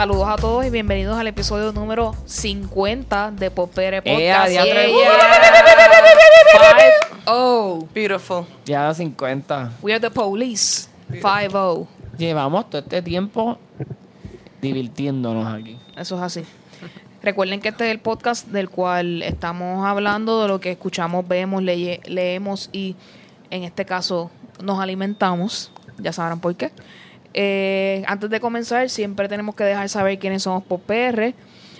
[0.00, 4.50] Saludos a todos y bienvenidos al episodio número 50 de Popere ¡Ea, Podcast.
[4.50, 4.86] diantre!
[6.52, 6.92] Five
[7.26, 7.86] oh.
[7.94, 8.46] Beautiful.
[8.64, 9.72] Ya 50.
[9.82, 10.88] We are the police.
[11.10, 11.86] Five oh.
[12.16, 13.58] Llevamos todo este tiempo
[14.62, 15.76] divirtiéndonos aquí.
[15.98, 16.44] Eso es así.
[17.22, 21.62] Recuerden que este es el podcast del cual estamos hablando de lo que escuchamos, vemos,
[21.62, 22.96] leye- leemos y
[23.50, 24.30] en este caso
[24.64, 25.70] nos alimentamos.
[25.98, 26.70] Ya sabrán por qué.
[27.34, 31.34] Eh, antes de comenzar, siempre tenemos que dejar saber quiénes somos por PR.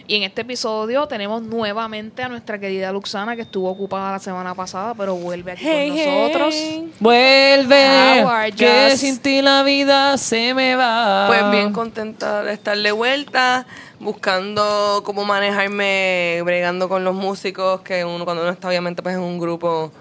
[0.07, 4.57] Y en este episodio tenemos nuevamente a nuestra querida Luxana, que estuvo ocupada la semana
[4.57, 6.55] pasada, pero vuelve aquí con nosotros.
[6.99, 8.25] ¡Vuelve!
[8.57, 11.27] Que sin ti la vida se me va.
[11.29, 13.67] Pues bien contenta de estar de vuelta,
[14.01, 19.21] buscando cómo manejarme, bregando con los músicos, que uno cuando uno está obviamente pues en
[19.23, 19.93] un grupo,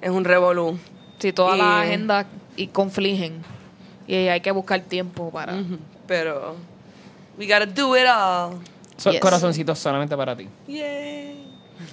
[0.00, 0.78] es un revolú.
[1.18, 3.42] Si todas Y- las agendas y confligen.
[4.06, 5.54] Y hay que buscar tiempo para...
[6.06, 6.56] Pero,
[7.38, 8.58] we gotta do it all.
[8.96, 9.20] Son Yes.
[9.20, 10.48] corazoncitos solamente para ti.
[10.68, 11.44] Yay.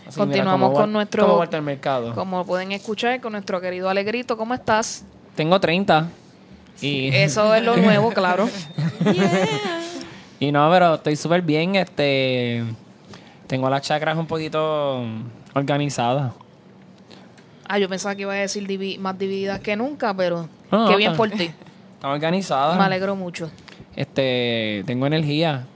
[0.07, 2.13] Así, Continuamos mira, con nuestro- Como Walter Mercado.
[2.13, 5.05] Como pueden escuchar con nuestro querido Alegrito, ¿cómo estás?
[5.35, 6.07] Tengo 30.
[6.81, 8.49] Y, Eso es lo nuevo, claro.
[10.39, 11.75] y no, pero estoy súper bien.
[11.75, 12.63] Este,
[13.47, 15.03] tengo las chakras un poquito
[15.53, 16.33] organizadas.
[17.67, 20.91] Ah, yo pensaba que iba a decir divi- más divididas que nunca, pero No, qué
[20.93, 21.51] no, bien por ti.
[21.99, 22.77] Están organizadas.
[22.77, 23.51] Me alegro mucho.
[23.93, 25.67] Este, tengo energía.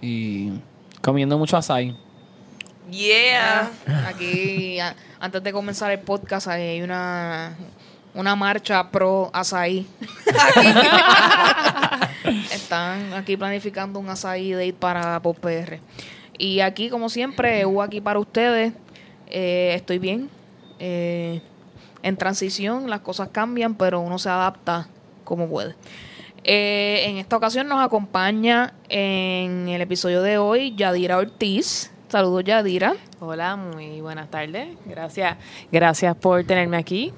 [0.00, 0.52] Y
[1.00, 1.96] comiendo mucho açaí.
[2.88, 3.68] Yeah.
[4.06, 7.56] Aquí, a- antes de comenzar el podcast, hay una,
[8.14, 9.84] una marcha pro azaí.
[12.52, 15.80] Están aquí planificando un azaí date para Pop PR.
[16.38, 18.74] Y aquí, como siempre, hubo aquí para ustedes.
[19.28, 20.30] Eh, estoy bien.
[20.78, 21.40] Eh,
[22.04, 24.86] en transición, las cosas cambian, pero uno se adapta
[25.32, 25.74] como puede.
[26.44, 31.90] Eh, en esta ocasión nos acompaña en el episodio de hoy Yadira Ortiz.
[32.08, 32.96] Saludos, Yadira.
[33.18, 34.76] Hola, muy buenas tardes.
[34.84, 35.38] Gracias,
[35.70, 37.14] gracias por tenerme aquí.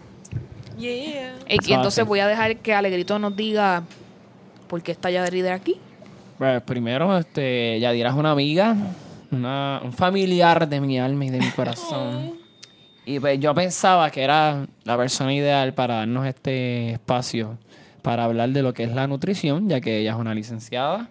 [0.78, 1.34] Yeah.
[1.48, 3.82] Y entonces voy a dejar que Alegrito nos diga
[4.68, 5.80] por qué está Yadira aquí.
[6.38, 8.76] Pues primero, este, Yadira es una amiga,
[9.32, 12.34] una, un familiar de mi alma y de mi corazón.
[13.06, 17.58] Y pues yo pensaba que era la persona ideal para darnos este espacio
[18.04, 21.08] para hablar de lo que es la nutrición, ya que ella es una licenciada,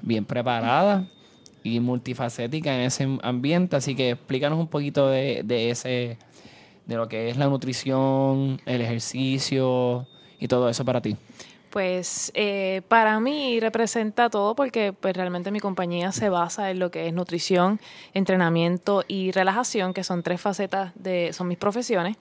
[0.00, 1.06] bien preparada
[1.62, 3.76] y multifacética en ese ambiente.
[3.76, 6.16] Así que explícanos un poquito de, de ese,
[6.86, 10.08] de lo que es la nutrición, el ejercicio
[10.40, 11.14] y todo eso para ti.
[11.74, 16.92] Pues eh, para mí representa todo porque pues, realmente mi compañía se basa en lo
[16.92, 17.80] que es nutrición,
[18.12, 22.16] entrenamiento y relajación, que son tres facetas de son mis profesiones.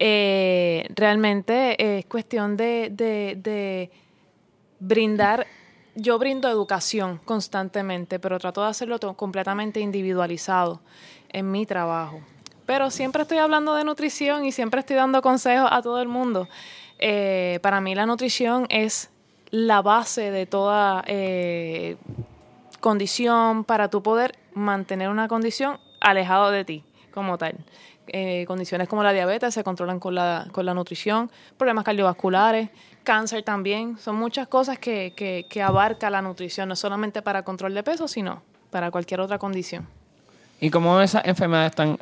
[0.00, 3.92] Eh, realmente es cuestión de, de-
[4.80, 5.46] brindar,
[5.94, 10.80] yo brindo educación constantemente, pero trato de hacerlo completamente individualizado
[11.28, 12.22] en mi trabajo.
[12.66, 16.48] Pero siempre estoy hablando de nutrición y siempre estoy dando consejos a todo el mundo.
[17.00, 19.10] Eh, para mí la nutrición es
[19.50, 21.96] la base de toda eh,
[22.80, 27.56] condición para tu poder mantener una condición alejado de ti como tal.
[28.12, 32.68] Eh, condiciones como la diabetes se controlan con la, con la nutrición, problemas cardiovasculares,
[33.02, 33.96] cáncer también.
[33.98, 35.14] Son muchas cosas que,
[35.48, 39.88] que, abarca la nutrición, no solamente para control de peso, sino para cualquier otra condición.
[40.60, 41.98] ¿Y cómo esas enfermedades están,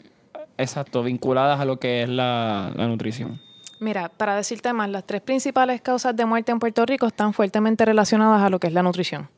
[0.57, 3.48] exacto, vinculadas a lo que es la nutrición?
[3.81, 7.85] Mira, para decirte más, las tres principales causas de muerte en Puerto Rico están fuertemente
[7.85, 9.29] relacionadas a lo que es la nutrición.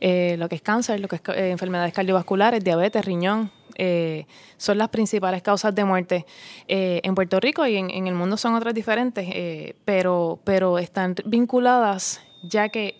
[0.00, 4.26] Eh, lo que es cáncer, lo que es eh, enfermedades cardiovasculares, diabetes, riñón, eh,
[4.58, 6.26] son las principales causas de muerte
[6.66, 12.20] en Puerto Rico y en, en el mundo son otras diferentes, pero, pero están vinculadas
[12.42, 12.96] ya que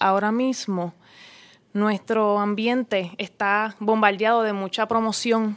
[0.00, 0.94] ahora mismo
[1.74, 5.56] nuestro ambiente está bombardeado de mucha promoción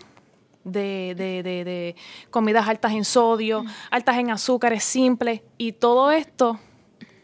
[0.63, 1.95] de, de- de- de
[2.29, 6.59] comidas altas en sodio, altas en azúcares simples, y todo esto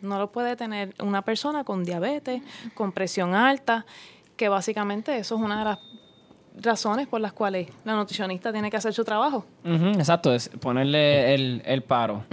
[0.01, 2.41] no lo puede tener una persona con diabetes,
[2.75, 3.85] con presión alta,
[4.37, 5.79] que básicamente eso es una de las
[6.61, 9.45] razones por las cuales la nutricionista tiene que hacer su trabajo.
[9.65, 12.23] Exacto, es ponerle el, el paro.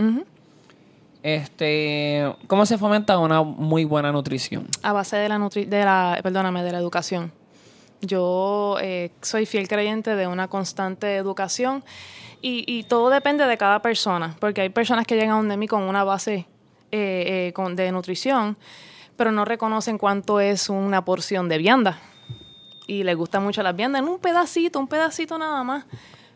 [1.23, 4.67] Este, ¿cómo se fomenta una muy buena nutrición?
[4.83, 7.33] a base de la nutri de la perdóname de la educación
[8.03, 11.83] yo eh, soy fiel creyente de una constante educación
[12.41, 15.83] y, y todo depende de cada persona porque hay personas que llegan donde mí con
[15.83, 16.47] una base
[16.91, 18.57] eh, eh, de nutrición
[19.17, 21.99] pero no reconocen cuánto es una porción de vianda.
[22.87, 25.85] Y les gusta mucho las viandas en un pedacito un pedacito nada más.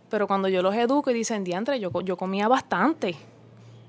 [0.08, 3.16] Pero cuando yo los educo y dicen diantre yo, yo comía bastante.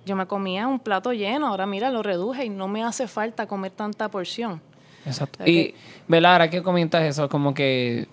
[0.06, 3.45] Yo me comía un plato lleno, ahora mira, lo reduje y no me hace falta
[3.45, 4.62] comer tanta porción.
[5.07, 5.39] Exacto.
[5.44, 5.48] Ok.
[5.50, 5.74] Y,
[6.07, 6.33] ¿verdad?
[6.33, 8.07] Ahora que comentas eso, como que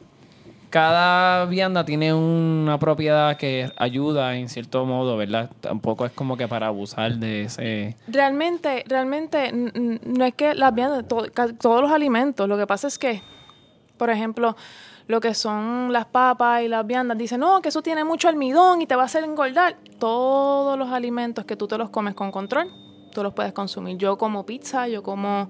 [0.70, 5.50] cada vianda tiene una propiedad que ayuda en cierto modo, ¿verdad?
[5.61, 7.96] Tampoco es como que para abusar de ese...
[8.08, 11.26] Realmente, realmente, no es que las viandas, to-
[11.61, 13.23] todos los alimentos, lo que pasa es que,
[13.96, 14.56] por ejemplo,
[15.06, 18.82] lo que son las papas y las viandas, dicen, no, que eso tiene mucho almidón
[18.82, 19.76] y te va a hacer engordar.
[20.00, 22.73] Todos los alimentos que tú te los comes con control,
[23.14, 23.96] tú los puedes consumir.
[23.96, 25.49] Yo como pizza, yo como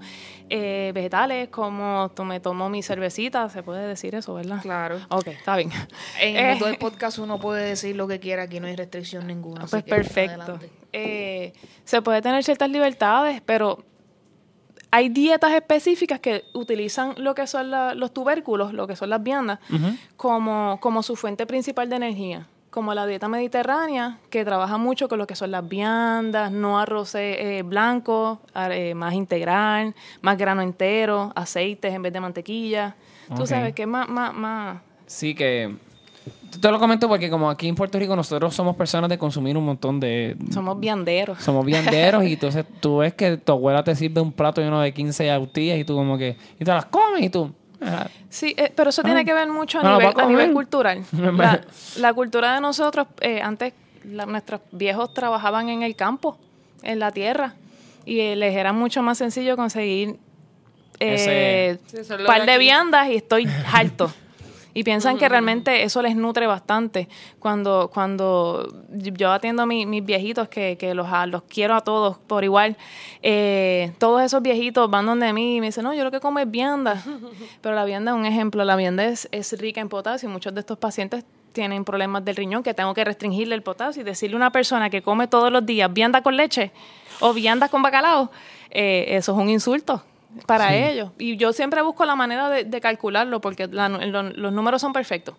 [0.49, 4.61] eh, vegetales, como tú me tomo mi cervecita, se puede decir eso, ¿verdad?
[4.63, 5.01] Claro.
[5.09, 5.73] Ok, está bien.
[6.21, 8.77] En Eh, el mundo del podcast uno puede decir lo que quiera, aquí no hay
[8.77, 9.63] restricción ninguna.
[9.65, 10.61] así Pues que perfecto.
[10.93, 11.53] Eh,
[11.85, 13.83] se puede tener ciertas libertades, pero
[14.93, 19.21] hay dietas específicas que utilizan lo que son la- los tubérculos, lo que son las
[19.23, 19.59] viandas,
[20.17, 22.47] como, como su fuente principal de energía.
[22.75, 27.15] Como la dieta mediterránea, que trabaja mucho con lo que son las viandas, no arroz
[27.15, 32.97] eh, blanco, ar- eh, más integral, más grano entero, aceites en vez de mantequilla.
[33.37, 33.47] Tú Ok.
[33.47, 35.77] sabes que es más, más, más, Sí que...
[36.61, 39.67] Te lo comento porque como aquí en Puerto Rico nosotros somos personas de consumir un
[39.67, 40.37] montón de...
[40.51, 41.41] somos vianderos.
[41.45, 44.93] Somos vianderos y entonces tú ves que tu abuela te sirve un plato lleno de
[44.93, 46.37] 15 autillas y tú como que...
[46.59, 47.53] Y te las comes y tú...
[47.85, 49.05] ah, Sí, eh, pero eso Ah.
[49.05, 51.05] tiene que ver mucho a, No, nivel, a nivel cultural.
[51.13, 51.61] La,
[51.99, 53.73] la cultura de nosotros, eh, antes
[54.05, 56.39] la- nuestros viejos trabajaban en el campo,
[56.83, 57.55] en la tierra,
[58.05, 60.17] y eh, les era mucho más sencillo conseguir
[61.01, 61.79] eh,
[62.19, 64.13] lo par de aquí- viandas y estoy harto.
[64.77, 67.09] Y piensan que realmente eso les nutre bastante.
[67.39, 71.81] Cuando, cuando yo atiendo a mi- mis viejitos, que, que los, a- los quiero a
[71.83, 72.77] todos por igual,
[73.23, 76.41] eh, todos esos viejitos van donde mí y me dicen, no, yo lo que como
[76.41, 77.03] es vianda.
[77.63, 78.65] Pero la vianda es un ejemplo.
[78.65, 82.35] La vianda es, es rica en potasio y muchos de estos pacientes tienen problemas del
[82.35, 85.53] riñón que tengo que restringirle el potasio y decirle a una persona que come todos
[85.53, 86.73] los días vianda con leche
[87.21, 88.29] o vianda con bacalao,
[88.73, 90.03] eh, eso es un insulto
[90.47, 91.11] para ellos.
[91.19, 94.81] Y yo siempre busco la manera de, de calcularlo porque la nu- lo- los números
[94.81, 95.35] son perfectos.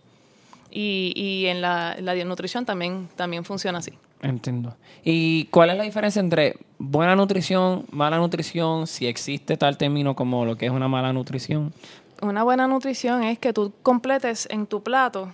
[0.71, 3.93] Y, y en la, la nutrición también, también funciona así.
[4.21, 4.75] Entiendo.
[5.03, 10.43] ¿Y cuál es la diferencia entre buena nutrición, mala nutrición, si existe tal término como
[10.45, 11.73] lo que es una mala nutrición?
[12.21, 15.31] Una buena nutrición es que tú completes en tu plato.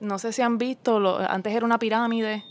[0.00, 2.44] No sé si han visto, lo- antes era una pirámide,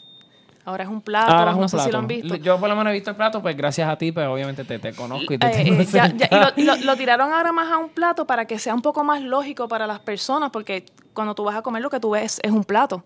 [0.67, 1.31] ahora es un plato.
[1.31, 1.97] Ahora es un no sé si lo plato.
[1.99, 2.35] han visto.
[2.35, 4.79] Yo por lo menos he visto el plato, pues gracias a ti, pues obviamente te,
[4.79, 6.29] te conozco y te Eh, tengo eh, ya- cerca.
[6.29, 8.81] ya- y lo, lo- lo tiraron ahora más a un plato para que sea un
[8.81, 12.11] poco más lógico para las personas, porque cuando tú vas a comer lo que tú
[12.11, 13.03] ves es un plato.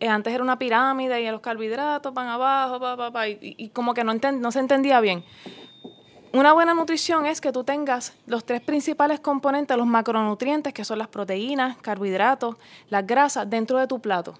[0.00, 3.54] Eh, antes era una pirámide y los carbohidratos van abajo, pa, pa, pa, y, y-
[3.64, 5.24] y como que no, enten- no se entendía bien.
[6.32, 10.98] Una buena nutrición es que tú tengas los tres principales componentes, los macronutrientes, que son
[10.98, 12.56] las proteínas, carbohidratos,
[12.88, 14.38] las grasas, dentro de tu plato.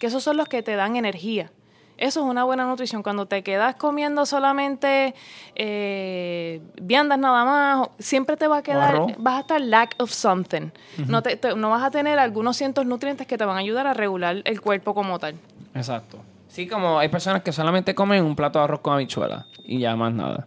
[0.00, 1.52] Que esos son los que te dan energía.
[1.98, 3.02] Eso es una buena nutrición.
[3.02, 5.14] Cuando te quedas comiendo solamente
[5.56, 9.12] eh, viandas nada más, siempre te va a quedar, arroz.
[9.18, 10.70] vas a estar lack of something.
[11.08, 13.86] no, te- te- no vas a tener algunos cientos nutrientes que te van a ayudar
[13.86, 15.34] a regular el cuerpo como tal.
[15.74, 16.18] Exacto.
[16.48, 19.94] Sí, como hay personas que solamente comen un plato de arroz con habichuela y ya
[19.96, 20.46] más nada.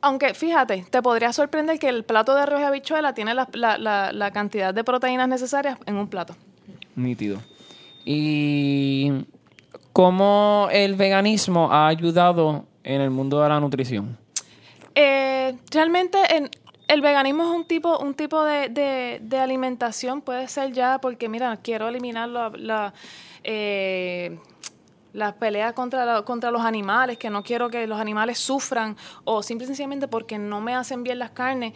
[0.00, 3.76] Aunque fíjate, te podría sorprender que el plato de arroz y habichuela tiene la, la-
[3.76, 6.36] la- la cantidad de proteínas necesarias en un plato.
[6.94, 7.38] Nítido.
[8.04, 9.10] ¿Y
[10.00, 14.18] cómo el veganismo ha ayudado en el mundo de la nutrición?
[14.94, 16.50] Eh, realmente en-
[16.86, 18.68] el veganismo es un tipo, un tipo de,
[19.22, 22.92] de- alimentación, puede ser ya porque, mira, quiero eliminar la, la,
[23.42, 24.38] eh,
[25.14, 29.42] las peleas contra, la- contra los animales, que no quiero que los animales sufran, o
[29.42, 31.72] simple y sencillamente porque no me hacen bien las carnes.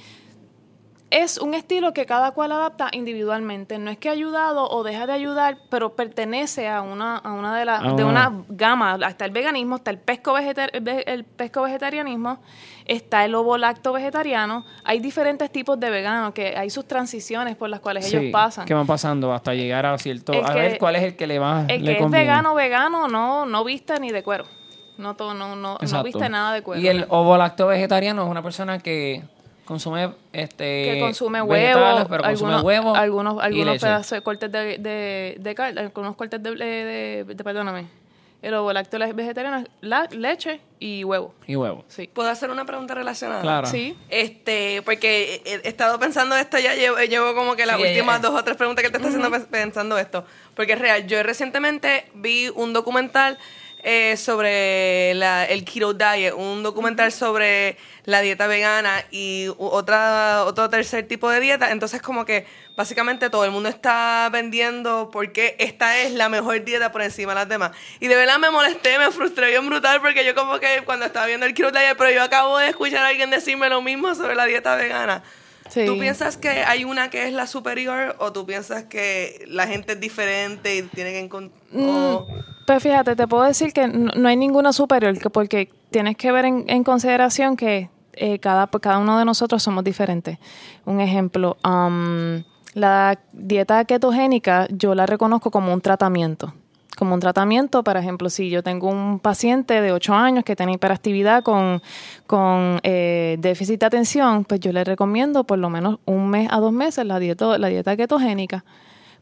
[1.10, 3.78] Es un estilo que cada cual adapta individualmente.
[3.78, 7.56] No es que ha ayudado o deja de ayudar, pero pertenece a una, a una
[7.58, 8.96] de las A de una- gama.
[9.08, 12.38] Está el veganismo, está el pesco, vegetar- ve- el pesco vegetarianismo,
[12.86, 14.64] está el ovo lacto vegetariano.
[14.84, 18.66] Hay diferentes tipos de veganos, que hay sus transiciones por las cuales ellos pasan.
[18.66, 20.32] ¿Qué van pasando hasta llegar a cierto...
[20.32, 22.54] El a que- ver cuál es el que le va El le que es vegano,
[22.54, 24.44] vegano, no, no viste ni de cuero.
[24.96, 26.80] No, to- no, no, no viste nada de cuero.
[26.80, 29.22] Y el ovo lacto vegetariano es una persona que
[29.70, 34.50] consume este que consume vegetales, huevo, pero consume algunos, huevo algunos, algunos pedazos de cortes
[34.50, 37.86] de, de, de carne, algunos cortes de, de, de- perdóname.
[38.42, 41.34] El ovo lácteo vegetariano es la, leche y huevo.
[41.46, 41.84] y huevo.
[41.88, 42.08] Sí.
[42.12, 43.42] ¿Puedo hacer una pregunta relacionada?
[43.42, 43.66] Claro.
[43.66, 43.94] Sí.
[44.08, 48.18] Este, porque he, he estado pensando esto, ya llevo, llevo como que las Sí, últimas
[48.20, 50.24] ella- dos o tres preguntas que él te está haciendo pens- pensando esto.
[50.56, 51.06] Porque es real.
[51.06, 53.36] Yo recientemente vi un documental
[53.82, 60.68] eh, sobre la- el keto diet, un documental sobre la dieta vegana y otra, otro
[60.70, 61.70] tercer tipo de dieta.
[61.70, 62.46] Entonces, como que
[62.76, 67.40] básicamente todo el mundo está vendiendo porque esta es la mejor dieta por encima de
[67.40, 67.72] las demás.
[68.00, 71.26] Y de verdad me molesté, me frustré bien brutal porque yo como que cuando estaba
[71.26, 74.34] viendo el keto diet, pero yo acabo de escuchar a alguien decirme lo mismo sobre
[74.34, 75.22] la dieta vegana.
[75.68, 75.86] Sí.
[75.86, 79.92] ¿Tú piensas que hay una que es la superior o tú piensas que la gente
[79.92, 81.60] es diferente y tiene que encontrar...
[81.70, 82.26] Mm,
[82.70, 86.44] Pues fíjate, te puedo decir que no, hay ninguna superior, que porque tienes que ver
[86.44, 90.38] en, consideración que eh, cada, cada uno de nosotros somos diferentes.
[90.84, 96.54] Un ejemplo, am, la dieta ketogénica yo la reconozco como un tratamiento.
[96.96, 100.74] Como un tratamiento, por ejemplo, si yo tengo un paciente de 8 años que tiene
[100.74, 101.82] hiperactividad con,
[102.28, 106.60] con eh, déficit de atención, pues yo le recomiendo por lo menos un mes a
[106.60, 108.64] dos meses la dieta, la dieta ketogénica.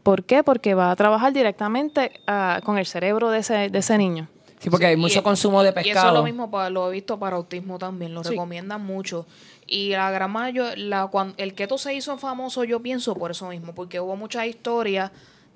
[0.08, 0.42] ¿Por qué?
[0.42, 4.26] Porque va a trabajar directamente ah, con el cerebro de ese, de ese niño.
[4.58, 6.14] Sí, porque hay Y mucho consumo de Y eso es pescado.
[6.16, 8.30] lo mismo, para, lo he visto para autismo también, lo Sí.
[8.30, 9.26] recomiendan mucho.
[9.66, 13.48] Y la gran mayoría, la, cuan- el keto se hizo famoso, yo pienso por eso
[13.50, 15.10] mismo, porque hubo muchas historias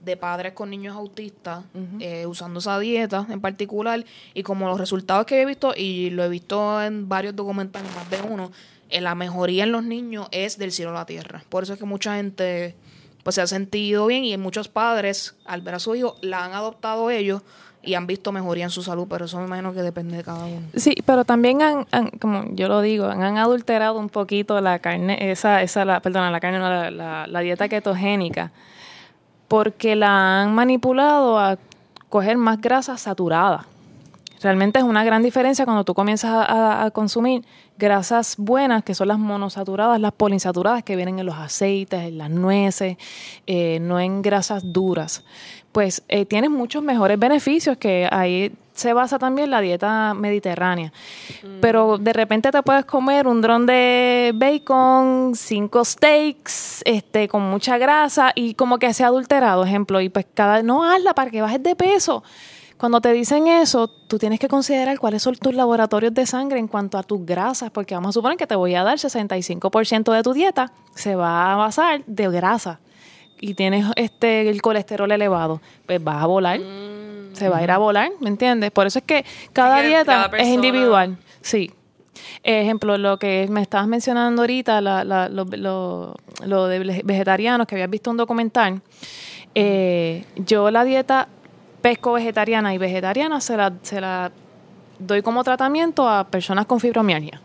[0.05, 1.65] de padres con niños autistas
[2.01, 4.05] eh, usando esa dieta en particular
[4.35, 8.11] y como los resultados que he visto y lo he visto en varios documentales más
[8.11, 8.51] de uno
[8.91, 11.79] eh, la mejoría en los niños es del cielo a la tierra por eso es
[11.79, 12.75] que mucha gente
[13.23, 16.53] pues se ha sentido bien y muchos padres al ver a su hijo la han
[16.55, 17.43] adoptado ellos
[17.85, 20.45] y han visto mejoría en su salud pero eso me imagino que depende de cada
[20.45, 21.85] uno Sí, pero también han,
[22.21, 26.39] como yo lo digo, han adulterado un poquito la carne, esa, esa, la, perdona, la
[26.41, 28.53] carne, la, la- la dieta ketogénica,
[29.49, 31.59] porque la han manipulado a
[32.09, 33.67] coger más grasa saturada.
[34.43, 37.45] Realmente es una gran diferencia cuando tú comienzas a, consumir
[37.79, 42.31] grasas buenas, que son las monosaturadas, las poliinsaturadas que vienen en los aceites, en las
[42.31, 42.97] nueces,
[43.47, 45.25] eh, no en grasas duras.
[45.71, 50.93] Pues eh, tienes muchos mejores beneficios que ahí se basa también la dieta mediterránea.
[51.61, 57.79] Pero de repente te puedes comer un dron de bacon, cinco steaks, este, con mucha
[57.79, 61.63] grasa y como que sea adulterado, ejemplo, y pues cada no hazla para que bajes
[61.63, 62.23] de peso.
[62.83, 66.67] Cuando te dicen eso, tú tienes que considerar cuáles son tus laboratorios de sangre en
[66.67, 70.23] cuanto a tus grasas, porque vamos a suponer que te voy a dar 65% de
[70.25, 72.81] tu dieta, se va a basar de grasa
[73.41, 76.59] y tienes este el colesterol elevado, pues vas a volar,
[77.35, 78.73] se va a ir a volar, ¿me entiendes?
[78.73, 81.71] Por eso es que cada que dieta cada es individual, sí.
[82.43, 87.69] Ejemplo, lo que me estabas mencionando ahorita, la- la- lo, lo- lo de vege- vegetarianos,
[87.69, 88.83] que habías visto un documental.
[89.55, 91.29] eh, yo la dieta
[91.83, 94.31] pesco vegetariana y vegetariana se la, se la
[94.99, 97.41] doy como tratamiento a personas con fibromialgia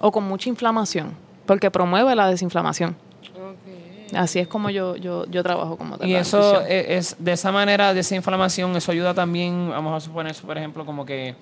[0.00, 1.12] o con mucha inflamación,
[1.46, 2.96] porque promueve la desinflamación.
[4.14, 5.96] Así es como yo, yo, yo trabajo como.
[6.04, 6.64] Y eso nutrición.
[6.70, 10.56] es, es- de esa manera, de esa inflamación, eso ayuda también, vamos a suponer, por
[10.56, 11.34] ejemplo, como que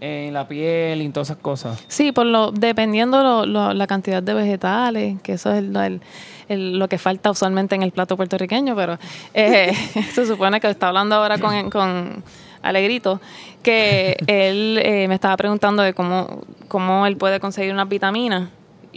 [0.00, 1.82] en la piel y todas esas cosas.
[1.88, 6.00] Sí, por lo, dependiendo lo, lo- la cantidad de vegetales, que eso es el-
[6.48, 8.98] el- lo que falta usualmente en el plato puertorriqueño, pero
[9.34, 9.72] eh,
[10.14, 12.22] se supone que está hablando ahora con, con
[12.62, 13.20] Alegrito,
[13.62, 18.48] que él eh, me estaba preguntando de cómo, cómo él puede conseguir unas vitaminas.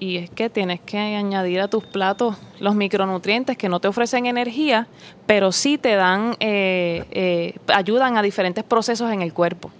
[0.01, 4.27] Y es que tienes que añadir a tus platos los micronutrientes que no te ofrecen
[4.27, 4.87] energía,
[5.25, 9.71] pero sí te dan, eh, eh, ayudan a diferentes procesos en el cuerpo.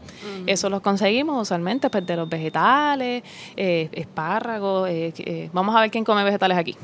[0.46, 3.24] Eso los conseguimos usualmente pues, de los vegetales,
[3.56, 4.90] eh, espárragos.
[4.90, 6.76] eh, eh, vamos a ver quién come vegetales aquí.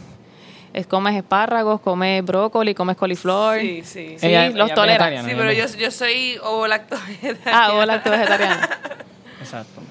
[0.75, 3.59] Es, comes espárragos, comes brócoli, comes coliflor.
[3.61, 4.15] Sí, sí, sí.
[4.19, 5.05] Sí, Ella- los ella tolera.
[5.09, 5.29] vegetariana.
[5.29, 6.97] Sí, pero yo, yo soy ovo lacto
[7.45, 8.57] Ah, o lacto vegetariano.
[9.39, 9.81] Exacto.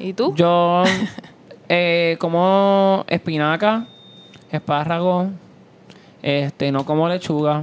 [0.00, 0.34] ¿Y tú?
[0.34, 0.82] Yo
[1.68, 3.86] eh, como espinaca,
[4.50, 5.28] espárrago,
[6.20, 7.62] este, no como lechuga.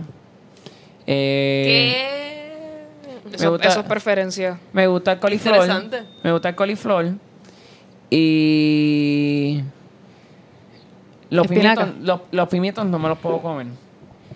[1.07, 2.07] Eh,
[3.27, 3.35] ¿Qué?
[3.35, 5.55] eso, gusta- eso es preferencia Me gusta el coliflor.
[5.55, 6.03] Interesante.
[6.23, 7.05] Me gusta el coliflor.
[8.09, 9.61] Y
[11.31, 11.85] los Espinaca.
[11.85, 13.67] pimientos, los, los pimientos no me los puedo comer.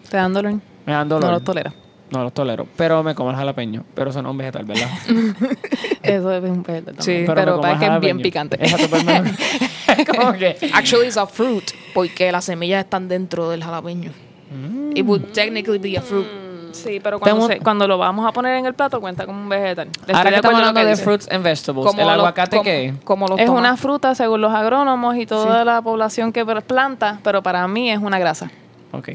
[0.09, 0.53] ¿Te dan dolor?
[0.85, 1.25] Me dan dolor.
[1.25, 1.73] No los tolera.
[2.11, 2.67] No los tolero.
[2.75, 3.83] Pero me como el jalapeño.
[3.93, 4.89] Pero eso no es un vegetal, ¿verdad?
[6.03, 7.33] Eso es un vegetal Sí, también.
[7.35, 8.57] pero parece el que es bien picante.
[8.57, 8.77] Pero
[10.17, 10.55] como que...
[10.73, 14.11] actually it's a fruit porque las semillas están dentro del jalapeño
[14.51, 14.95] Mm.
[14.95, 16.27] it would technically be a fruit
[16.75, 19.41] Sí, pero cuando, Tengo- se- cuando lo vamos a poner en el plato cuenta como
[19.41, 19.87] un vegetal.
[19.87, 21.03] Estoy Ahora de que estamos acuerdo en lo hablando de dice.
[21.03, 22.93] fruits and vegetables, como ¿el los- aguacate como- qué?
[23.03, 27.41] como los Es una fruta según los agrónomos y toda la población que planta, pero
[27.41, 28.49] para mí es una grasa.
[28.91, 29.09] Ok.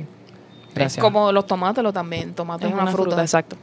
[0.74, 1.02] Gracias.
[1.02, 3.56] como los tomates lo también tomate es, una, fruta, exacto.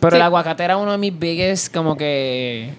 [0.00, 0.16] Pero Sí.
[0.16, 2.72] el aguacate era uno de mis biggest, como que.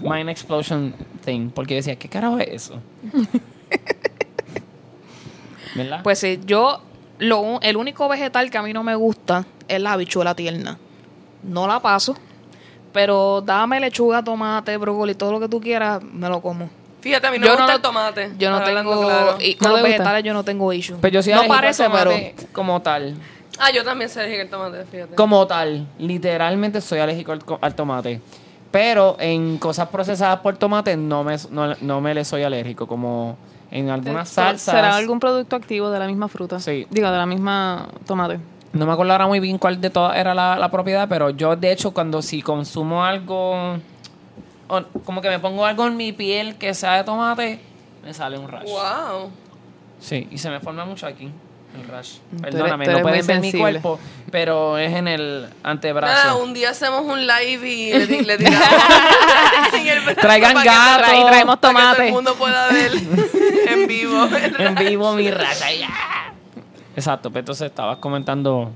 [0.00, 0.92] Mind explosion
[1.24, 1.50] thing.
[1.50, 2.80] Porque decía, ¿qué carajo es eso?
[5.74, 6.00] ¿Verdad?
[6.04, 6.80] pues sí yo
[7.18, 10.78] lo un- el único vegetal que a mí no me gusta es la habichuela tierna
[11.42, 12.16] no la paso
[12.92, 16.68] pero dame lechuga tomate brócoli todo lo que tú quieras me lo como
[17.00, 18.32] Fíjate, a mí no Yo me no gusta lo- el tomate.
[18.38, 19.36] yo no hablando tengo claro.
[19.38, 19.88] y ¿No con le los gusta?
[19.88, 22.10] vegetales yo no tengo issue Pero yo sí no alérgico parece pero
[22.52, 23.14] como tal.
[23.58, 25.14] Ah, yo también soy alérgica al tomate, fíjate.
[25.14, 25.86] Como tal.
[25.98, 28.20] Literalmente soy alérgico al, al tomate.
[28.70, 33.36] Pero en cosas procesadas por tomate no me, no, no me le soy alérgico, como
[33.74, 34.74] en algunas salsas.
[34.74, 36.60] ¿Será algún producto activo de la misma fruta?
[36.60, 36.86] Sí.
[36.90, 38.38] Digo, de la misma tomate.
[38.72, 41.56] No me acuerdo ahora muy bien cuál de todas era la, la propiedad, pero yo
[41.56, 43.74] de hecho cuando si consumo algo,
[44.68, 47.60] o como que me pongo algo en mi piel que sea de tomate,
[48.04, 48.64] me sale un rash.
[48.64, 49.30] Wow.
[49.98, 51.30] Sí, y se me forma mucho aquí
[51.74, 52.14] el rash.
[52.30, 53.98] Tú eres- Perdóname, tú no muy ver mi cuerpo,
[54.30, 56.14] pero es en el antebrazo.
[56.28, 58.68] Nada, un día hacemos un live y le, le tiramos
[60.20, 61.02] Traigan gato.
[61.02, 62.06] Tra- traemos para que todo tomate.
[62.08, 62.92] el mundo pueda ver
[63.68, 64.28] en vivo.
[64.58, 65.60] en vivo mi rash.
[65.88, 66.32] ah.
[66.96, 68.70] Exacto, pero entonces estabas comentando...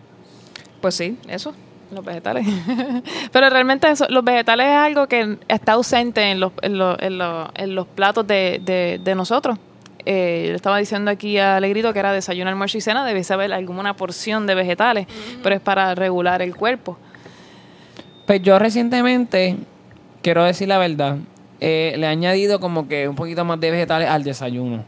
[0.80, 1.54] Pues sí, eso.
[1.90, 2.46] Los vegetales.
[3.32, 7.16] Pero realmente eso, los vegetales es algo que está ausente en los, en los, en
[7.16, 9.58] los, en los platos de, de, de nosotros.
[10.04, 13.34] Eh, yo le estaba diciendo aquí a Alegrito que era desayuno, almuerzo y cena, debiese
[13.34, 15.06] haber alguna porción de vegetales,
[15.42, 16.96] pero es para regular el cuerpo.
[18.26, 19.56] Pues yo recientemente,
[20.22, 21.16] quiero decir la verdad,
[21.60, 24.84] eh, le he añadido como que un poquito más de vegetales al desayuno.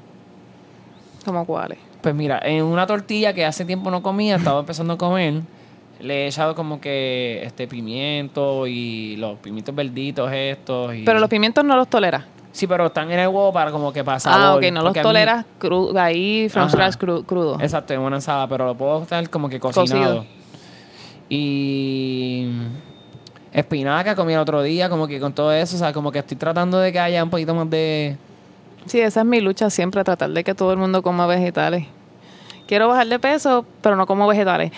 [1.25, 1.79] ¿Como cuáles?
[2.01, 5.43] Pues mira, en una tortilla que hace tiempo no comía, estaba empezando a comer,
[6.01, 10.95] le he echado como que este pimiento y los pimientos verditos estos.
[10.95, 11.05] Y...
[11.05, 12.25] Pero los pimientos no los toleras.
[12.53, 14.33] Sí, pero están en el huevo para como que pasar.
[14.37, 16.73] Ah, ok, no los toleras cru- ahí, from Ajá.
[16.73, 17.59] scratch cru- crudo.
[17.61, 20.17] Exacto, en una ensalada, pero lo puedo estar como que cocinado.
[20.25, 20.27] Cocido.
[21.29, 22.49] Y
[23.53, 26.37] espinaca comí el otro día, como que con todo eso, o sea, como que estoy
[26.37, 28.17] tratando de que haya un poquito más de...
[28.87, 31.87] Sí, esa es mi lucha siempre, tratar de que todo el mundo coma vegetales.
[32.67, 34.73] Quiero bajar de peso, pero no como vegetales.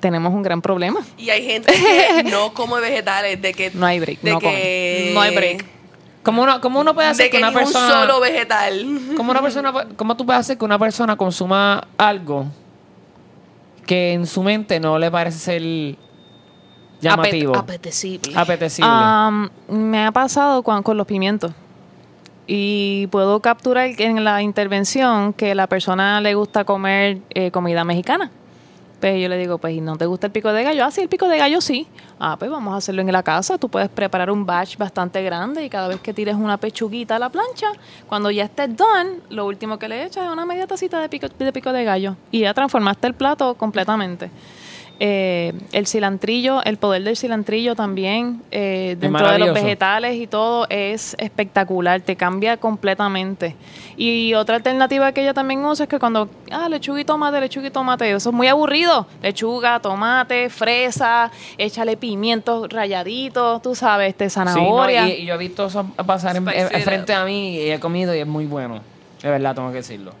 [0.00, 1.00] Tenemos un gran problema.
[1.16, 3.70] Y hay gente que no come vegetales, de que...
[3.72, 5.10] No hay break, de no que, come.
[5.14, 5.64] No hay break.
[6.26, 7.88] ¿Cómo uno, cómo uno puede hacer De que que una ni un persona...
[8.00, 8.98] solo vegetal.
[9.16, 12.46] ¿Cómo una persona, cómo tú puedes hacer que una persona consuma algo
[13.86, 15.62] que en su mente no le parece ser
[17.00, 18.32] llamativo, Apet- apetecible.
[18.36, 18.90] apetecible?
[18.92, 21.52] Am, me ha pasado con, con los pimientos.
[22.48, 28.32] Y puedo capturar en la intervención que la persona le gusta comer eh, comida mexicana.
[29.00, 30.84] Pues yo le digo, pues, ¿y no te gusta el pico de gallo?
[30.84, 31.86] Ah, sí, el pico de gallo sí.
[32.18, 33.58] Ah, pues vamos a hacerlo en la casa.
[33.58, 37.18] Tú puedes preparar un batch bastante grande y cada vez que tires una pechuguita a
[37.18, 37.66] la plancha,
[38.06, 41.28] cuando ya estés done, lo último que le echas es una media tacita de pico
[41.28, 42.16] de, pico de gallo.
[42.30, 44.30] Y ya transformaste el plato completamente.
[44.98, 50.66] Eh, el cilantrillo, el poder del cilantrillo también eh, dentro de los vegetales y todo
[50.70, 53.54] es espectacular, te cambia completamente.
[53.98, 57.66] Y otra alternativa que ella también usa es que cuando, ah, lechuga y tomate, lechuga
[57.66, 59.06] y tomate, eso es muy aburrido.
[59.22, 65.08] Lechuga, tomate, fresa, échale pimientos rayaditos, tú sabes, este, Sí, no, zanahoria.
[65.08, 68.20] y, y yo he visto eso pasar en, frente a mí y he comido y
[68.20, 68.80] es muy bueno.
[69.22, 70.12] De verdad, tengo que decirlo.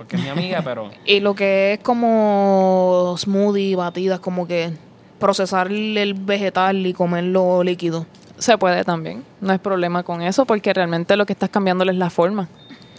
[0.00, 0.90] Porque es mi amiga, pero...
[1.04, 4.72] Y lo que es como smoothie, batidas, como que
[5.18, 8.06] procesar el vegetal y comerlo líquido.
[8.38, 11.98] Se puede también, no hay problema con eso porque realmente lo que estás cambiándole es
[11.98, 12.48] la forma.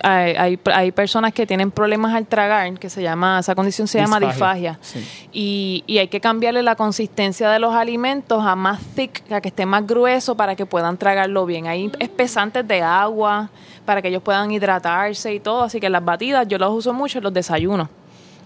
[0.03, 3.99] Hay, hay, hay personas que tienen problemas al tragar, que se llama, esa condición se
[3.99, 5.05] llama Disfagia, sí.
[5.31, 9.49] Y, y hay que cambiarle la consistencia de los alimentos a más thick, a que
[9.49, 11.67] esté más grueso para que puedan tragarlo bien.
[11.67, 13.49] Hay espesantes de agua
[13.85, 15.63] para que ellos puedan hidratarse y todo.
[15.63, 17.87] Así que las batidas yo las uso mucho en los desayunos.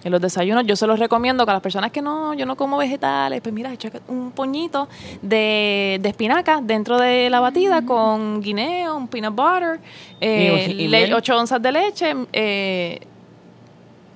[0.06, 2.56] En los desayunos yo se los recomiendo que a las personas que no, yo no
[2.56, 4.88] como vegetales, pues mira, echa un poñito
[5.24, 9.80] de, de espinaca dentro de la batida con guineo, un peanut butter,
[10.22, 11.13] eh, Y- y le- miel.
[11.15, 13.00] 8 onzas de leche, eh,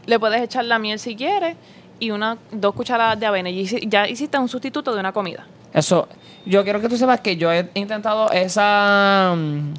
[0.06, 1.58] le puedes echar la miel si quieres
[2.00, 3.50] y una dos cucharadas de avena.
[3.50, 5.48] Y ya hiciste un sustituto de una comida.
[5.74, 6.08] Eso,
[6.46, 9.74] yo quiero que tú sepas que yo he intentado esa mm,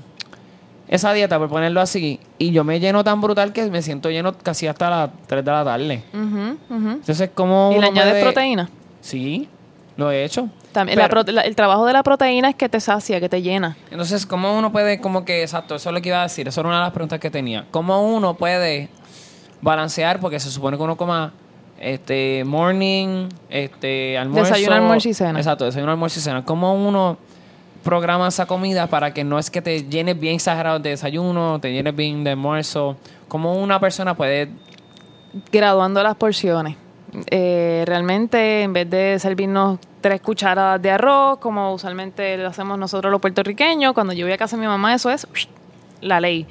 [0.90, 4.36] esa dieta, por ponerlo así, y yo me lleno tan brutal que me siento lleno
[4.36, 6.02] casi hasta las 3 de la tarde.
[6.12, 8.68] Entonces, ¿cómo Y le añades proteína.
[9.00, 9.48] Sí,
[9.96, 10.48] lo he hecho.
[10.72, 13.76] También Pero- la- el trabajo de la proteína es que te sacia, que te llena.
[13.90, 16.60] Entonces, ¿cómo uno puede, como que, exacto, eso es lo que iba a decir, eso
[16.60, 17.66] era una de las preguntas que tenía.
[17.70, 18.88] ¿Cómo uno puede
[19.62, 21.32] balancear, porque se supone que uno coma
[21.78, 24.52] este morning, este almuerzo.
[24.52, 25.38] Desayuno, almuerzo y cena.
[25.38, 26.44] Exacto, desayuno, almuerzo y cena.
[26.44, 27.16] ¿Cómo uno
[27.82, 31.72] programa esa comida para que no es que te llenes bien exagerado de desayuno, te
[31.72, 32.96] llenes bien de almuerzo?
[33.28, 34.48] ¿Cómo una persona puede
[35.52, 36.76] graduando las porciones.
[37.30, 43.10] Eh, realmente, en vez de servirnos tres cucharadas de arroz, como usualmente lo hacemos nosotros
[43.10, 45.26] los puertorriqueños, cuando yo voy a casa de mi mamá, eso es
[46.00, 46.46] la ley.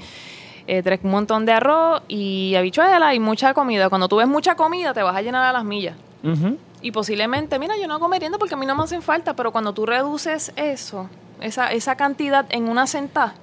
[0.68, 3.90] Eh, tres, un montón de arroz y habichuela y mucha comida.
[3.90, 5.96] Cuando tú ves mucha comida, te vas a llenar a las millas.
[6.82, 9.52] Y posiblemente, mira, yo no hago merienda porque a mí no me hacen falta, pero
[9.52, 11.10] cuando tú reduces eso,
[11.42, 13.34] esa, esa cantidad en una sentada,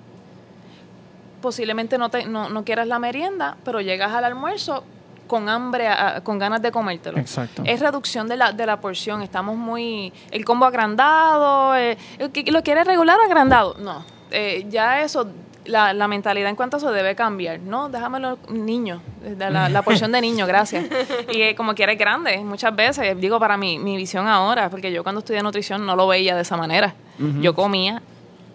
[1.43, 4.85] posiblemente no, te, no, no quieras la merienda, pero llegas al almuerzo
[5.27, 7.19] con hambre, a- con ganas de comértelo.
[7.19, 7.63] Exacto.
[7.67, 9.23] Es reducción de la, de la porción.
[9.23, 10.13] Estamos muy.
[10.31, 11.99] El combo agrandado, eh,
[12.47, 13.75] lo quiere regular agrandado.
[13.79, 14.05] No.
[14.31, 15.29] Eh, ya eso,
[15.69, 17.61] la, la mentalidad en cuanto a eso debe cambiar.
[17.61, 19.01] No, déjamelo niño.
[19.39, 20.85] La, la porción de niño, gracias.
[21.33, 25.03] Y eh, como quiere grande, muchas veces, digo para mi, mi visión ahora, porque yo
[25.03, 26.95] cuando estudié nutrición no lo veía de esa manera.
[27.41, 28.03] Yo comía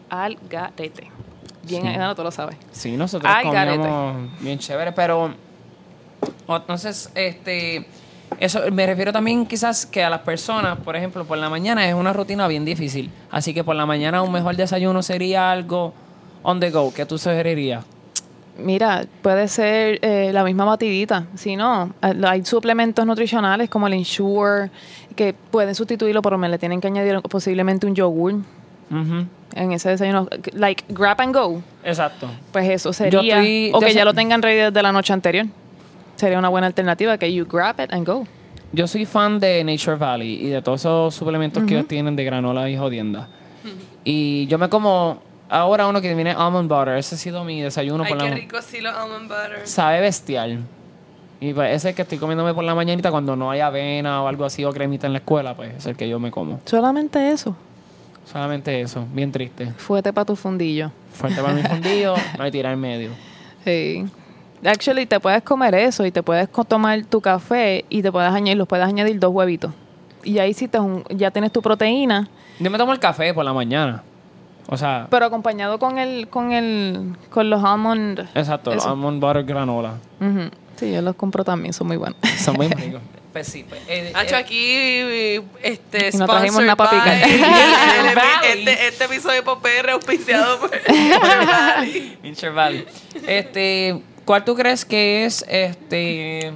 [0.09, 1.09] al garete.
[1.63, 1.87] Bien, Sí.
[1.87, 2.57] Ana, tú lo sabes.
[2.71, 3.87] Sí, nosotros Ay, garete.
[4.39, 5.33] bien chévere, pero
[6.47, 7.85] entonces, este,
[8.39, 11.93] eso me refiero también quizás que a las personas, por ejemplo, por la mañana es
[11.93, 15.93] una rutina bien difícil, así que por la mañana un mejor desayuno sería algo
[16.43, 17.83] on the go, que tú sugerirías?
[18.57, 21.25] Mira, puede ser eh, la misma batidita.
[21.35, 24.69] Si no, eh, hay suplementos nutricionales como el Ensure
[25.15, 28.35] que pueden sustituirlo, pero me le tienen que añadir posiblemente un yogur
[29.55, 30.27] en ese desayuno.
[30.53, 31.61] Like grab and go.
[31.83, 32.27] Exacto.
[32.51, 33.19] Pues eso sería.
[33.41, 35.45] estoy- o que ya lo tengan ready desde la noche anterior.
[36.17, 38.25] Sería una buena alternativa que you grab it and go.
[38.73, 42.23] Yo soy fan de Nature Valley y de todos esos suplementos que ellos tienen de
[42.25, 43.27] granola y jodienda.
[44.03, 45.19] Y yo me como
[45.51, 48.29] ahora uno que viene almond butter, ese ha sido mi desayuno Ay, por la qué
[48.31, 49.61] ma- rico sí los almond butter.
[49.67, 50.59] sabe bestial.
[51.39, 54.45] Y pues ese que estoy comiéndome por la mañanita cuando no hay avena o algo
[54.45, 56.59] así o cremita en la escuela, pues es el que yo me como.
[56.65, 57.55] Solamente eso.
[58.31, 59.71] Solamente eso, bien triste.
[59.77, 60.91] Fuete para tu fundillo.
[61.13, 63.09] Fuerte para mi fundillo, no hay tirar en medio.
[63.65, 64.05] Sí.
[64.63, 68.57] Actually, te puedes comer eso y te puedes tomar tu café y te puedes añadir,
[68.57, 69.71] los puedes añadir dos huevitos.
[70.23, 70.77] Y ahí sí te,
[71.09, 74.03] ya tienes tu proteína, Yo me tomo el café por la mañana.
[74.67, 78.19] O sea, pero acompañado con el, con el, con los almond.
[78.35, 78.89] exacto, eso.
[78.89, 79.95] almond butter granola.
[80.77, 82.17] Sí, yo los compro también, son muy buenos.
[82.39, 83.01] Son muy ricos.
[83.33, 87.39] Pues sí, pues, eh, Hacho, eh, aquí este, Y no trajimos nada pa' sponsored picar.
[87.39, 88.59] by- el- Valley.
[88.59, 92.17] este, este episodio de Popr auspiciado por por Valley.
[92.53, 92.85] Valley.
[93.27, 96.51] Este, ¿cuál tú crees que es este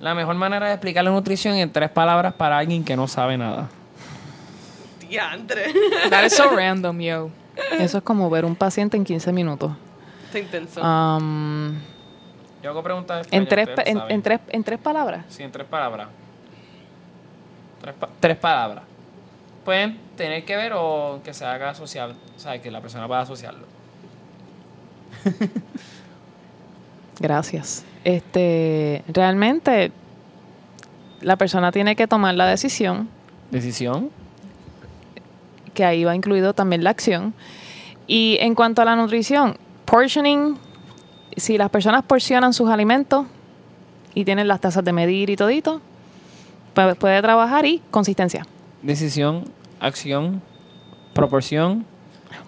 [0.00, 3.38] la mejor manera de explicar la nutrición en tres palabras para alguien que no sabe
[3.38, 3.68] nada?
[5.12, 5.72] Diantre.
[6.10, 7.30] That is so random, yo.
[7.78, 9.72] Eso es como ver un paciente en 15 minutos.
[10.26, 10.80] Está intenso.
[10.80, 11.74] Um,
[12.62, 15.26] Yo hago preguntas en, tres, en, tres, en tres palabras.
[15.28, 16.08] Sí, en tres palabras.
[17.82, 18.84] Tres, pa- tres palabras.
[19.66, 23.20] Pueden tener que ver o que se haga asociar, o sea, que la persona pueda
[23.20, 23.66] asociarlo.
[27.20, 27.84] Gracias.
[28.04, 29.92] Este, realmente
[31.20, 33.08] la persona tiene que tomar la decisión,
[33.50, 34.10] Decisión.
[35.74, 37.34] Que ahí va incluido también la acción.
[38.06, 40.56] Y en cuanto a la nutrición, portioning,
[41.36, 43.26] si las personas porcionan sus alimentos
[44.14, 45.80] y tienen las tazas de medir y todito,
[46.74, 48.46] pues puede trabajar y consistencia.
[48.82, 49.44] Decisión,
[49.80, 50.42] acción,
[51.14, 51.86] proporción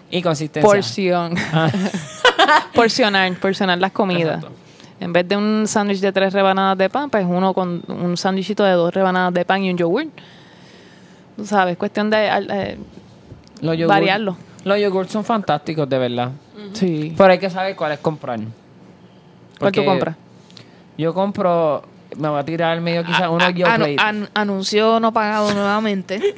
[0.09, 0.69] y consistencia.
[0.69, 1.35] Porción.
[1.53, 1.71] Ah.
[2.75, 4.43] Porcionar, porcionar las comidas.
[4.43, 4.65] Exacto.
[4.99, 8.63] En vez de un sándwich de tres rebanadas de pan, pues uno con un sándwichito
[8.63, 10.05] de dos rebanadas de pan y un yogur.
[11.35, 12.77] Tú sabes, cuestión de eh,
[13.61, 14.37] Los variarlo.
[14.63, 16.31] Los yogurts son fantásticos, de verdad.
[16.73, 17.13] Sí.
[17.17, 18.39] Pero hay que saber cuáles comprar.
[19.59, 20.15] ¿Cuál tú compras?
[20.97, 21.83] Yo compro,
[22.17, 23.95] me voy a tirar al medio quizás unos Yo anu- Plate.
[23.99, 26.35] an- anuncio no pagado nuevamente.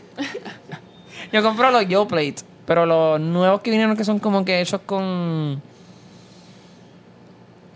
[1.32, 4.82] Yo compro los Yo Plate, pero los nuevos que vinieron que son como que hechos
[4.86, 5.62] con...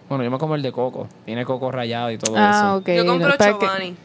[0.09, 1.07] Bueno, yo me como el de coco.
[1.25, 2.75] Tiene coco rallado y todo Ah, eso.
[2.77, 2.87] ok.
[2.97, 3.95] Yo compro que- Chobani.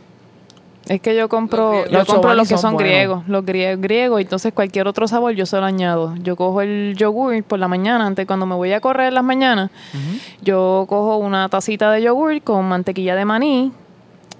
[0.88, 2.88] Es que yo compro, Los yo compro Los que son buenos.
[2.90, 6.14] griegos, los griegos, griegos, entonces cualquier otro sabor yo se lo añado.
[6.22, 9.25] Yo cojo el yogur por la mañana, antes cuando me voy a correr en las
[9.25, 9.70] mañanas,
[10.42, 13.72] yo cojo una tacita de yogur con mantequilla de maní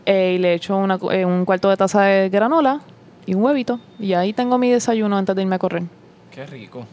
[0.05, 2.81] eh, y le echo una eh, un cuarto de taza de granola
[3.27, 5.83] y un huevito y ahí tengo mi desayuno antes de irme a correr.
[6.31, 6.87] Qué rico.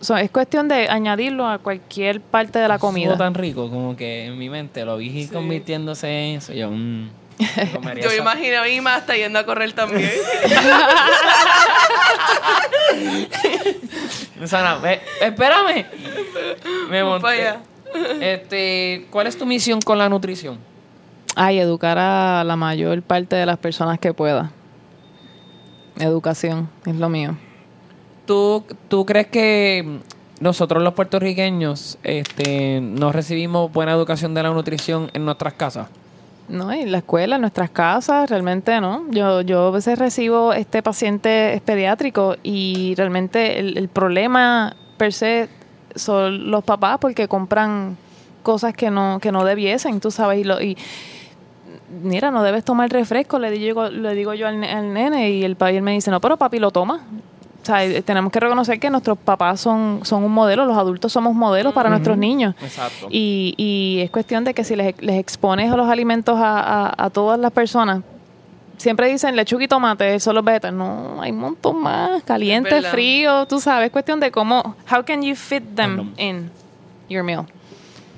[0.00, 3.06] So- es cuestión de añadirlo a cualquier parte de la comida.
[3.12, 6.52] Estuvo tan rico como que en mi mente lo vi convirtiéndose en eso.
[6.52, 8.16] Yo, mm, comería Yo eso.
[8.22, 10.10] imagino a mi mamá hasta yendo a correr también.
[14.38, 15.86] Susana, ve- espérame.
[16.90, 17.54] Me monté.
[18.20, 20.58] Este, ¿cuál es tu misión con la nutrición?
[21.36, 24.50] Ay, educar a la mayor parte de las personas que pueda.
[25.98, 27.36] Educación es lo mío.
[28.26, 30.00] ¿Tú, tú crees que
[30.40, 35.88] nosotros los puertorriqueños este, no recibimos buena educación de la nutrición en nuestras casas?
[36.48, 39.04] No, en la escuela, en nuestras casas, realmente no.
[39.10, 45.48] Yo, yo a veces recibo este paciente pediátrico y realmente el, problema per se
[45.94, 47.96] son los papás porque compran
[48.42, 50.76] cosas que no, que no debiesen, tú sabes, y, lo, y
[52.02, 55.44] mira, no debes tomar refresco, le digo, le digo yo al, ne- al nene y
[55.44, 57.00] el, pa- y él me dice, no, pero papi lo toma.
[57.64, 61.10] O sea, eh, tenemos que reconocer que nuestros papás son, son un modelo, los adultos
[61.12, 62.54] somos modelos para nuestros niños.
[62.62, 63.08] Exacto.
[63.10, 67.10] Y, y es cuestión de que si les, les expones los alimentos a, a- a
[67.10, 68.02] todas las personas,
[68.76, 70.76] siempre dicen lechuga y tomate, son los vegetales.
[70.76, 75.22] No, hay un montón más, caliente, frío, tú sabes, es cuestión de cómo, how can
[75.22, 76.50] you fit them in
[77.08, 77.44] your meal.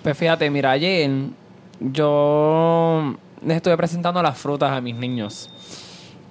[0.03, 1.09] Pues fíjate, mira, ayer
[1.81, 5.51] yo les estuve presentando las frutas a mis niños.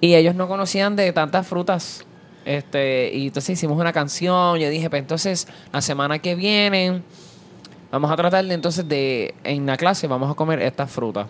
[0.00, 2.04] Y ellos no conocían de tantas frutas.
[2.46, 4.58] Este, y entonces hicimos una canción.
[4.58, 7.02] Yo dije, pues entonces, la semana que viene,
[7.90, 11.26] vamos a tratar de entonces de, en la clase, vamos a comer estas frutas.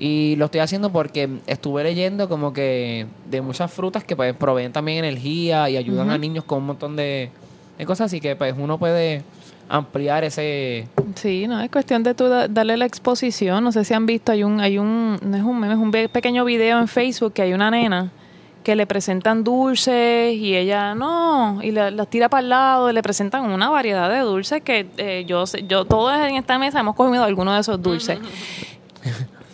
[0.00, 4.72] Y lo estoy haciendo porque estuve leyendo como que de muchas frutas que pues proveen
[4.72, 7.30] también energía y ayudan a niños con un montón de,
[7.76, 8.06] de cosas.
[8.06, 9.22] Así que pues uno puede
[9.68, 13.62] ampliar ese, Sí, no, es cuestión de tú da- darle la exposición.
[13.64, 15.90] No sé si han visto, hay un, hay un, no es un meme, es un
[15.90, 18.10] pequeño video en Facebook que hay una nena
[18.68, 22.92] que le presentan dulces y ella no, y la- las tira para el lado, y
[22.92, 26.80] le presentan una variedad de dulces que eh, yo, sé- yo, todos en esta mesa
[26.80, 28.18] hemos comido alguno de esos dulces.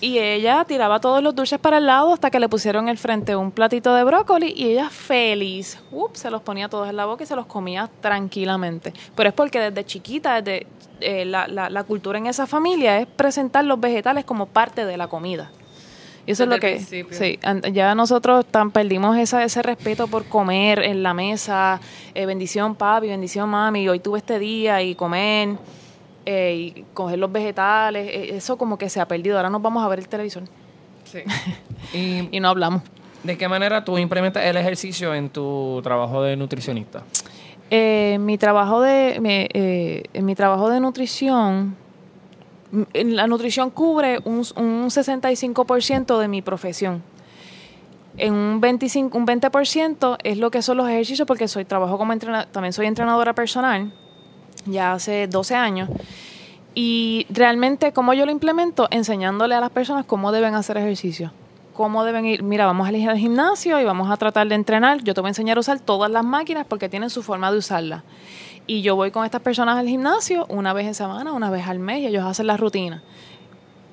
[0.00, 3.36] Y ella tiraba todos los dulces para el lado hasta que le pusieron el frente
[3.36, 7.22] un platito de brócoli y ella feliz, ups, se los ponía todos en la boca
[7.22, 8.92] y se los comía tranquilamente.
[9.14, 10.66] Pero es porque desde chiquita, desde
[11.00, 14.96] eh, la, la- la cultura en esa familia es presentar los vegetales como parte de
[14.96, 15.50] la comida.
[16.26, 16.74] Y eso Desde es lo que...
[16.76, 17.16] principio.
[17.16, 17.38] Sí,
[17.72, 21.80] ya nosotros tan perdimos esa, ese respeto por comer en la mesa,
[22.14, 25.56] eh, bendición papi, bendición mami, hoy tuve este día y comer
[26.24, 29.36] eh, y coger los vegetales, eh, eso como que se ha perdido.
[29.36, 30.44] Ahora nos vamos a ver el televisor
[31.04, 31.18] Sí.
[31.92, 32.82] Y y no hablamos.
[33.22, 37.02] ¿De qué manera tú implementas el ejercicio en tu trabajo de nutricionista?
[37.70, 39.18] Eh, mi trabajo de
[39.54, 41.74] eh, en mi trabajo de nutrición,
[42.92, 47.02] la nutrición cubre un, un 65% de mi profesión.
[48.16, 52.16] En un 25, un 20% es lo que son los ejercicios porque soy trabajo como
[52.16, 53.92] también soy entrenadora personal
[54.66, 55.88] ya hace 12 años.
[56.74, 58.88] Y realmente, ¿cómo yo lo implemento?
[58.90, 61.32] Enseñándole a las personas cómo deben hacer ejercicio.
[61.72, 62.42] Cómo deben ir.
[62.42, 65.02] Mira, vamos a elegir al gimnasio y vamos a tratar de entrenar.
[65.02, 67.58] Yo te voy a enseñar a usar todas las máquinas porque tienen su forma de
[67.58, 68.02] usarlas.
[68.66, 71.78] Y yo voy con estas personas al gimnasio una vez en semana, una vez al
[71.78, 73.02] mes, y ellos hacen la rutina.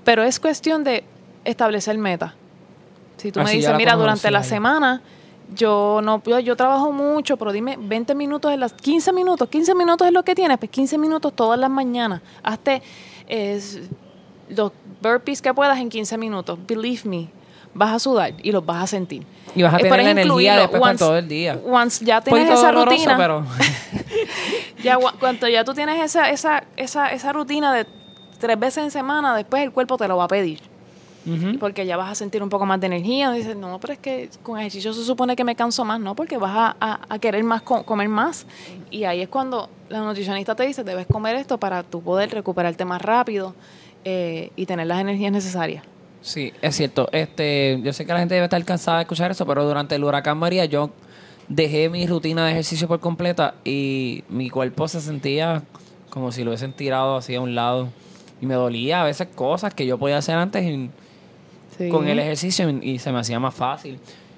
[0.06, 1.04] Pero es cuestión de
[1.44, 2.34] establecer metas.
[3.18, 4.50] Si tú me dices, mira, durante la ya, ya".
[4.50, 5.02] semana
[5.54, 9.76] yo no yo, yo trabajo mucho, pero dime 20 minutos en las 15 minutos, 15
[9.76, 12.22] minutos es lo que tienes, pues 15 minutos todas las mañanas.
[12.42, 12.82] Hazte
[13.28, 13.62] eh,
[14.50, 16.58] los burpees que puedas en 15 minutos.
[16.66, 17.28] Believe me,
[17.74, 19.26] vas a sudar y los vas a sentir.
[19.54, 21.60] Y vas a Es tener la energía después para Once- todo el día.
[21.70, 23.46] Once ya tienes esa rutina, pero
[24.84, 27.86] ya cuando ya tú tienes esa, esa, esa, esa rutina de
[28.40, 30.60] tres veces en semana, después el cuerpo te lo va a pedir.
[31.60, 33.32] Porque ya vas a sentir un poco más de energía.
[33.32, 36.16] Dices, no, pero es que con ejercicio se supone que me canso más, ¿no?
[36.16, 38.48] Porque vas a, a- a querer más co- comer más.
[38.90, 42.86] Y ahí es cuando la nutricionista te dice, debes comer esto para tú poder recuperarte
[42.86, 43.54] más rápido
[44.04, 45.84] eh, y tener las energías necesarias.
[46.24, 47.08] Sí, es cierto.
[47.12, 50.04] Este, yo sé que la gente debe estar cansada de escuchar eso, pero durante el
[50.04, 50.90] huracán María yo
[51.54, 55.64] dejé mi rutina de ejercicio por completa y mi cuerpo se sentía
[56.10, 57.90] como si lo hubiesen tirado así a un lado
[58.42, 60.90] y me dolía a veces cosas que yo podía hacer antes y-
[61.78, 61.90] Sí.
[61.90, 63.98] con el ejercicio y, se me hacía más fácil.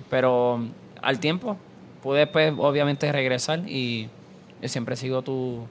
[0.10, 0.60] Pero
[1.02, 1.58] al tiempo
[2.02, 4.08] pude después obviamente regresar y
[4.64, 5.66] siempre sigo tu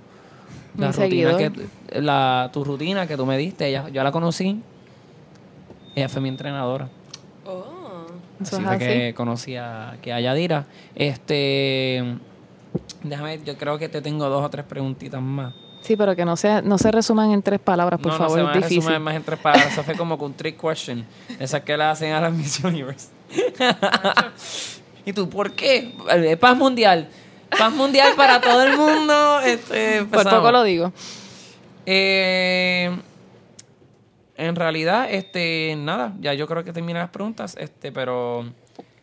[0.77, 1.53] la Mi rutina seguidor.
[1.91, 4.61] que la tu rutina que tú me diste, ella, yo la conocí.
[5.95, 6.89] Ella fue mi entrenadora.
[8.43, 10.67] Así fue que conocí a, que a Yadira.
[10.95, 12.05] Este,
[13.03, 15.55] déjame, yo creo que te tengo dos o tres preguntitas más.
[15.83, 18.37] Sí, pero que no se, no se resuman en tres palabras, por no, favor, no
[18.37, 18.79] se van a difícil.
[18.79, 19.73] resumir más en tres palabras.
[19.73, 21.05] Eso fue como que un trick question.
[21.41, 23.09] Esas que le hacen a las Miss Universe.
[25.05, 25.93] ¿Y tú por qué?
[26.11, 27.09] Eh, Paz mundial.
[27.59, 29.41] Paz mundial para todo el mundo.
[29.41, 30.93] Este, Por poco lo digo.
[31.85, 32.97] Eh,
[34.37, 38.47] en realidad, este, nada, ya yo creo que terminé las preguntas, este, pero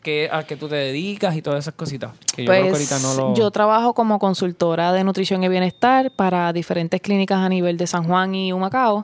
[0.02, 2.12] ¿qué, a qué tú te dedicas y todas esas cositas?
[2.36, 3.36] Que yo creo que Pues ahorita no lo.
[3.36, 8.06] yo trabajo como consultora de nutrición y bienestar para diferentes clínicas a nivel de San
[8.06, 9.04] Juan y Humacao.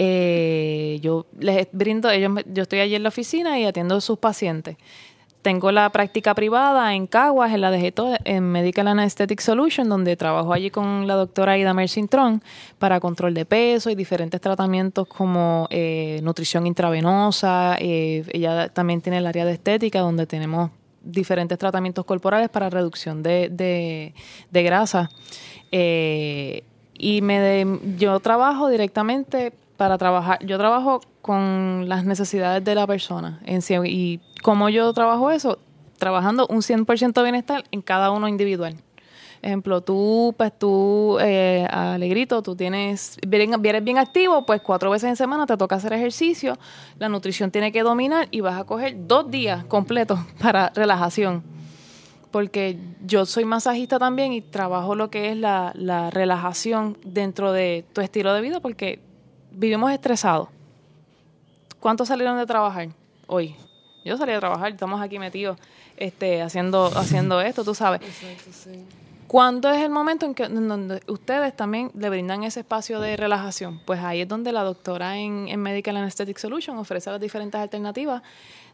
[0.00, 4.18] Eh, yo les brindo, ellos, yo estoy allí en la oficina y atiendo a sus
[4.18, 4.76] pacientes.
[5.48, 10.14] Tengo la práctica privada en Caguas, en la de Geto, en Medical Anesthetic Solution, donde
[10.14, 12.42] trabajo allí con la doctora Ida Mercintron
[12.78, 17.76] para control de peso y diferentes tratamientos como eh, nutrición intravenosa.
[17.80, 20.70] eh, ella también tiene el área de estética, donde tenemos
[21.02, 23.48] diferentes tratamientos corporales para reducción de,
[24.50, 25.08] de, grasa.
[25.72, 27.64] Eh, y me
[27.96, 33.40] yo trabajo directamente para trabajar, yo trabajo con las necesidades de la persona
[33.86, 35.60] y como yo trabajo eso,
[35.98, 38.76] trabajando un 100% de bienestar en cada uno individual.
[39.40, 45.10] Ejemplo, tú, pues tú, eh, Alegrito, tú tienes, vienes vienes bien activo, pues cuatro veces
[45.10, 46.58] en semana te toca hacer ejercicio,
[46.98, 51.44] la nutrición tiene que dominar y vas a coger dos días completos para relajación.
[52.32, 57.84] Porque yo soy masajista también y trabajo lo que es la, la relajación dentro de
[57.92, 59.07] tu estilo de vida porque
[59.58, 60.48] vivimos estresados.
[61.80, 62.88] ¿Cuántos salieron de trabajar
[63.26, 63.56] hoy?
[64.04, 65.58] Yo salí a trabajar, estamos aquí metidos
[65.96, 68.00] este, haciendo, haciendo esto, tú sabes.
[69.26, 73.16] ¿Cuándo es el momento en que en donde ustedes también le brindan ese espacio de
[73.16, 73.80] relajación?
[73.84, 78.22] Pues ahí es donde la doctora en, en Medical Anesthetic Solution ofrece las diferentes alternativas.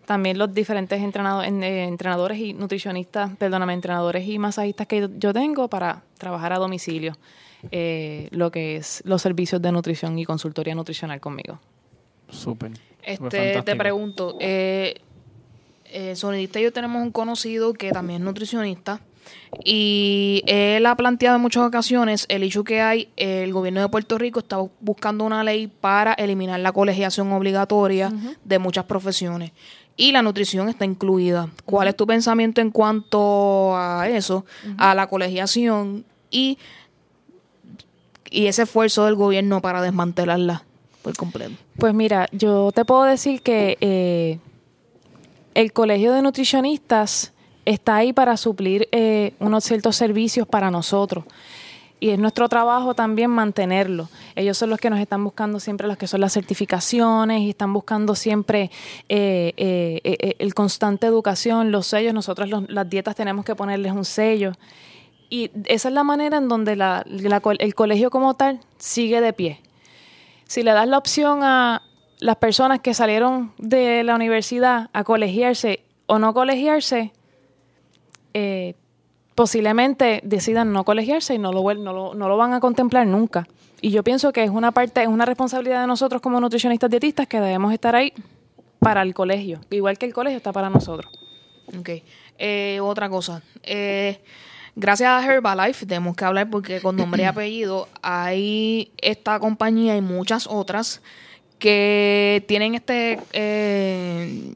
[0.05, 6.03] También los diferentes entrenadores, entrenadores y nutricionistas, perdóname, entrenadores y masajistas que yo tengo para
[6.19, 7.17] trabajar a domicilio,
[7.71, 11.61] eh, lo que es los servicios de nutrición y consultoría nutricional conmigo.
[12.29, 12.73] Súper.
[13.03, 15.01] Este, te pregunto, eh,
[15.87, 19.01] eh, Sonidista y yo tenemos un conocido que también es nutricionista
[19.63, 24.19] y él ha planteado en muchas ocasiones el hecho que hay, el gobierno de Puerto
[24.19, 28.13] Rico está buscando una ley para eliminar la colegiación obligatoria
[28.45, 29.53] de muchas profesiones
[29.97, 31.49] y la nutrición está incluida.
[31.65, 34.45] ¿Cuál es tu pensamiento en cuanto a eso,
[34.77, 36.59] a la colegiación y,
[38.35, 40.63] y ese esfuerzo del gobierno para desmantelarla
[41.03, 41.53] por completo?
[41.79, 44.39] Pues mira, yo te puedo decir que eh,
[45.55, 47.33] el Colegio de Nutricionistas
[47.65, 51.25] está ahí para suplir eh, unos ciertos servicios para nosotros.
[52.01, 54.11] Y es nuestro trabajo también mantenerlo.
[54.37, 57.73] Ellos son los que nos están buscando siempre los que son las certificaciones y están
[57.73, 58.71] buscando siempre
[59.09, 62.13] eh, eh, eh, el constante educación, los sellos.
[62.13, 64.53] Nosotros los- las dietas tenemos que ponerles un sello.
[65.31, 67.05] Y esa es la manera en donde la-
[67.59, 69.61] el colegio como tal sigue de pie
[70.47, 71.83] si le das la opción a
[72.21, 77.13] las personas que salieron de la universidad a colegiarse o no colegiarse,
[78.35, 78.75] eh,
[79.35, 83.49] posiblemente decidan no colegiarse y no lo, no, lo, no lo van a contemplar nunca.
[83.81, 87.27] Y yo pienso que es una parte, es una responsabilidad de nosotros como nutricionistas dietistas
[87.27, 88.13] que debemos estar ahí
[88.79, 91.11] para el colegio, igual que el colegio está para nosotros.
[91.79, 91.89] Ok.
[92.39, 93.43] Eh, otra cosa.
[93.63, 94.21] Eh,
[94.77, 100.01] gracias a Herbalife, tenemos que hablar porque con nombre y apellido hay esta compañía y
[100.01, 101.03] muchas otras
[101.59, 104.53] que tienen este eh,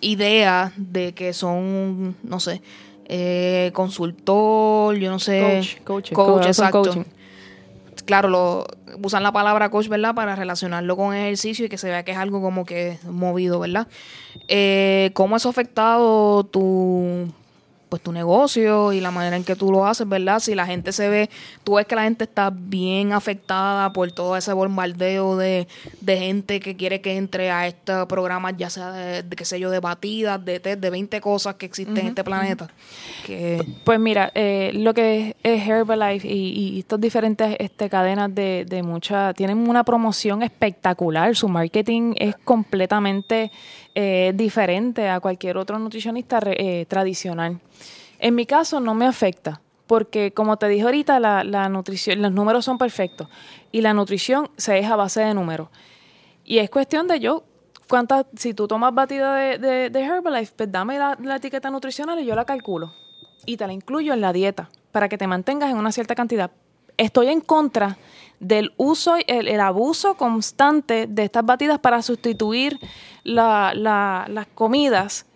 [0.00, 2.62] idea de que son, no sé,
[3.06, 5.40] eh, consultor, yo no sé,
[5.84, 6.82] Coach, coach, coach, exacto.
[6.82, 7.04] coaching.
[8.04, 8.66] Claro, lo,
[9.02, 10.14] usan la palabra coach, ¿verdad?
[10.14, 13.86] Para relacionarlo con ejercicio y que se vea que es algo como que movido, ¿verdad?
[14.46, 17.30] Eh, ¿Cómo eso ha afectado tu,
[17.88, 20.40] pues, tu negocio y la manera en que tú lo haces, ¿verdad?
[20.40, 21.30] Si la gente se ve,
[21.64, 25.66] tú ves que la gente está bien afectada por todo ese bombardeo de,
[26.00, 29.60] de gente que quiere que entre a estos programas, ya sea de, de, qué sé
[29.60, 32.68] yo, de batidas, de test, de 20 cosas que existen en este planeta.
[33.26, 38.64] Que, Pues mira, eh, lo que es Herbalife y, y estas diferentes este, cadenas de,
[38.68, 41.34] de mucha, tienen una promoción espectacular.
[41.36, 43.50] Su marketing es completamente
[44.00, 47.58] eh, diferente a cualquier otro nutricionista eh, tradicional.
[48.20, 52.64] En mi caso no me afecta, porque como te dije ahorita, la, nutrición, los números
[52.64, 53.26] son perfectos
[53.72, 55.68] y la nutrición se es a base de números.
[56.44, 57.42] Y es cuestión de yo,
[57.88, 62.20] cuántas, si tú tomas batida de, de, de Herbalife, pues dame la, la etiqueta nutricional
[62.20, 62.94] y yo la calculo.
[63.46, 66.52] Y te la incluyo en la dieta para que te mantengas en una cierta cantidad.
[66.96, 67.98] Estoy en contra
[68.40, 72.78] del uso, el, el abuso constante de estas batidas para sustituir
[73.24, 75.26] la- la- las comidas.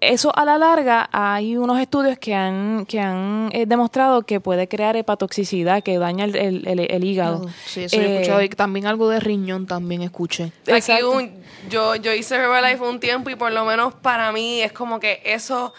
[0.00, 4.66] Eso a la larga hay unos estudios que han, que han eh, demostrado que puede
[4.66, 7.46] crear hepatotoxicidad, que daña el, el- el- el hígado.
[7.66, 8.42] sí, eso he Eh, escuchado.
[8.42, 10.46] Y también algo de riñón también escuché.
[10.66, 11.12] Aquí Exacto.
[11.12, 11.30] un,
[11.70, 15.22] yo, yo hice Herbalife un tiempo y por lo menos para mí es como que
[15.24, 15.72] eso,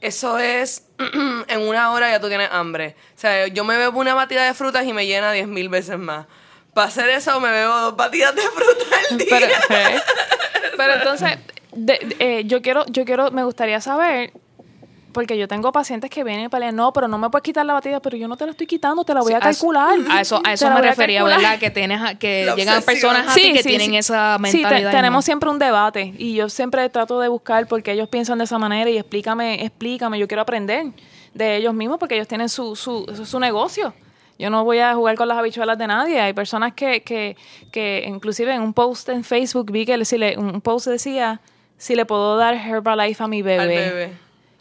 [0.00, 0.84] eso es
[1.48, 2.96] en una hora ya tú tienes hambre.
[3.16, 5.98] O sea, yo me bebo una batida de frutas y me llena diez mil veces
[5.98, 6.26] más.
[6.74, 9.28] Para hacer eso me bebo dos batidas de fruta al día.
[9.68, 10.02] Pero,
[10.76, 11.38] pero entonces,
[11.72, 14.32] de- de- eh, yo quiero, yo quiero, me gustaría saber,
[15.12, 17.72] porque yo tengo pacientes que vienen y pelean, no, pero no me puedes quitar la
[17.72, 19.98] batida, pero yo no te la estoy quitando, te la voy a Sí, calcular.
[20.10, 21.38] A eso, a Te eso me refería, calcular.
[21.40, 21.58] ¿verdad?
[21.58, 23.12] Que tienes a- que La llegan obsesión.
[23.14, 24.90] personas a ti que tienen esa Sí, te- mentalidad.
[24.90, 25.22] y tenemos no.
[25.22, 28.88] siempre un debate y yo siempre trato de buscar porque ellos piensan de esa manera
[28.90, 30.86] y explícame, explícame, yo quiero aprender
[31.34, 33.94] de ellos mismos porque ellos tienen su, su, eso es su negocio.
[34.38, 36.18] Yo no voy a jugar con las habichuelas de nadie.
[36.18, 37.36] Hay personas que, que,
[37.70, 41.40] que inclusive en un post en Facebook vi que le- si le- un post decía
[41.76, 43.60] si le puedo dar Herbalife a mi bebé.
[43.62, 44.12] Al bebé.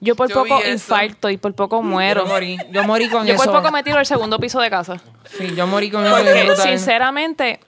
[0.02, 0.72] Yo por Yo vi poco eso.
[0.72, 2.24] infarto y por poco muero.
[2.24, 3.44] Yo morí, yo morí con Yo eso.
[3.44, 4.98] por poco me tiro al segundo piso de casa.
[5.38, 6.16] Sí, yo morí con eso.
[6.16, 6.68] bien Porque brutal.
[6.70, 7.60] sinceramente,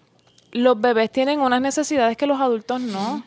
[0.52, 3.24] los bebés tienen unas necesidades que los adultos no.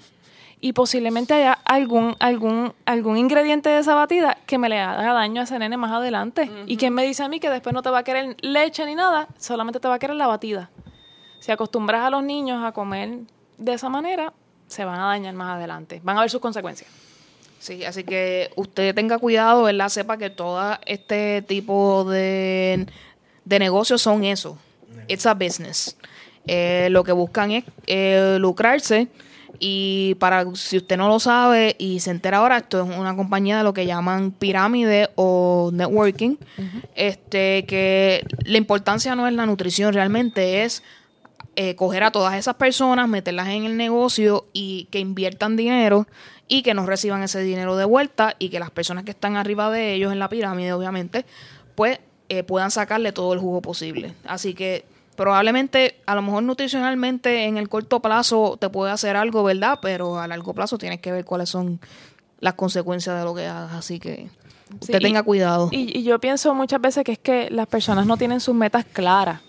[0.61, 5.43] y posiblemente haya algún, algún, algún ingrediente de esa batida que me le haga daño
[5.43, 6.51] a ese nene más adelante.
[6.65, 8.95] ¿Y quién me dice a mí que después no te va a querer leche ni
[8.95, 10.71] nada, solamente te va a querer la batida?
[11.41, 13.11] Si acostumbras a los niños a comer
[13.59, 14.33] de esa manera,
[14.67, 16.01] se van a dañar más adelante.
[16.03, 16.91] Van a ver sus consecuencias.
[17.65, 19.89] Sí, así que usted tenga cuidado, ¿verdad?
[19.89, 22.87] Sepa que todo este tipo de,
[23.47, 24.59] de negocios son eso.
[25.09, 25.97] It's a business.
[26.47, 29.09] Eh, lo que buscan es eh, lucrarse
[29.59, 33.57] y para si usted no lo sabe y se entera ahora, esto es una compañía
[33.57, 36.37] de lo que llaman pirámide o networking.
[36.95, 40.83] Este que la importancia no es la nutrición, realmente es
[41.57, 46.07] eh, coger a todas esas personas, meterlas en el negocio y que inviertan dinero
[46.49, 49.71] y que no reciban ese dinero de vuelta y que las personas que están arriba
[49.71, 51.25] de ellos en la pirámide, obviamente,
[51.75, 54.15] pues eh, puedan sacarle todo el jugo posible.
[54.25, 54.85] Así que
[55.17, 59.79] probablemente, a lo mejor nutricionalmente en el corto plazo te puede hacer algo, ¿verdad?
[59.81, 61.81] Pero a largo plazo tienes que ver cuáles son
[62.41, 63.73] las consecuencias de lo que hagas.
[63.73, 64.29] Así que
[64.81, 65.69] usted Sí, tenga cuidado.
[65.73, 68.85] Y, y yo pienso muchas veces que es que las personas no tienen sus metas
[68.85, 69.41] claras.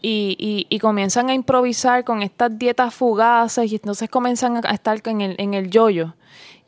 [0.00, 5.00] Y, y, y comienzan a improvisar con estas dietas fugaces y entonces comienzan a estar
[5.04, 6.14] en el, en el yoyo.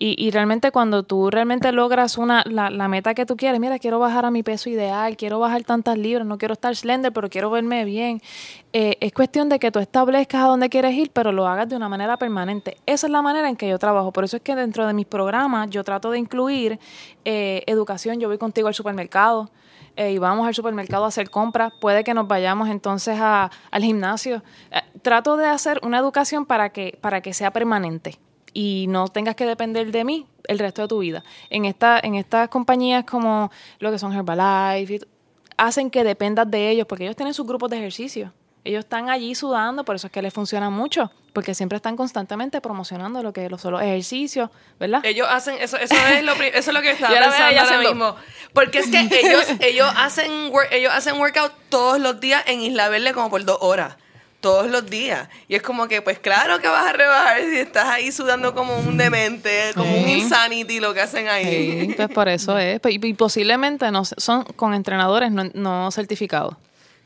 [0.03, 3.79] Y, y realmente cuando tú realmente logras una, la, la meta que tú quieres, mira,
[3.79, 7.29] quiero bajar a mi peso ideal, quiero bajar tantas libras, no quiero estar slender, pero
[7.29, 8.23] quiero verme bien.
[8.73, 11.77] Eh, es cuestión de que tú establezcas a dónde quieres ir, pero lo hagas de
[11.77, 12.79] una manera permanente.
[12.87, 14.11] Esa es la manera en que yo trabajo.
[14.11, 16.81] Por eso es que dentro de mis programas yo trato de incluir
[17.27, 18.19] eh, educación.
[18.19, 19.51] Yo voy contigo al supermercado
[20.01, 23.83] eh, y vamos al supermercado a hacer compras, puede que nos vayamos entonces a- al
[23.83, 24.43] gimnasio.
[24.71, 28.19] Eh, trato de hacer una educación para que, para que sea permanente
[28.55, 31.23] y no tengas que depender de mí el resto de tu vida.
[31.51, 35.01] En, esta, en estas compañías como lo que son Herbalife,
[35.59, 38.33] hacen que dependas de ellos porque ellos tienen sus grupos de ejercicio.
[38.65, 42.61] Ellos están allí sudando, por eso es que les funciona mucho, porque siempre están constantemente
[42.61, 45.01] promocionando lo que los, los ejercicios, ¿verdad?
[45.05, 48.17] Ellos hacen eso, eso es lo, eso es lo que estaba pensando ahora mismo.
[48.53, 53.13] Porque es que ellos, ellos hacen ellos hacen workout todos los días en Isla Verde
[53.13, 53.97] como por dos horas.
[54.41, 55.29] Todos los días.
[55.49, 58.75] Y es como que, pues claro que vas a rebajar si estás ahí sudando como
[58.79, 60.13] un demente, como un Sí.
[60.13, 61.89] insanity lo que hacen ahí.
[61.89, 62.81] Sí, pues por eso es.
[62.89, 66.57] Y, posiblemente no, son con entrenadores no, no certificados.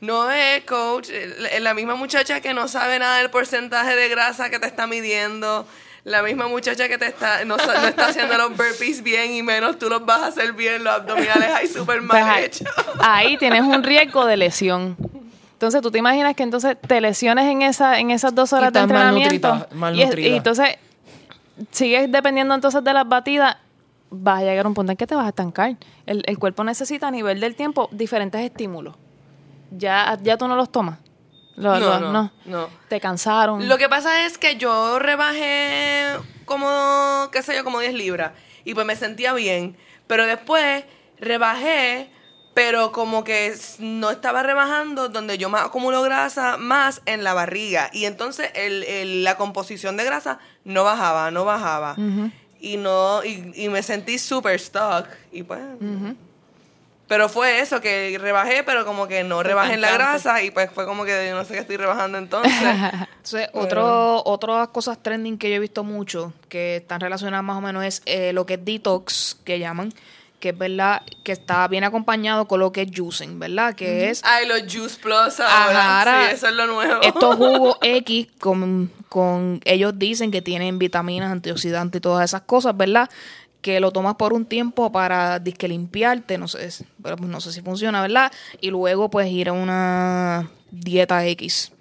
[0.05, 1.09] No es, coach.
[1.39, 4.87] La, la misma muchacha que no sabe nada del porcentaje de grasa que te está
[4.87, 5.65] midiendo.
[6.03, 9.41] La misma muchacha que te está no, sa- no está haciendo los burpees bien y
[9.41, 12.67] menos tú los vas a hacer bien, los abdominales ahí súper Pues mal ahí, hechos.
[12.99, 14.95] ahí tienes un riesgo de lesión.
[15.53, 18.79] Entonces, tú te imaginas que entonces te lesiones en esa en esas dos horas de
[18.79, 20.27] estás entrenamiento malnutrida- y, es- malnutrida.
[20.27, 20.77] y entonces
[21.71, 23.57] sigues dependiendo entonces de las batidas,
[24.11, 25.75] vas a llegar a un punto en que te vas a estancar.
[26.05, 28.95] El, el cuerpo necesita a nivel del tiempo diferentes estímulos.
[29.77, 30.99] Ya, ya tú no los tomas.
[31.79, 32.69] No, no, no.
[32.89, 33.67] Te cansaron.
[33.67, 38.31] Lo que pasa es que yo rebajé como, qué sé yo, como 10 libras.
[38.65, 39.77] Y pues me sentía bien.
[40.07, 40.83] Pero después
[41.19, 42.09] rebajé,
[42.53, 47.89] pero como que no estaba rebajando donde yo más acumulo grasa más en la barriga.
[47.93, 51.95] Y entonces el, el- la composición de grasa no bajaba, no bajaba.
[52.59, 55.05] Y no, y, y me sentí super stuck.
[55.31, 55.59] Y pues.
[57.07, 60.41] Pero fue eso, que rebajé, pero como que no rebajé en la grasa.
[60.41, 62.51] Y pues fue como que yo no sé qué estoy rebajando entonces.
[63.25, 67.61] Entonces, otro, otras cosas trending que yo he visto mucho, que están relacionadas más o
[67.61, 69.91] menos, es eh, lo que es detox, que llaman,
[70.39, 73.73] que es verdad, que está bien acompañado con lo que es juicing, ¿verdad?
[73.73, 77.01] Que es Ay, los Juice Plus ahora, sí, eso es lo nuevo.
[77.01, 82.77] estos jugos X con, con ellos dicen que tienen vitaminas, antioxidantes y todas esas cosas,
[82.77, 83.09] ¿verdad?
[83.65, 86.69] Que lo tomas por un tiempo para disque limpiarte, no sé,
[87.01, 88.31] pero pues no sé si funciona, ¿verdad?
[88.61, 91.71] Y luego pues ir a una dieta X.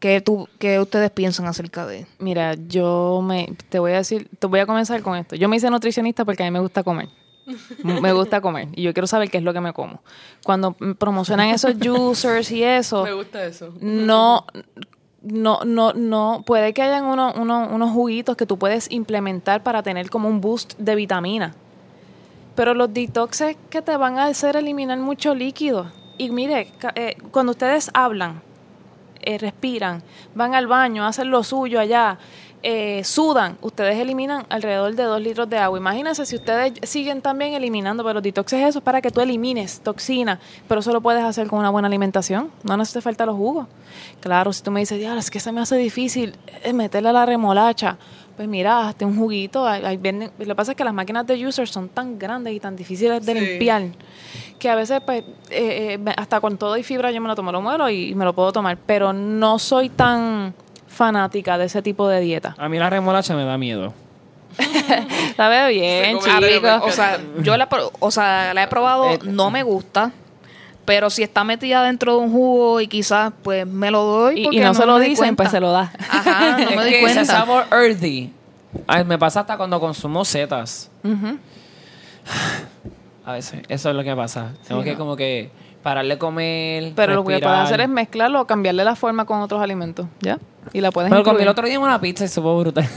[0.00, 2.06] ¿Qué, tú, ¿Qué ustedes piensan acerca de?
[2.18, 5.36] Mira, yo me te voy a decir, te voy a comenzar con esto.
[5.36, 7.10] Yo me hice nutricionista porque a mí me gusta comer.
[7.84, 10.02] Me gusta comer y yo quiero saber qué es lo que me como.
[10.44, 13.74] Cuando promocionan esos juicers y eso, Me gusta eso.
[13.80, 14.46] no,
[15.26, 19.82] no, no, no, puede que hayan uno- uno- unos juguitos que tú puedes implementar para
[19.82, 21.54] tener como un boost de vitamina.
[22.54, 25.90] Pero los detoxes que te van a hacer eliminar mucho líquido.
[26.16, 28.40] Y mire, eh, cuando ustedes hablan,
[29.20, 30.02] eh, respiran,
[30.34, 32.18] van al baño, hacen lo suyo allá,
[32.62, 35.78] eh, sudan, ustedes eliminan alrededor de dos litros de agua.
[35.78, 39.80] Imagínense si ustedes siguen también eliminando, pero detox es eso, es para que tú elimines
[39.80, 43.66] toxina, pero eso lo puedes hacer con una buena alimentación, no necesita falta los jugos.
[44.20, 46.34] Claro, si tú me dices, es que se me hace difícil
[46.64, 47.96] eh, meterle a la remolacha,
[48.36, 49.66] pues mira, hazte un juguito.
[49.66, 52.60] ahí- venden- Lo que pasa es que las máquinas de users son tan grandes y
[52.60, 53.40] tan difíciles de Sí.
[53.40, 53.82] limpiar
[54.58, 57.52] que a veces, pues, eh, eh, hasta con todo y fibra yo me lo tomo,
[57.52, 60.52] lo muero y me lo puedo tomar, pero no soy tan
[60.96, 62.54] fanática de ese tipo de dieta.
[62.58, 63.92] A mí la remolacha me da miedo.
[65.36, 66.82] Sabe bien, come chicos.
[66.82, 67.68] O sea, yo la,
[68.00, 70.12] o sea, la he probado, Eh, no me gusta.
[70.86, 74.40] Pero si está metida dentro de un jugo y quizás pues me lo doy.
[74.40, 75.42] Y, porque y no, se lo dicen, cuenta.
[75.42, 75.92] pues se lo da.
[76.08, 77.20] Ajá, no es me di que cuenta.
[77.22, 78.32] ese sabor earthy.
[78.86, 80.90] Ay, me pasa hasta cuando consumo setas.
[81.02, 81.38] Ujú.
[83.26, 84.52] A veces, eso es lo que pasa.
[84.68, 85.50] Tengo que como que
[85.86, 86.92] pararle de comer.
[86.96, 90.36] Pero lo que puedes hacer es mezclarlo o cambiarle la forma con otros alimentos, ¿ya?
[90.72, 91.48] Y la puedes Pero comí el incluir.
[91.48, 92.88] otro día una pizza y supo brutal.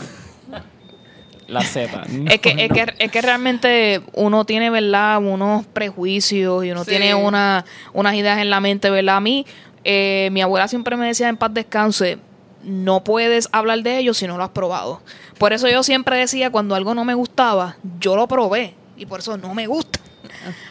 [1.48, 2.04] la seta.
[2.28, 5.20] Es que, es, que, es que realmente uno tiene, ¿verdad?
[5.20, 6.90] Unos prejuicios y uno Sí.
[6.90, 7.64] tiene una,
[7.94, 9.18] unas ideas en la mente, ¿verdad?
[9.18, 9.46] A mí,
[9.84, 12.18] eh, mi abuela siempre me decía en paz descanse,
[12.64, 15.02] no puedes hablar de ello si no lo has probado.
[15.38, 19.20] Por eso yo siempre decía, cuando algo no me gustaba, yo lo probé y por
[19.20, 20.00] eso no me gusta.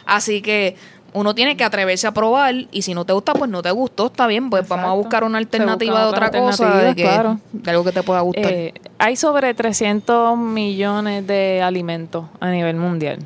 [0.05, 0.75] Así que
[1.13, 4.07] uno tiene que atreverse a probar y si no te gusta, pues no te gustó,
[4.07, 7.39] está bien, pues vamos a buscar una alternativa de otra cosa, de, que, claro.
[7.51, 8.51] de algo que te pueda gustar.
[8.51, 13.19] Eh, hay sobre 300 millones de alimentos a nivel mundial.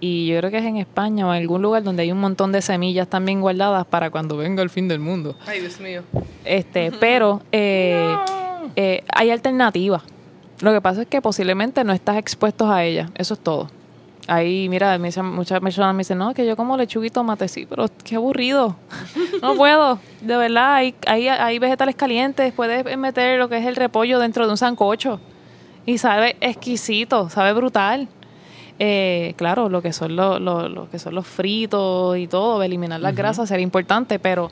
[0.00, 2.50] Y yo creo que es en España o en algún lugar donde hay un montón
[2.50, 5.36] de semillas también guardadas para cuando venga el fin del mundo.
[5.46, 6.02] Ay, Dios mío.
[6.44, 8.16] Este, pero eh,
[8.74, 10.02] eh, hay alternativas.
[10.60, 13.10] Lo que pasa es que posiblemente no estás expuestos a ellas.
[13.14, 13.68] Eso es todo.
[14.28, 17.86] Ahí, mira, muchas personas me dicen, no, que yo como lechuga y tomate, sí, pero
[18.04, 18.76] qué aburrido.
[19.40, 19.98] No puedo.
[20.20, 22.52] De verdad, hay, hay, hay vegetales calientes.
[22.52, 25.18] Puedes meter lo que es el repollo dentro de un sancocho.
[25.86, 28.08] Y sabe exquisito, sabe brutal.
[28.78, 33.00] Eh, claro, lo que son los, lo, lo que son los fritos y todo, eliminar
[33.00, 34.50] las grasas sería importante, pero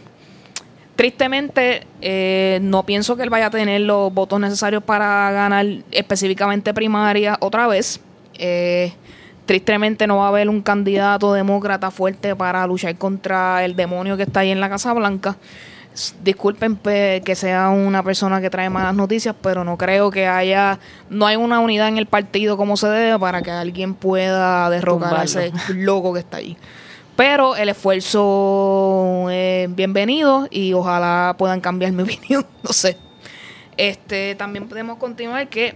[0.97, 6.75] tristemente, eh, no pienso que él vaya a tener los votos necesarios para ganar específicamente
[6.75, 8.01] primaria otra vez.
[8.35, 8.93] Eh,
[9.47, 14.25] tristemente no va a haber un candidato demócrata fuerte para luchar contra el demonio que
[14.25, 15.37] está ahí en la Casa Blanca.
[16.23, 20.81] Disculpen pe- que sea una persona que trae malas noticias, pero no creo que haya,
[21.09, 25.15] no hay una unidad en el partido como se debe para que alguien pueda derrocar
[25.15, 26.57] a ese loco que está ahí.
[27.15, 32.97] Pero el esfuerzo es bienvenido y ojalá puedan cambiar mi opinión, no sé.
[33.77, 35.75] Este, también podemos continuar que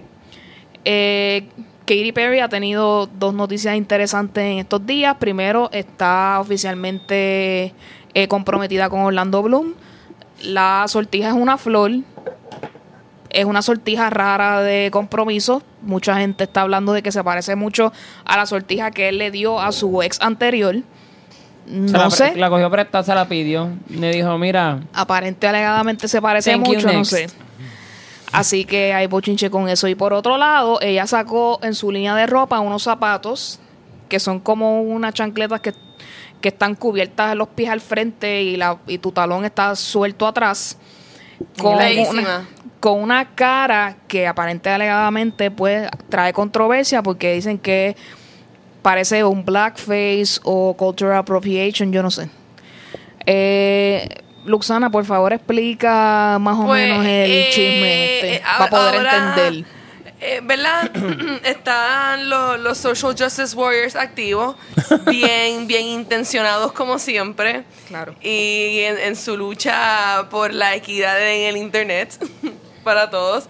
[0.85, 1.49] eh,
[1.87, 5.17] Katy Perry ha tenido dos noticias interesantes en estos días.
[5.19, 7.73] Primero, está oficialmente
[8.15, 9.75] eh, comprometida con Orlando Bloom.
[10.43, 11.93] La sortija es una flor.
[13.31, 15.63] Es una sortija rara de compromiso.
[15.83, 17.93] Mucha gente está hablando de que se parece mucho
[18.25, 20.77] a la sortija que él le dio a su ex anterior.
[21.67, 22.35] No la, sé.
[22.37, 23.71] La cogió prestada, se la pidió.
[23.91, 27.29] Le dijo, mira, Aparente alegadamente se parece mucho, no sé.
[28.33, 29.89] Así que hay bochinche con eso.
[29.89, 33.61] Y por otro lado, ella sacó en su línea de ropa unos zapatos
[34.09, 35.75] que son como unas chancletas que,
[36.41, 40.79] que están cubiertas los pies al frente y, la, y tu talón está suelto atrás.
[41.57, 42.47] Con una,
[42.81, 47.97] con una cara que aparentemente alegadamente pues trae controversia porque dicen que
[48.83, 52.29] parece un blackface o cultural appropriation, yo no sé.
[53.27, 54.09] Eh,
[54.47, 58.97] Luxana, por favor, explica más o Pues, menos el eh, chisme este, eh, para poder
[58.97, 59.78] ahora, entender.
[60.21, 60.91] Eh, ¿Verdad?
[61.45, 64.57] Están los, los social justice warriors activos,
[65.07, 67.65] bien, bien intencionados como siempre.
[67.89, 68.15] Claro.
[68.21, 72.19] Y en, en su lucha por la equidad en el internet
[72.85, 73.49] para todos.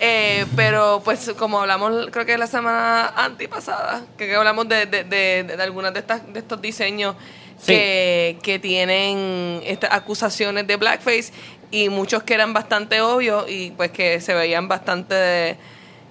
[0.00, 5.02] Eh, pero pues como hablamos creo que la semana antipasada, que, que hablamos de, de,
[5.02, 7.16] de, de algunas de estas de estos diseños
[7.60, 7.72] Sí.
[7.72, 11.32] que, que tienen estas acusaciones de blackface
[11.72, 15.56] y muchos que eran bastante obvios y pues que se veían bastante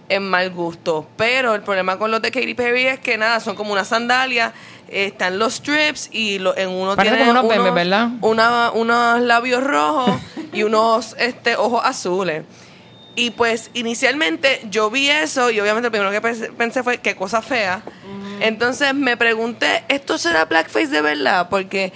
[0.09, 1.07] en mal gusto.
[1.17, 4.53] Pero el problema con los de Katy Perry es que nada, son como una sandalia,
[4.89, 8.09] eh, están los strips y lo, en uno Parece tiene como unos memes, ¿verdad?
[8.21, 10.11] una- unos labios rojos
[10.53, 12.43] y unos este, ojos azules.
[13.15, 17.15] Y pues inicialmente yo vi eso y obviamente lo primero que pens- pensé fue qué
[17.15, 17.81] cosa fea.
[18.39, 21.47] Entonces me pregunté, ¿esto será blackface de verdad?
[21.49, 21.91] Porque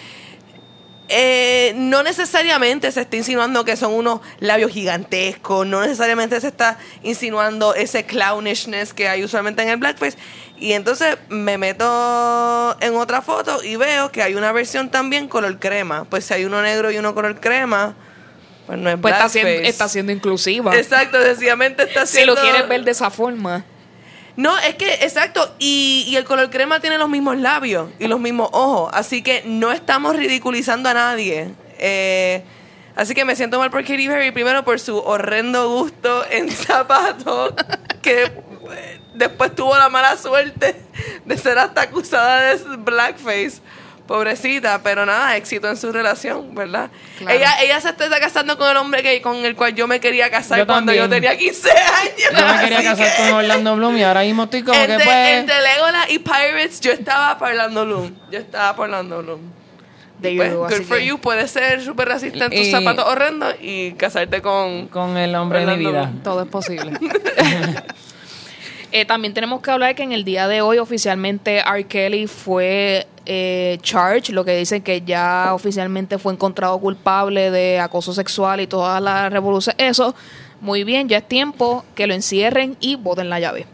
[1.12, 6.78] eh, no necesariamente se está insinuando que son unos labios gigantescos, no necesariamente se está
[7.04, 10.18] insinuando ese clownishness que hay usualmente en el blackface.
[10.58, 15.60] Y entonces me meto en otra foto y veo que hay una versión también color
[15.60, 16.06] crema.
[16.06, 17.96] Pues si hay uno negro y uno color crema,
[18.68, 19.42] pues no es Pues está blackface.
[19.52, 20.78] siendo, está siendo inclusiva.
[20.78, 22.36] Exacto, sencillamente está Si siendo...
[22.36, 23.66] lo quieres ver de esa forma.
[24.38, 28.20] No, es que, exacto, y, y el color crema tiene los mismos labios y los
[28.20, 31.54] mismos ojos, así que no estamos ridiculizando a nadie.
[31.80, 32.44] Eh,
[32.96, 37.54] así que me siento mal por Katy Perry, primero por su horrendo gusto en zapatos,
[38.02, 40.76] que eh, después tuvo la mala suerte
[41.26, 43.62] de ser hasta acusada de blackface.
[44.08, 46.90] Pobrecita, pero nada, éxito en su relación, ¿verdad?
[47.18, 47.34] Claro.
[47.38, 50.30] Ella, ella se está casando con el hombre que, con el cual yo me quería
[50.30, 52.40] casar Yo cuando yo tenía 15 años.
[52.40, 55.06] Yo me quería casar que- con Orlando Bloom y ahora mismo estoy como que entre,
[55.06, 55.28] pues...
[55.40, 58.12] entre Legolas y Pirates, yo estaba por Orlando Bloom.
[58.32, 59.40] Yo estaba por Orlando Bloom.
[60.20, 61.18] De Pues, you, good así for que- you.
[61.20, 64.88] Puedes ser súper racista en tus Y- zapatos horrendos y casarte con...
[64.88, 66.02] Con el hombre de mi vida.
[66.04, 66.22] Bloom.
[66.24, 66.92] Todo es posible.
[68.94, 71.86] Eh, también tenemos que hablar que en el día de hoy oficialmente R.
[71.86, 78.14] Kelly fue eh, charged, lo que dicen que ya oficialmente fue encontrado culpable de acoso
[78.14, 79.78] sexual y todas las revoluciones.
[79.80, 80.16] Eso,
[80.60, 83.68] muy bien, ya es tiempo que lo encierren y voten la llave.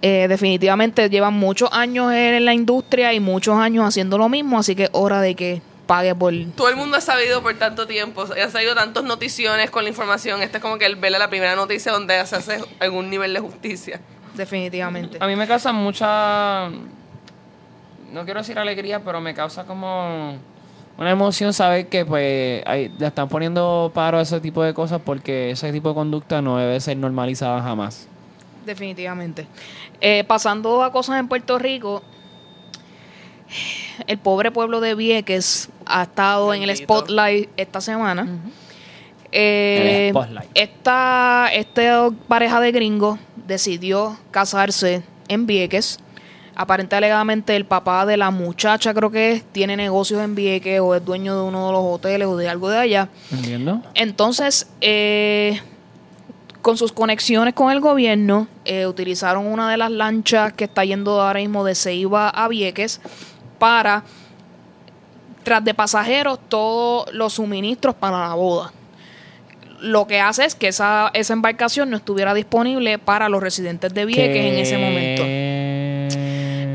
[0.00, 4.76] Eh, definitivamente llevan muchos años en la industria y muchos años haciendo lo mismo, así
[4.76, 6.32] que es hora de que pague por...
[6.54, 10.42] Todo el mundo ha sabido por tanto tiempo, han salido tantas noticiones con la información.
[10.42, 13.40] Esta es como que él vela la primera noticia donde se hace algún nivel de
[13.40, 14.00] justicia.
[14.34, 15.18] Definitivamente.
[15.20, 16.70] A mí me causa mucha...
[18.12, 20.36] No quiero decir alegría, pero me causa como
[20.98, 25.50] una emoción saber que pues le están poniendo paro a ese tipo de cosas porque
[25.52, 28.08] ese tipo de conducta no debe ser normalizada jamás.
[28.66, 29.46] Definitivamente.
[30.00, 32.02] Eh, pasando a cosas en Puerto Rico,
[34.06, 38.26] el pobre pueblo de Vieques ha estado en el spotlight esta semana.
[39.30, 40.50] Eh, El spotlight.
[40.54, 46.00] esta, esta pareja de gringos decidió casarse en Vieques.
[46.60, 50.92] Aparentemente, alegadamente, el papá de la muchacha, creo que es, tiene negocios en Vieques o
[50.92, 53.08] es dueño de uno de los hoteles o de algo de allá.
[53.30, 53.80] ¿Entiendo?
[53.94, 55.60] Entonces, eh,
[56.60, 61.20] con sus conexiones con el gobierno, eh, utilizaron una de las lanchas que está yendo
[61.22, 63.00] ahora mismo de Ceiba a Vieques
[63.60, 64.02] para,
[65.44, 68.72] tras de pasajeros, todos los suministros para la boda.
[69.80, 74.04] Lo que hace es que esa, esa embarcación no estuviera disponible para los residentes de
[74.06, 75.22] Vieques en ese momento.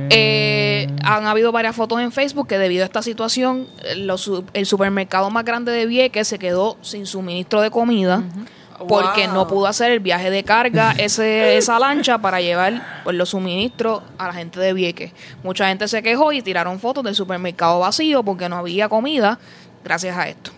[0.09, 5.29] Eh, han habido varias fotos en Facebook que debido a esta situación, los el supermercado
[5.29, 8.23] más grande de Vieques se quedó sin suministro de comida
[8.87, 9.33] porque Wow.
[9.33, 14.01] no pudo hacer el viaje de carga ese, esa lancha para llevar pues, los suministros
[14.17, 15.11] a la gente de Vieques.
[15.43, 19.39] Mucha gente se quejó y tiraron fotos del supermercado vacío porque no había comida
[19.83, 20.51] gracias a esto.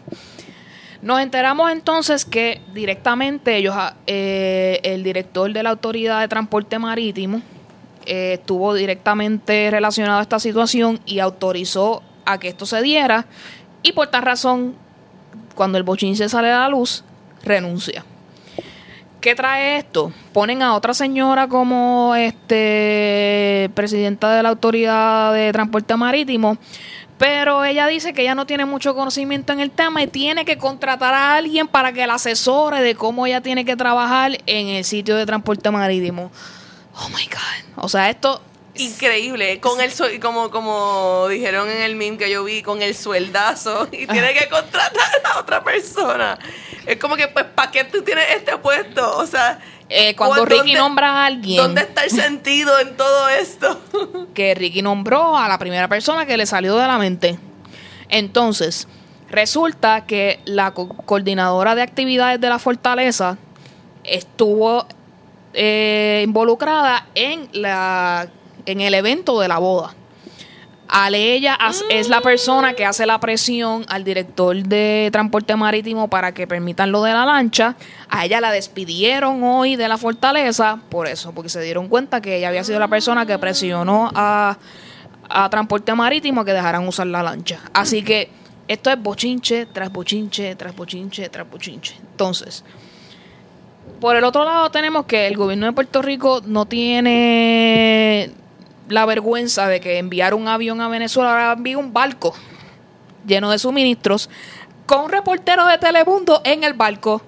[1.02, 6.80] Nos enteramos entonces que directamente ellos, ah, eh, el director de la Autoridad de Transporte
[6.80, 7.42] Marítimo,
[8.06, 13.26] eh, estuvo directamente relacionado a esta situación y autorizó a que esto se diera
[13.86, 14.76] y por tal razón,
[15.54, 17.04] cuando el bochinche sale a la luz,
[17.44, 18.04] renuncia.
[19.22, 20.12] ¿Qué trae esto?
[20.34, 26.58] Ponen a otra señora como este presidenta de la Autoridad de Transporte Marítimo,
[27.18, 30.58] Pero ella dice que ella no tiene mucho conocimiento en el tema y tiene que
[30.58, 34.84] contratar a alguien para que la asesore de cómo ella tiene que trabajar en el
[34.84, 36.32] sitio de transporte marítimo.
[36.98, 37.84] Oh my God.
[37.84, 38.42] O sea, esto
[38.78, 39.90] Increíble, con el
[40.20, 44.50] como como dijeron en el meme que yo vi, con el sueldazo y tiene que
[44.50, 46.38] contratar a otra persona.
[46.86, 49.18] Es como que pues ¿para qué tú tienes este puesto?
[49.18, 52.98] O sea, Eh, cuando ¿cu- Ricky dónde- nombra a alguien ¿Dónde está el sentido en
[52.98, 53.80] todo esto?
[54.34, 57.40] que Ricky nombró a la primera persona que le salió de la mente.
[58.10, 58.90] Entonces,
[59.30, 63.38] resulta que la co- coordinadora de actividades de la fortaleza
[64.04, 64.86] estuvo
[65.56, 68.28] eh, involucrada en la
[68.66, 69.94] en el evento de la boda.
[70.88, 76.08] Al ella as- es la persona que hace la presión al director de transporte marítimo
[76.10, 77.76] para que permitan lo de la lancha.
[78.08, 82.38] A ella la despidieron hoy de la fortaleza por eso, porque se dieron cuenta que
[82.38, 84.58] ella había sido la persona que presionó a,
[85.28, 87.60] a transporte marítimo que dejaran usar la lancha.
[87.74, 88.30] Así que
[88.68, 91.96] esto es bochinche tras bochinche, tras bochinche, tras bochinche.
[92.12, 92.64] Entonces,
[94.00, 98.32] por el otro lado tenemos que el gobierno de Puerto Rico no tiene
[98.90, 102.34] la vergüenza de que enviar un avión a Venezuela, ahora envía un barco
[103.26, 104.30] lleno de suministros
[104.86, 107.22] con un reportero de Telemundo en el barco.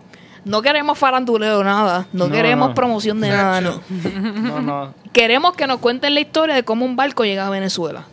[0.45, 2.75] No queremos faranduleo nada, no, No, queremos no.
[2.75, 3.81] promoción de nada, no.
[3.89, 4.93] No, no.
[5.11, 8.05] Queremos que nos cuenten la historia de cómo un barco llega a Venezuela.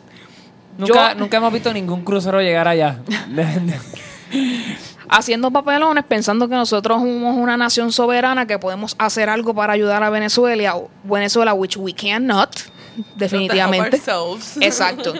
[0.78, 2.98] Nunca, Yo- nunca hemos visto ningún crucero llegar allá.
[5.08, 10.02] haciendo papelones pensando que nosotros somos una nación soberana que podemos hacer algo para ayudar
[10.02, 12.50] a Venezuela, Venezuela which we cannot,
[13.16, 14.00] definitivamente.
[14.60, 15.14] Exacto.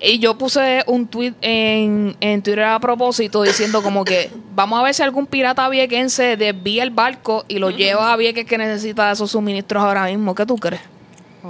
[0.00, 4.82] Y yo puse un tweet en, en Twitter a propósito diciendo como que vamos a
[4.84, 9.10] ver si algún pirata viequense desvía el barco y lo lleva a Vieques que necesita
[9.10, 10.36] esos suministros ahora mismo.
[10.36, 10.82] ¿Qué tú crees?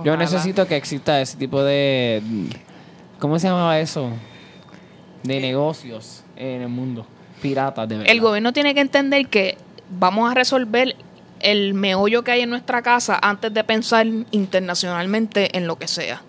[0.02, 2.22] Yo necesito que exista ese tipo de...
[3.18, 4.10] ¿Cómo se llamaba eso?
[5.24, 7.06] De negocios en el mundo.
[7.42, 8.10] Piratas, de verdad.
[8.12, 9.56] El gobierno tiene que entender que
[9.90, 10.96] vamos a resolver
[11.40, 16.22] el meollo que hay en nuestra casa antes de pensar internacionalmente en lo que sea.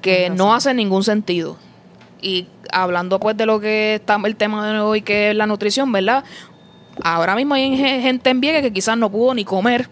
[0.00, 1.56] Que no hace ningún sentido.
[2.20, 5.92] Y hablando pues de lo que está el tema de hoy, que es la nutrición,
[5.92, 6.24] ¿verdad?
[7.02, 9.88] Ahora mismo hay ge- gente en Vieques que quizás no pudo ni comer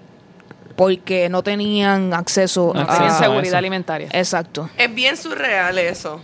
[0.77, 2.85] porque no tenían acceso No a...
[2.85, 3.57] a seguridad eso.
[3.59, 4.09] alimentaria.
[4.13, 4.71] Exacto.
[4.79, 6.21] Es bien surreal eso.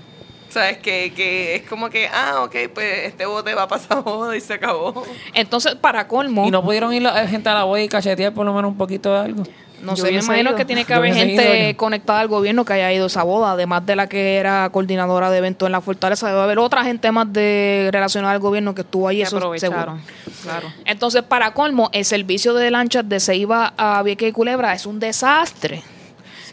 [0.57, 0.78] ¿Sabes?
[0.78, 4.40] Que, que es como que, ah, ok, pues este bote va a pasar boda y
[4.40, 5.04] se acabó.
[5.34, 6.48] Entonces, para colmo...
[6.48, 8.78] ¿Y no pudieron ir la gente a la boya y cachetear por lo menos un
[8.78, 9.42] poquito de algo?
[9.82, 10.57] No Yo sé, me imagino ido.
[10.57, 13.22] que tiene que Yo haber gente ido conectada al gobierno que haya ido a esa
[13.22, 16.84] boda, además de la que era coordinadora de eventos en la fortaleza, debe haber otra
[16.84, 19.48] gente más de relacionada al gobierno que estuvo ahí, eso seguro.
[19.48, 20.00] aprovecharon.
[20.42, 20.72] Claro.
[20.86, 24.98] Entonces, para colmo, el servicio de lanchas de Ceiba a Vieques y Culebra es un
[25.00, 25.82] desastre.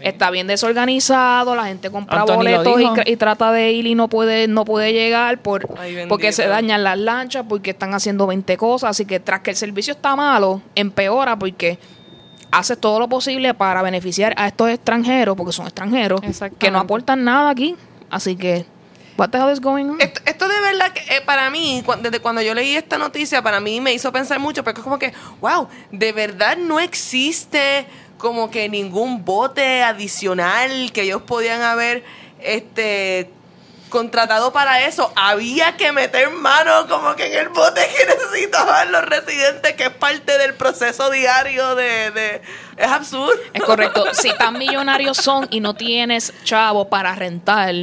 [0.03, 4.47] Está bien desorganizado, la gente compra Anthony boletos y, trata de ir y no puede
[4.49, 8.89] no puede llegar por Ay, porque se dañan las lanchas, porque están haciendo 20 cosas,
[8.91, 11.79] así que tras que el servicio está malo, empeora porque
[12.51, 16.21] hace todo lo posible para beneficiar a estos extranjeros, porque son extranjeros,
[16.59, 17.75] que no aportan nada aquí,
[18.09, 18.65] así que
[19.17, 20.01] what the hell is going on?
[20.01, 23.41] Esto, esto de verdad que eh, para mí, cu- desde cuando yo leí esta noticia,
[23.41, 27.85] para mí me hizo pensar mucho, porque es como que, wow, de verdad no existe
[28.23, 32.05] como que ningún bote adicional que ellos podían haber
[32.39, 33.29] este
[33.89, 35.11] contratado para eso.
[35.17, 39.89] Había que meter mano como que en el bote que necesitaban los residentes, que es
[39.89, 42.11] parte del proceso diario de...
[42.11, 42.41] de
[42.77, 43.33] es absurdo.
[43.53, 44.05] Es correcto.
[44.13, 47.75] Si tan millonarios son y no tienes chavo para rentar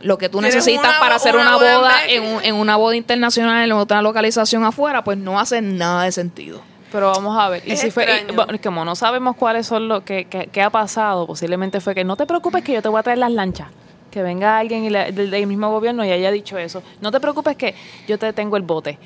[0.00, 2.96] lo que tú necesitas una para hacer una una boda boda en, en una boda
[2.96, 6.69] internacional en otra localización afuera, pues no hace nada de sentido.
[6.92, 7.62] Pero vamos a ver.
[7.66, 10.62] Y Es si fue, y, bueno, como no sabemos cuáles son lo que, que, que
[10.62, 13.30] ha pasado, posiblemente fue que no te preocupes que yo te voy a traer las
[13.32, 13.68] lanchas.
[14.10, 16.82] Que venga alguien y la- del, del mismo gobierno y haya dicho eso.
[17.00, 17.74] No te preocupes que
[18.08, 18.98] yo te tengo el bote.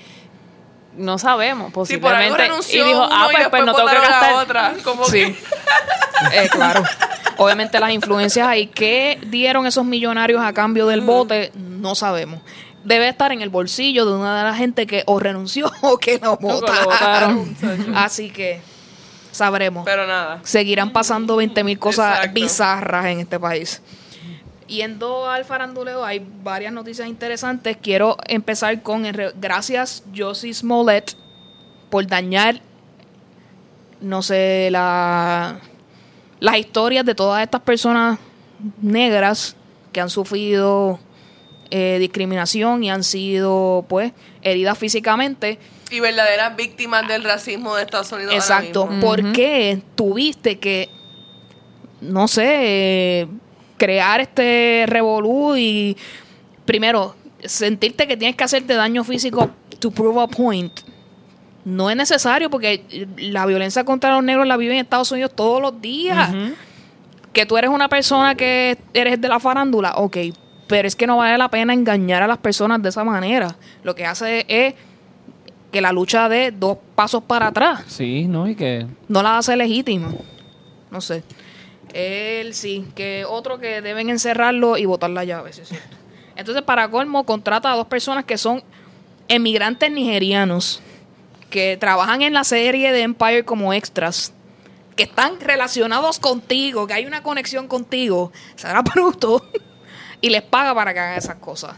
[0.96, 2.38] No sabemos, por posiblemente.
[2.38, 4.32] renunció y dijo, ah, y pues, pues no tengo que gastar.
[4.32, 4.74] la otra.
[4.84, 5.24] Como Sí.
[5.24, 5.36] que-
[6.44, 6.82] Eh, claro.
[7.36, 8.68] Obviamente las influencias ahí.
[8.68, 11.50] ¿Qué dieron esos millonarios a cambio del bote?
[11.54, 12.40] No sabemos.
[12.84, 16.18] Debe estar en el bolsillo de una de las gente que o renunció o que
[16.18, 17.56] lo votaron.
[17.94, 18.60] Así que
[19.32, 19.84] sabremos.
[19.84, 20.40] Pero nada.
[20.44, 22.34] Seguirán pasando 20 mil cosas Exacto.
[22.34, 23.82] bizarras en este país.
[24.66, 27.76] Yendo al faranduleo, hay varias noticias interesantes.
[27.76, 31.14] Quiero empezar con, el gracias Josie Smollett
[31.90, 32.60] por dañar,
[34.00, 35.60] no sé, la,
[36.40, 38.18] las historias de todas estas personas
[38.80, 39.54] negras
[39.92, 40.98] que han sufrido
[41.76, 44.12] eh, discriminación y han sido, pues,
[44.42, 45.58] heridas físicamente.
[45.90, 48.32] Y verdaderas víctimas del racismo de Estados Unidos.
[48.32, 48.86] ahora Exacto.
[48.86, 49.00] mismo.
[49.00, 50.88] ¿Por qué tuviste que,
[52.00, 53.26] no sé,
[53.76, 55.96] crear este revolú y
[56.64, 59.50] primero, sentirte que tienes que hacerte daño físico
[59.80, 60.80] to prove a point
[61.64, 65.60] no es necesario porque la violencia contra los negros la viven en Estados Unidos todos
[65.60, 66.30] los días.
[67.32, 70.18] Que tú eres una persona que eres de la farándula, ok,
[70.66, 73.56] pero es que no vale la pena engañar a las personas de esa manera.
[73.82, 74.74] Lo que hace es
[75.70, 77.84] que la lucha dé dos pasos para atrás.
[77.88, 78.48] Sí, ¿no?
[78.48, 78.86] Y que...
[79.08, 80.12] No la hace legítima.
[80.90, 81.22] No sé.
[81.92, 85.96] Él sí, que otro que deben encerrarlo y botar la llave, sí es cierto.
[86.36, 88.62] Entonces, para colmo, contrata a dos personas que son
[89.28, 90.82] emigrantes nigerianos
[91.50, 94.32] que trabajan en la serie de Empire como extras,
[94.96, 99.44] que están relacionados contigo, que hay una conexión contigo, será bruto,
[100.24, 101.76] y les paga para que hagan esas cosas.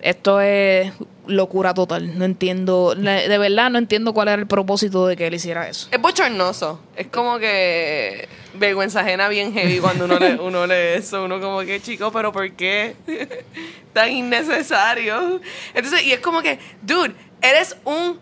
[0.00, 0.90] Esto es
[1.26, 2.18] locura total.
[2.18, 5.88] No entiendo, de verdad no entiendo cuál era el propósito de que él hiciera eso.
[5.90, 6.80] Es bochornoso.
[6.96, 11.22] Es como que vergüenza ajena bien heavy cuando uno lee, uno lee eso.
[11.22, 12.96] Uno como que, chico, pero ¿por qué?
[13.92, 15.38] Tan innecesario.
[15.74, 17.12] Entonces, y es como que, dude,
[17.42, 18.18] eres un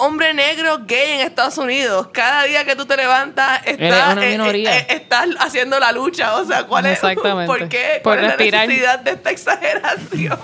[0.00, 2.08] hombre negro gay en Estados Unidos.
[2.12, 4.78] Cada día que tú te levantas estás, una minoría.
[4.78, 6.36] eh, eh, estás haciendo la lucha.
[6.36, 6.98] O sea, ¿cuál es.
[7.46, 8.00] ¿por qué?
[8.02, 10.38] Por ¿Cuál es la necesidad de esta exageración?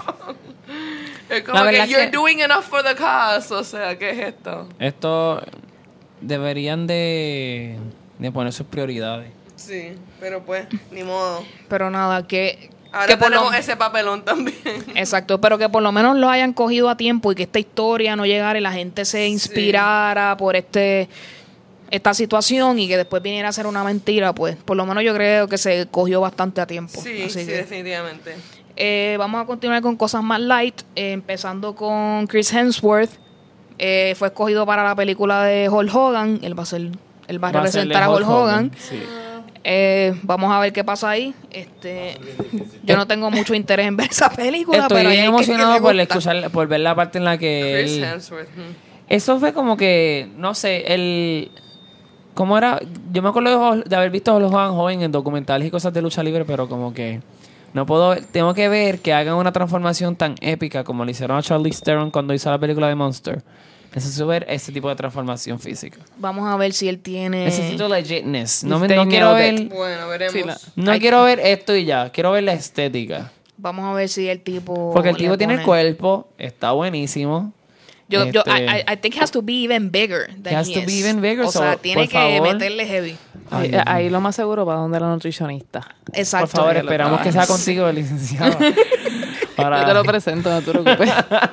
[1.30, 3.52] es como La que you're que- doing enough for the cause.
[3.52, 4.68] O sea, ¿qué es esto?
[4.78, 5.42] Esto
[6.20, 7.76] deberían de,
[8.18, 9.30] de poner sus prioridades.
[9.56, 11.44] Sí, pero pues, ni modo.
[11.68, 14.56] Pero nada, que, Ahora que por lo- tenemos ese papelón también.
[14.94, 18.16] Exacto, pero que por lo menos lo hayan cogido a tiempo y que esta historia
[18.16, 21.08] no llegara y la gente se inspirara por este
[21.90, 25.14] esta situación y que después viniera a ser una mentira, pues por lo menos yo
[25.14, 27.00] creo que se cogió bastante a tiempo.
[27.00, 28.34] Sí, Así sí, que, definitivamente.
[28.76, 33.10] eh, vamos a continuar con cosas más light, eh, empezando con Chris Hemsworth.
[33.78, 36.40] Eh, fue escogido para la película de Hulk Hogan.
[36.42, 36.80] Él va a ser,
[37.28, 38.72] él va a Va a ser representar a Hulk Hogan.
[38.76, 39.00] Sí.
[39.68, 41.34] Eh, vamos a ver qué pasa ahí.
[41.50, 42.16] Este,
[42.84, 45.80] yo no tengo mucho interés en ver esa película, Estoy pero bien que- que emocionado
[45.82, 48.48] por escuchar, por ver la parte en la que Chris él- Hemsworth.
[49.08, 51.50] Eso fue como que, no sé, el...
[52.34, 52.78] ¿Cómo era?
[53.12, 55.92] Yo me acuerdo de, de haber visto a los Juan joven en documentales y cosas
[55.92, 57.20] de lucha libre, pero como que
[57.72, 58.14] no puedo...
[58.30, 62.10] Tengo que ver que hagan una transformación tan épica como le hicieron a Charlie Theron
[62.12, 63.42] cuando hizo la película de Monster.
[63.94, 65.98] Necesito ver ese tipo de transformación física.
[66.18, 67.44] Vamos a ver si él tiene.
[67.46, 68.62] Necesito legitness.
[68.64, 69.54] No, me, no quiero ver...
[69.54, 69.72] it.
[69.72, 70.32] Bueno, veremos.
[70.32, 72.10] Sí, la- No Hay- quiero ver esto y ya.
[72.10, 73.32] Quiero ver la estética.
[73.56, 74.92] Vamos a ver si el tipo.
[74.92, 76.28] Porque el tipo tiene el cuerpo.
[76.36, 77.52] Está buenísimo.
[78.08, 80.26] Yo, yo, Este- I, I- I think has to be even bigger.
[80.42, 80.86] Than He has he to is.
[80.86, 82.52] be even bigger, O sea, so, tiene por que favor.
[82.52, 83.16] meterle heavy.
[83.50, 85.96] Ay, Ahí, ahí lo más seguro va donde la nutricionista.
[86.12, 86.48] Exacto.
[86.48, 88.56] Por favor, esperamos que sea contigo, licenciado.
[89.56, 91.10] Para- Yo te lo presento, no te preocupes.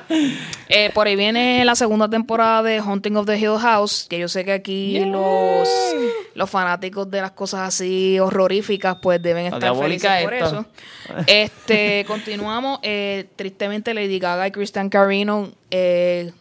[0.68, 4.28] Eh, por ahí viene la segunda temporada de Haunting of the Hill House, que yo
[4.28, 5.68] sé que aquí los,
[6.34, 10.66] los fanáticos de las cosas así horroríficas pues deben estar felices diabólica por esto.
[11.16, 11.24] eso.
[11.26, 12.78] Este, continuamos.
[12.82, 16.32] Eh, tristemente Lady Gaga y Christian Carino eh,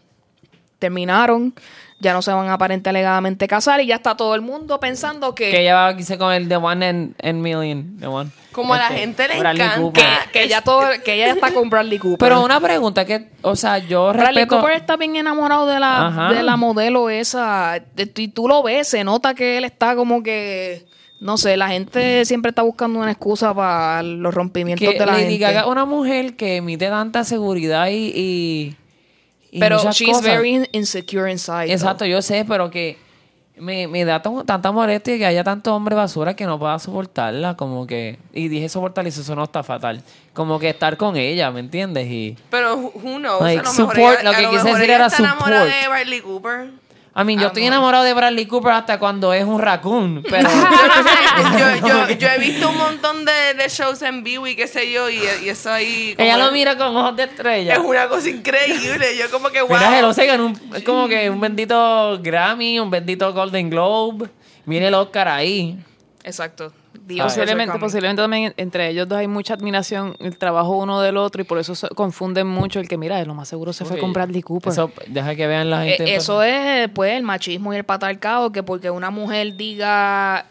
[0.83, 1.53] terminaron.
[1.99, 5.33] Ya no se van a aparente alegadamente casar y ya está todo el mundo pensando
[5.33, 7.97] que, que ella va a irse con el The One in Million.
[7.97, 8.29] The One.
[8.51, 9.81] Como a la Este, gente le Bradley encanta.
[9.81, 10.03] Cooper.
[10.33, 12.17] que, que ya todo, que ella ya está con Bradley Cooper.
[12.19, 14.57] Pero una pregunta que, o sea, yo Bradley respeto...
[14.59, 16.33] Cooper está bien enamorado de la, Ajá.
[16.33, 17.81] de la modelo esa.
[18.17, 20.85] Y tú lo ves, se nota que él está como que.
[21.21, 25.13] No sé, la gente siempre está buscando una excusa para los rompimientos que de la
[25.13, 25.37] Lady gente.
[25.37, 28.11] Gaga es una mujer que emite tanta seguridad y...
[28.13, 28.75] y,
[29.55, 30.23] y Pero muchas she's cosas.
[30.23, 31.71] very insecure inside.
[31.71, 32.97] Exacto, yo sé, pero que
[33.57, 37.55] me, me da tan- tanta molestia que haya tanto hombre basura que no pueda soportarla,
[37.55, 38.17] como que...
[38.33, 40.01] Y dije soportar y eso no está fatal.
[40.33, 42.07] Como que estar con ella, ¿me entiendes?
[42.07, 42.35] Y...
[42.49, 43.41] Pero who knows?
[43.43, 45.19] Like, a lo mejor support, ella- lo que a quise mejor decir ella era está
[45.23, 45.81] enamorada support.
[45.83, 46.69] de Bradley Cooper.
[47.15, 47.73] A mí, yo estoy Amor.
[47.73, 50.49] enamorado de Bradley Cooper hasta cuando es un raccoon, pero...
[52.19, 55.19] Yo he visto un montón de, de shows en vivo y qué sé yo, y,
[55.43, 56.13] y eso ahí...
[56.15, 57.73] como Ella lo es- mira con ojos de estrella.
[57.73, 59.15] Es una cosa increíble.
[59.17, 59.77] Yo como que, wow.
[59.77, 64.29] Mira, ganó un, es como que un bendito Grammy, un bendito Golden Globe.
[64.65, 65.77] Mire el Oscar ahí.
[66.23, 66.73] Exacto.
[67.21, 71.45] Posiblemente, posiblemente también entre ellos dos hay mucha admiración, el trabajo uno del otro, y
[71.45, 74.41] por eso se confunden mucho el que, mira, lo más seguro se fue con Bradley
[74.41, 74.71] Cooper.
[74.71, 76.03] Eso, deja que vean la gente.
[76.05, 80.45] Eh, eso es, pues, el machismo y el patriarcado, que porque una mujer diga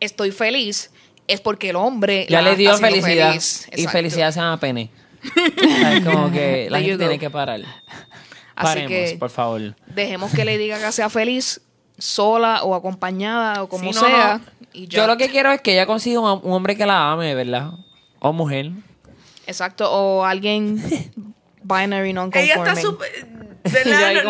[0.00, 0.90] estoy feliz,
[1.28, 3.28] es porque el hombre ya la le dio felicidad.
[3.28, 3.68] feliz.
[3.76, 4.90] Y felicidad se llama pene.
[5.22, 7.60] es como que la There gente tiene que parar.
[7.60, 9.74] Así Paremos, que por favor.
[9.86, 11.60] dejemos que le diga que sea feliz
[11.98, 14.38] sola o acompañada o como Sí, no, sea.
[14.38, 14.61] no.
[14.72, 14.86] Y.
[14.88, 17.72] Yo lo que quiero es que ella consiga un, un hombre que la ame, ¿verdad?
[18.20, 18.70] O mujer.
[19.46, 20.82] Exacto, o alguien
[21.62, 23.10] binary non Ella está súper...
[23.64, 24.24] Eh,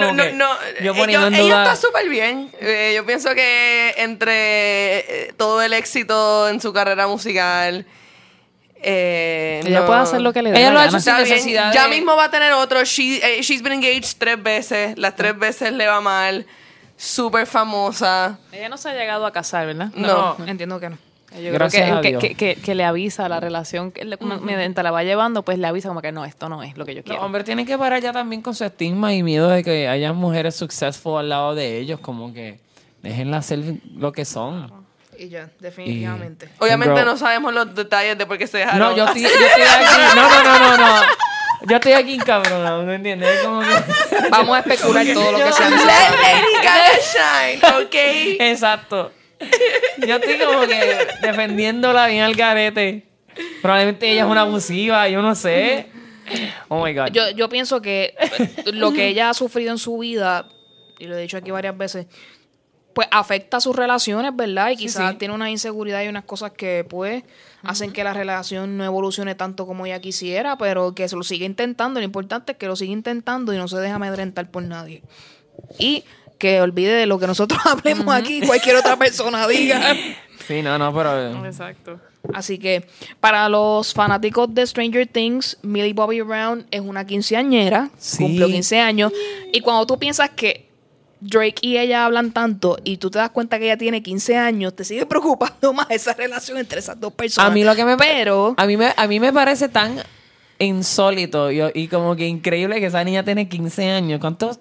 [0.75, 2.51] ella está súper bien.
[2.61, 7.87] Eh, yo pienso que entre eh, todo el éxito en su carrera musical,
[8.85, 9.87] Eh, Ella no.
[9.87, 10.99] puede hacer lo que le dé Ella la lo ha gana.
[10.99, 12.85] hecho sin necesidad Ya mismo va a tener otro.
[12.85, 14.99] She, eh, she's been engaged tres veces.
[14.99, 16.45] Las tres veces le va mal.
[17.05, 18.39] Súper famosa.
[18.53, 19.91] Ella no se ha llegado a casar, ¿verdad?
[19.97, 20.37] No.
[20.47, 20.99] Entiendo que no.
[21.33, 22.21] Yo creo Gracias que, a que, Dios.
[22.21, 25.67] que, que- que le avisa la relación, que le- mediante la va llevando, pues le
[25.67, 27.23] avisa como que no, esto no es lo que yo quiero.
[27.23, 30.55] hombres tienen que parar ya también con su estigma y miedo de que haya mujeres
[30.55, 32.61] successful al lado de ellos, como que
[33.03, 33.61] déjenla ser
[33.97, 34.71] lo que son.
[35.19, 36.51] Y ya, definitivamente.
[36.61, 37.07] Obviamente Girl.
[37.07, 38.79] no sabemos los detalles de por qué se dejaron.
[38.79, 39.85] No, yo estoy, yo estoy aquí.
[40.15, 41.03] No, no, no, no, no.
[41.69, 43.37] Yo estoy aquí cabrón, ¿no entiendes?
[43.37, 43.69] Es como que...
[44.31, 45.77] Vamos a especular todo lo que sea Let.
[45.79, 47.95] Lady Gaga shine, ¿ok?
[48.41, 49.13] Exacto.
[49.99, 53.07] Yo estoy como que defendiéndola bien al garete.
[53.61, 55.87] Probablemente ella es una abusiva, yo no sé.
[56.69, 57.09] Oh my God.
[57.13, 58.15] Yo, yo pienso que
[58.73, 60.49] lo que ella ha sufrido en su vida,
[60.99, 62.07] y lo he dicho aquí varias veces,
[62.95, 64.71] pues afecta a sus relaciones, ¿verdad?
[64.71, 65.17] Y quizás sí.
[65.19, 67.25] tiene una inseguridad y unas cosas que pues
[67.63, 71.47] hacen que la relación no evolucione tanto como ella quisiera, pero que se lo sigue
[71.47, 72.01] intentando.
[72.01, 75.03] Lo importante es que lo sigue intentando y no se deja amedrentar por nadie.
[75.79, 76.05] Y
[76.39, 79.95] que olvide de lo que nosotros hablemos aquí, cualquier otra persona diga.
[80.47, 81.45] Sí, no, no, pero...
[81.47, 82.01] Exacto.
[82.35, 82.87] Así que
[83.21, 88.19] para los fanáticos de Stranger Things, Millie Bobby Brown es una quinceañera, Sí.
[88.19, 89.13] cumplió 15 años.
[89.53, 90.72] Y cuando tú piensas que
[91.25, 94.75] Drake y ella hablan tanto y tú te das cuenta que ella tiene 15 años,
[94.75, 97.51] te sigue preocupando más esa relación entre esas dos personas.
[97.51, 97.97] A mí lo que me...
[97.97, 100.03] Pero, A mí me, a mí me parece tan
[100.59, 104.21] insólito y, y como que increíble que esa niña tiene 15 años.
[104.21, 104.59] ¿Cuántos?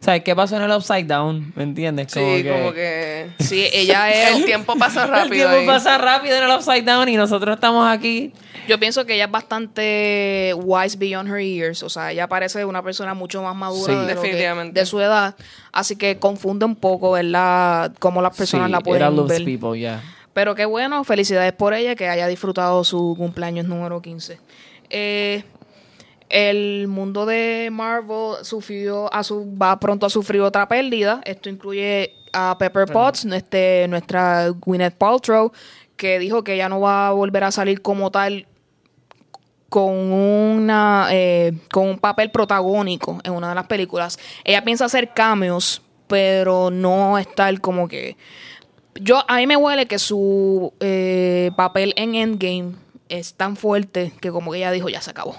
[0.00, 1.52] ¿Sabes qué pasó en el Upside Down?
[1.56, 2.12] ¿Me entiendes?
[2.12, 3.30] Sí, como que...
[3.40, 4.36] sí, ella es...
[4.36, 5.48] El tiempo pasa El rápido.
[5.50, 5.66] tiempo ahí.
[5.66, 8.32] pasa rápido en el Upside Down y nosotros estamos aquí.
[8.68, 11.82] Yo pienso que ella es bastante wise beyond her years.
[11.82, 13.92] O sea, ella parece una persona mucho más madura Sí.
[13.92, 14.78] de, lo que- Definitivamente.
[14.80, 15.34] de su edad.
[15.72, 17.92] Así que confunde un poco, ¿verdad?
[17.98, 19.44] Cómo las personas Sí, la pueden ver.
[19.44, 20.02] people, yeah.
[20.34, 24.38] Pero qué bueno, felicidades por ella que haya disfrutado su cumpleaños número 15.
[24.90, 25.42] Eh,
[26.28, 31.20] el mundo de Marvel sufrió a su, va pronto a sufrir otra pérdida.
[31.24, 35.50] Esto incluye a Pepper Potts, este, nuestra Gwyneth Paltrow,
[35.96, 38.46] que dijo que ya no va a volver a salir como tal
[39.68, 44.18] con una eh, con un papel protagónico en una de las películas.
[44.44, 48.16] Ella piensa hacer cameos, pero no estar como que
[49.00, 52.72] yo a mí me huele que su eh, papel en Endgame
[53.08, 55.36] es tan fuerte que como que ella dijo ya se acabó.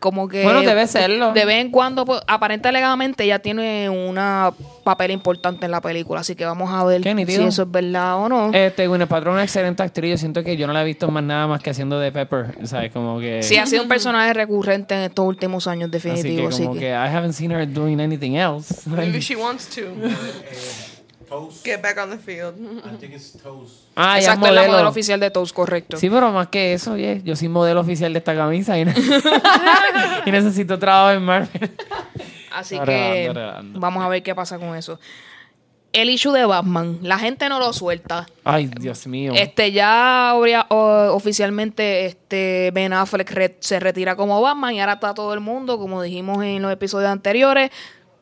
[0.00, 1.32] Como que Bueno, debe serlo.
[1.34, 4.50] De vez en cuando, pues, aparente alegadamente, ella tiene una
[4.82, 8.28] papel importante en la película, así que vamos a ver si eso es verdad o
[8.28, 8.50] no.
[8.52, 10.12] Este, Gwyneth Paltrow es una excelente actriz.
[10.12, 12.56] Yo siento que yo no la he visto más nada más que haciendo de Pepper.
[12.64, 12.90] ¿Sabes?
[12.92, 13.42] Como que...
[13.42, 16.48] Sí, ha sido un personaje recurrente en estos últimos años, Así que definitivo.
[16.48, 18.88] Así como que, que I haven't seen her doing anything else.
[18.88, 19.82] Maybe she wants to.
[21.30, 21.64] Toast.
[21.64, 22.56] Get back on the field.
[22.84, 23.84] I think it's toast.
[23.96, 24.72] Ah, Exacto, es la modelo.
[24.72, 25.96] modelo oficial de Toast, correcto.
[25.96, 28.94] Sí, pero más que eso, yeah, yo soy modelo oficial de esta camisa y, ne-
[30.26, 31.70] y necesito trabajo en Marvel.
[32.52, 33.32] Así que
[33.74, 34.98] vamos a ver qué pasa con eso.
[35.92, 38.26] El issue de Batman, la gente no lo suelta.
[38.44, 39.32] Ay, Dios mío.
[39.34, 45.34] Este ya oficialmente este Ben Affleck re- se retira como Batman y ahora está todo
[45.34, 47.70] el mundo, como dijimos en los episodios anteriores.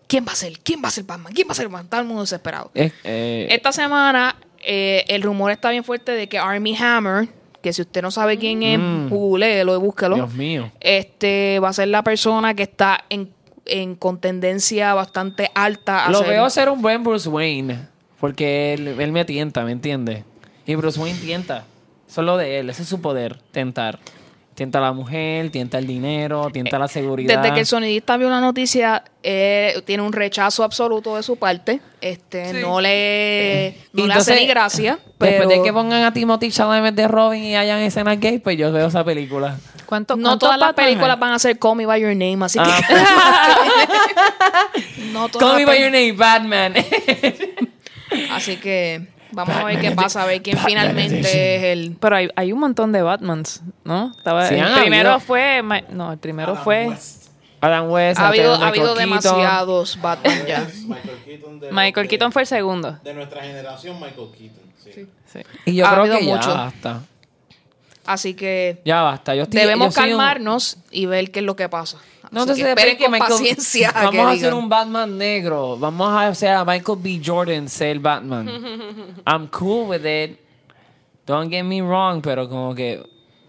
[0.09, 0.59] ¿Quién va a ser?
[0.61, 1.33] ¿Quién va a ser Batman?
[1.33, 1.89] ¿Quién va a ser Batman?
[1.89, 2.71] Todo el mundo desesperado.
[2.75, 7.29] Es- eh, Esta semana eh, el rumor está bien fuerte de que Army Hammer,
[7.63, 9.09] que si usted no sabe quién es, Mm.
[9.09, 10.17] googleelo y búsquelo.
[10.17, 10.73] Dios mío.
[10.81, 13.31] Este va a ser la persona que está en,
[13.67, 16.07] en contendencia bastante alta.
[16.07, 17.79] a Lo ser- veo ser un buen Bruce Wayne.
[18.19, 20.25] Porque él, él me tienta, ¿me entiendes?
[20.67, 21.65] Y Bruce Wayne tienta.
[22.09, 23.99] Eso es lo de él, ese es su poder, tentar.
[24.59, 27.41] Tienta a la mujer, tienta el dinero, tienta la seguridad.
[27.41, 31.79] Desde que el sonidista vio la noticia, eh, tiene un rechazo absoluto de su parte.
[32.01, 32.57] Este, Sí.
[32.61, 34.99] no le, no Y le hace entonces, ni gracia.
[35.17, 38.59] Pero Después de que pongan a Timothy Chalamet de Robin y hayan escenas gay, pues
[38.59, 39.57] yo veo esa película.
[39.87, 41.21] ¿Cuánto, no todas las películas hay?
[41.21, 42.81] van a ser Call Me By Your Name, así Ah.
[44.97, 46.75] que no todas Call me by your name, Batman.
[48.33, 51.21] Así que vamos a ver qué pasa, a ver quién finalmente
[51.57, 54.13] es el Pero hay, hay un montón de Batmans, ¿no?
[54.17, 55.21] Estaba, Sí, el primero habido.
[55.21, 55.63] fue...
[55.91, 57.29] No, el primero Adam fue West.
[57.61, 60.67] Adam West, ha habido, ha habido demasiados Batman ya.
[60.87, 61.61] Michael Keaton.
[61.61, 62.99] De, Michael de- Keaton fue el segundo.
[63.03, 64.63] De nuestra generación, Michael Keaton.
[64.85, 65.07] Sí.
[65.27, 65.41] Sí.
[65.67, 66.55] Y yo Ha creo habido que ya mucho.
[66.55, 67.01] basta.
[68.07, 69.35] Así que Ya basta.
[69.35, 71.99] Yo estoy, debemos yo soy un- calmarnos y ver qué es lo que pasa.
[72.31, 73.91] No, entonces que esperen con Michael- paciencia.
[73.95, 75.77] Vamos que a hacer un Batman negro.
[75.79, 77.21] Vamos a hacer a Michael B.
[77.25, 78.49] Jordan ser Batman.
[79.27, 80.39] I'm cool with it.
[81.27, 83.03] Don't get me wrong, pero como que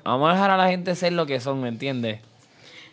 [0.03, 2.19] vamos a dejar a la gente ser lo que son, ¿me entiendes?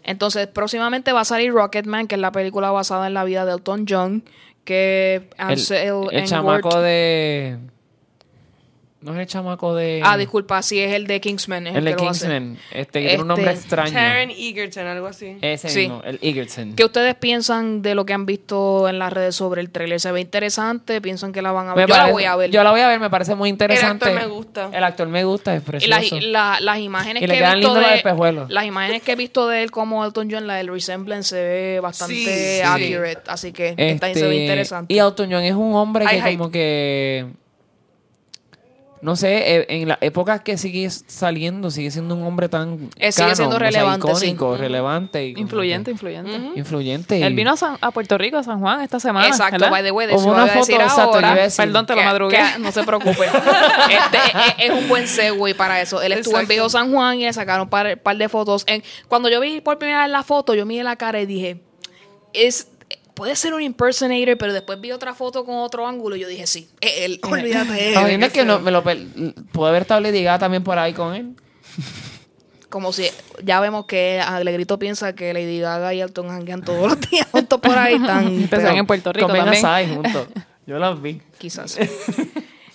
[0.04, 3.52] Entonces, próximamente va a salir Rocketman, que es la película basada en la vida de
[3.54, 4.22] Elton John,
[4.64, 7.58] que El, Ansel el chamaco de
[9.02, 10.00] No es el chamaco de.
[10.02, 11.66] Ah, disculpa, sí es el de Kingsman.
[11.66, 12.26] es El de que lo hace.
[12.26, 12.58] Kingsman.
[12.72, 13.92] Este, que tiene un nombre Este, extraño.
[13.92, 15.36] Taron Egerton, algo así.
[15.42, 15.78] Ese Sí.
[15.80, 16.72] mismo, el Egerton.
[16.74, 20.00] ¿Qué ustedes piensan de lo que han visto en las redes sobre el trailer?
[20.00, 21.00] ¿Se ve interesante?
[21.02, 21.88] ¿Piensan que la van a Me ver?
[21.90, 22.50] Yo la voy a ver.
[22.50, 24.06] Yo la voy a ver, me parece muy interesante.
[24.06, 24.70] actor me gusta.
[24.72, 26.26] El actor me gusta, es Y las, precioso.
[26.28, 28.50] la- las imágenes Y le que he quedan visto lindos los de espejuelos.
[28.50, 31.80] las imágenes que he visto de él como Elton John, la del resemblance se ve
[31.80, 32.60] bastante Sí, sí.
[32.62, 34.92] accurate, así que esta se ve Este, interesante.
[34.94, 36.38] Y Elton John es un hombre que hype.
[36.38, 37.26] como que...
[39.06, 43.12] No sé, eh, en las épocas que sigue saliendo, sigue siendo un hombre tan Eh,
[43.12, 44.26] sigue canon, siendo o sea, relevante, sí.
[44.26, 45.26] icónico, relevante.
[45.26, 46.58] y como Influyente, que- influyente.
[46.58, 47.22] Influyente.
[47.24, 49.28] Él vino a, San- a Puerto Rico, a San Juan, esta semana.
[49.28, 49.70] Exacto, ¿verdad?
[49.70, 51.34] by the way, de una a decir foto, exacto, ahora.
[51.36, 51.64] decir.
[51.64, 52.36] Perdón, te lo madrugué.
[52.36, 53.26] que- no se preocupe.
[53.88, 56.02] Este, es, es un buen segue para eso.
[56.02, 56.48] Él estuvo en.
[56.48, 58.64] Viejo San Juan y le sacaron un par, par de fotos.
[58.66, 61.60] En- cuando yo vi por primera vez la foto, yo miré la cara y dije,
[62.32, 62.68] es
[63.16, 66.46] puede ser un impersonator, pero después vi otra foto con otro ángulo y yo dije,
[66.46, 67.18] sí, él.
[67.28, 67.94] Olvídate.
[68.04, 68.32] Viendo él.
[68.32, 71.34] que no, me lo pudo haber estado Lady Gaga también por ahí con él.
[72.68, 73.08] Como si
[73.42, 77.58] ya vemos que Alegrito piensa que Lady Gaga y Elton hanguean todos los días juntos
[77.58, 77.98] por ahí.
[78.06, 79.94] Tan, Empezaron en Puerto Rico también.
[79.94, 80.28] juntos.
[80.66, 81.22] Yo los vi.
[81.38, 81.78] Quizás.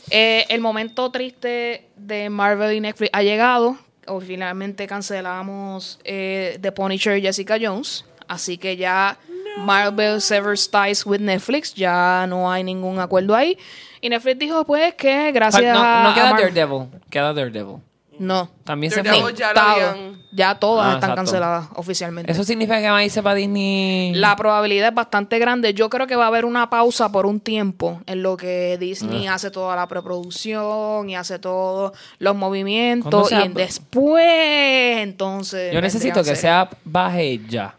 [0.10, 3.78] Eh, el momento triste de Marvel y Netflix ha llegado.
[4.08, 8.06] O finalmente cancelamos eh, The Punisher Jessica Jones.
[8.28, 9.18] Así que ya
[9.58, 11.74] Marvel severs ties with Netflix.
[11.74, 13.58] Ya no hay ningún acuerdo ahí.
[14.00, 16.04] Y Netflix dijo pues que gracias no, a...
[16.04, 16.88] no a queda Daredevil.
[17.10, 17.78] Queda Daredevil.
[18.20, 18.52] No.
[18.64, 19.34] También se fue.
[19.34, 21.16] ya habían- Ya todas Ah, están exacto.
[21.16, 22.32] canceladas oficialmente.
[22.32, 24.14] Eso significa que va a irse para Disney.
[24.14, 25.74] La probabilidad es bastante grande.
[25.74, 29.28] Yo creo que va a haber una pausa por un tiempo en lo que Disney
[29.28, 29.34] Ah.
[29.36, 33.32] hace toda la preproducción y hace todos los ¿Cuándo movimientos.
[33.32, 35.74] Y después, entonces.
[35.74, 37.76] Yo necesito que sea baje ya.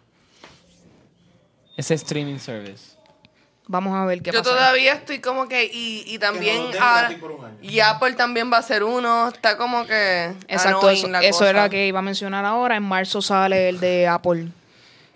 [1.82, 2.96] Ese streaming service.
[3.66, 4.50] Vamos a ver qué Yo pasa.
[4.54, 5.64] todavía estoy como que.
[5.64, 6.56] Y, y también.
[6.70, 9.28] Que no lo ahora- por y Apple también va a ser uno.
[9.28, 10.32] Está como que.
[10.46, 11.50] Exacto, eso, la eso cosa.
[11.50, 12.76] era que iba a mencionar ahora.
[12.76, 14.48] En marzo sale el de Apple.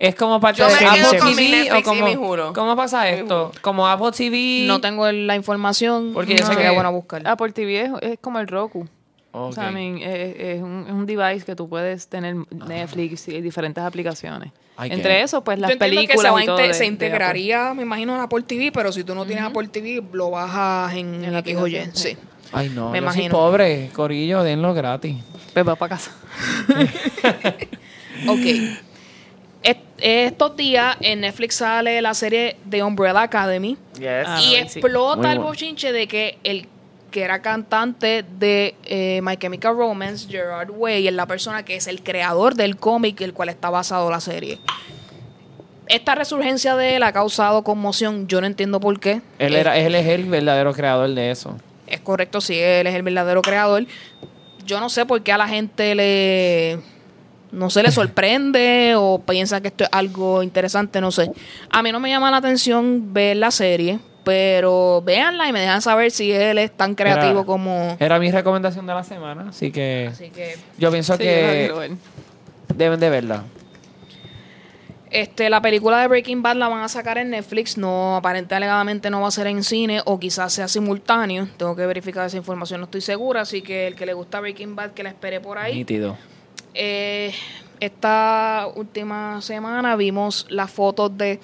[0.00, 2.52] Es como parte Yo de me Apple con TV Netflix o y como, juro.
[2.52, 3.52] ¿Cómo pasa esto?
[3.62, 4.64] Como Apple TV.
[4.66, 6.10] No tengo la información.
[6.14, 7.22] Porque yo no sé sería que- bueno buscar.
[7.28, 8.88] Apple TV es, es como el Roku.
[9.30, 9.70] O sea, Ok.
[9.70, 13.84] I mean, es, es un, es un device que tú puedes tener Netflix y diferentes
[13.84, 14.50] aplicaciones.
[14.78, 16.68] Ay, Entre qué- eso, pues Yo las que películas se, va a y todo inte-
[16.68, 19.68] de- se de integraría, me imagino, en Apple TV, pero si tú no tienes Apple
[19.68, 21.76] TV, lo bajas en, En la X o Y.
[21.78, 22.16] aplicación, Sí.
[22.52, 22.90] Ay, no.
[22.90, 23.32] Me yo soy imagino.
[23.32, 23.90] pobre.
[23.94, 25.16] Corillo, denlo gratis.
[25.54, 26.12] Pues va para casa.
[28.28, 28.40] Ok.
[29.62, 34.54] Est- Estos días en Netflix sale la serie de Umbrella Academy Ah, y no, sí.
[34.56, 35.50] explota el bueno.
[35.50, 36.68] bochinche de que el
[37.16, 41.86] que era cantante de eh, My Chemical Romance, Gerard Way, es la persona que es
[41.86, 44.58] el creador del cómic el cual está basado la serie.
[45.86, 49.22] Esta resurgencia de él ha causado conmoción, yo no entiendo por qué.
[49.38, 51.56] Él, era, él es el verdadero creador de eso.
[51.86, 53.86] es correcto, si él es el verdadero creador.
[54.66, 56.80] Yo no sé por qué a la gente le.
[57.50, 61.30] No se le sorprende o piensa que esto es algo interesante, no sé.
[61.70, 65.80] A mí no me llama la atención ver la serie, pero véanla y me dejan
[65.80, 67.96] saber si él es tan creativo Era- como.
[68.00, 70.56] Era mi recomendación de la semana, así que Así que.
[70.78, 71.70] yo pienso Sí, que
[72.74, 73.44] deben de verla.
[75.12, 79.10] Este, la película de Breaking Bad la van a sacar en Netflix, no, aparentemente alegadamente
[79.10, 81.46] no va a ser en cine o quizás sea simultáneo.
[81.56, 84.74] Tengo que verificar esa información, no estoy segura, así que el que le gusta Breaking
[84.74, 85.76] Bad que la espere por ahí.
[85.76, 86.16] Nítido.
[86.74, 87.32] Eh,
[87.78, 91.38] esta última semana vimos las fotos de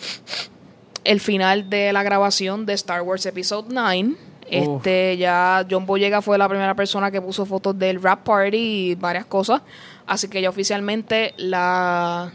[1.05, 4.15] el final de la grabación de Star Wars Episode 9.
[4.51, 8.57] Este ya John Boyega fue la primera persona que puso fotos del rap party
[8.91, 9.63] y varias cosas.
[10.07, 12.31] Así que ya oficialmente la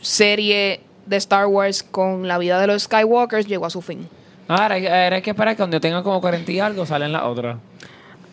[0.00, 4.08] serie de Star Wars con la vida de los Skywalkers llegó a su fin.
[4.48, 7.12] Ahora, hay- ahora hay que esperar que cuando yo tenga como 40 y algo salen
[7.12, 7.56] las otras.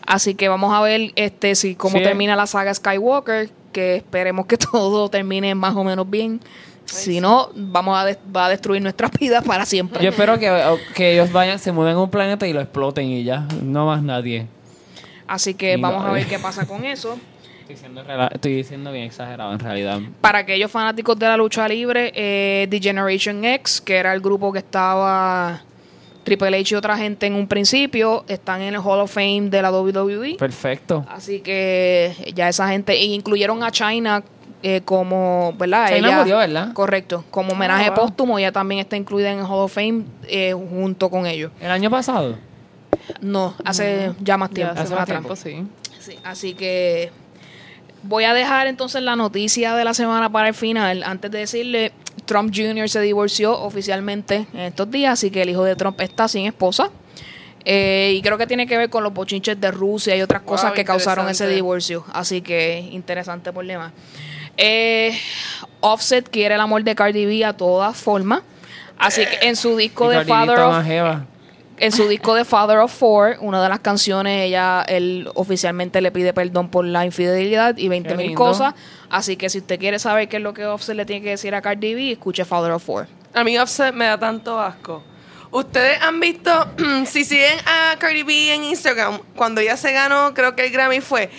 [0.06, 2.04] Así que vamos a ver este si cómo Sí.
[2.04, 6.40] termina la saga Skywalker, que esperemos que todo termine más o menos bien.
[6.86, 10.04] Si no, vamos a des- va a destruir nuestras vidas para siempre.
[10.04, 13.24] Yo espero que, que ellos vayan, se muden a un planeta y lo exploten y
[13.24, 13.48] ya.
[13.64, 14.48] No más nadie.
[15.28, 17.18] Así que Y vamos no, a ver qué pasa con eso.
[18.34, 20.00] Estoy diciendo bien exagerado en realidad.
[20.22, 24.52] Para aquellos fanáticos de la lucha libre, eh, The Generation X, que era el grupo
[24.52, 25.62] que estaba
[26.24, 29.62] Triple H y otra gente en un principio, están en el Hall of Fame de
[29.62, 30.36] la WWE.
[30.38, 31.06] Perfecto.
[31.10, 34.24] Así que ya esa gente, e incluyeron a China
[34.62, 35.88] eh, como, ¿verdad?
[35.96, 36.74] China Ella- murió, ¿verdad?
[36.74, 38.06] Correcto, como homenaje Ah, wow.
[38.06, 41.52] póstumo, ella también está incluida en el Hall of Fame eh, junto con ellos.
[41.62, 42.36] El año pasado.
[43.22, 44.76] No, hace ya más tiempo.
[44.76, 45.34] Ya hace más tiempo.
[45.34, 45.66] tiempo, sí.
[46.00, 47.12] Sí, así que
[48.04, 51.04] voy a dejar entonces la noticia de la semana para el final.
[51.04, 51.92] Antes de decirle,
[52.30, 52.88] Trump Jr.
[52.88, 56.92] se divorció oficialmente en estos días, así que el hijo de Trump está sin esposa.
[57.66, 60.52] Eh, y creo que tiene que ver con los bochinches de Rusia y otras Wow,
[60.52, 62.06] cosas que causaron ese divorcio.
[62.14, 63.92] Así que interesante problema.
[64.58, 65.18] Eh,
[65.80, 68.44] Offset quiere el amor de Cardi B a todas formas.
[69.00, 70.86] Así que en su disco de Father of
[71.80, 76.12] en su disco de Father of Four, una de las canciones, ella, él oficialmente le
[76.12, 78.44] pide perdón por la infidelidad y 20 Qué mil lindo.
[78.44, 78.74] cosas.
[79.10, 81.56] Así que si usted quiere saber qué es lo que Offset le tiene que decir
[81.56, 83.08] a Cardi B, escuche Father of Four.
[83.34, 85.04] A mí Offset me da tanto asco.
[85.52, 86.52] Ustedes han visto,
[87.06, 91.02] si siguen a Cardi B en Instagram, cuando ella se ganó, creo que el Grammy
[91.02, 91.32] fue,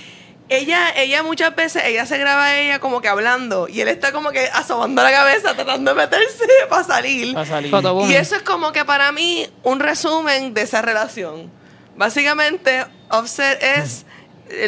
[0.48, 4.10] ella, ella muchas veces, ella se graba a ella como que hablando y él está
[4.10, 7.36] como que asomando la cabeza tratando de meterse para salir.
[7.36, 7.72] Va a salir.
[8.08, 11.52] Y eso es como que para mí un resumen de esa relación.
[11.96, 14.06] Básicamente, Offset es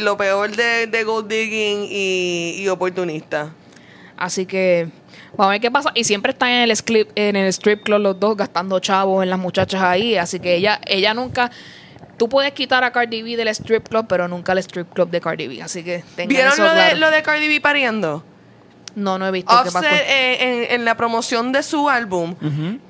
[0.01, 3.53] lo peor de, de gold digging y, y oportunista.
[4.17, 4.89] Así que
[5.33, 5.91] vamos a ver qué pasa.
[5.95, 9.31] Y siempre están en el, strip, en el strip club los dos gastando chavos en
[9.31, 10.17] las muchachas ahí.
[10.17, 11.51] Así que ella, ella nunca.
[12.19, 15.21] Tú puedes quitar a Cardi B del strip club, pero nunca el strip club de
[15.21, 15.63] Cardi B.
[15.63, 18.23] Así que tengan ¿Vieron eso lo de, lo de Cardi B pariendo?
[18.95, 19.79] No, no he visto qué pasó.
[19.79, 22.37] Offset eh, en, en la promoción de su álbum,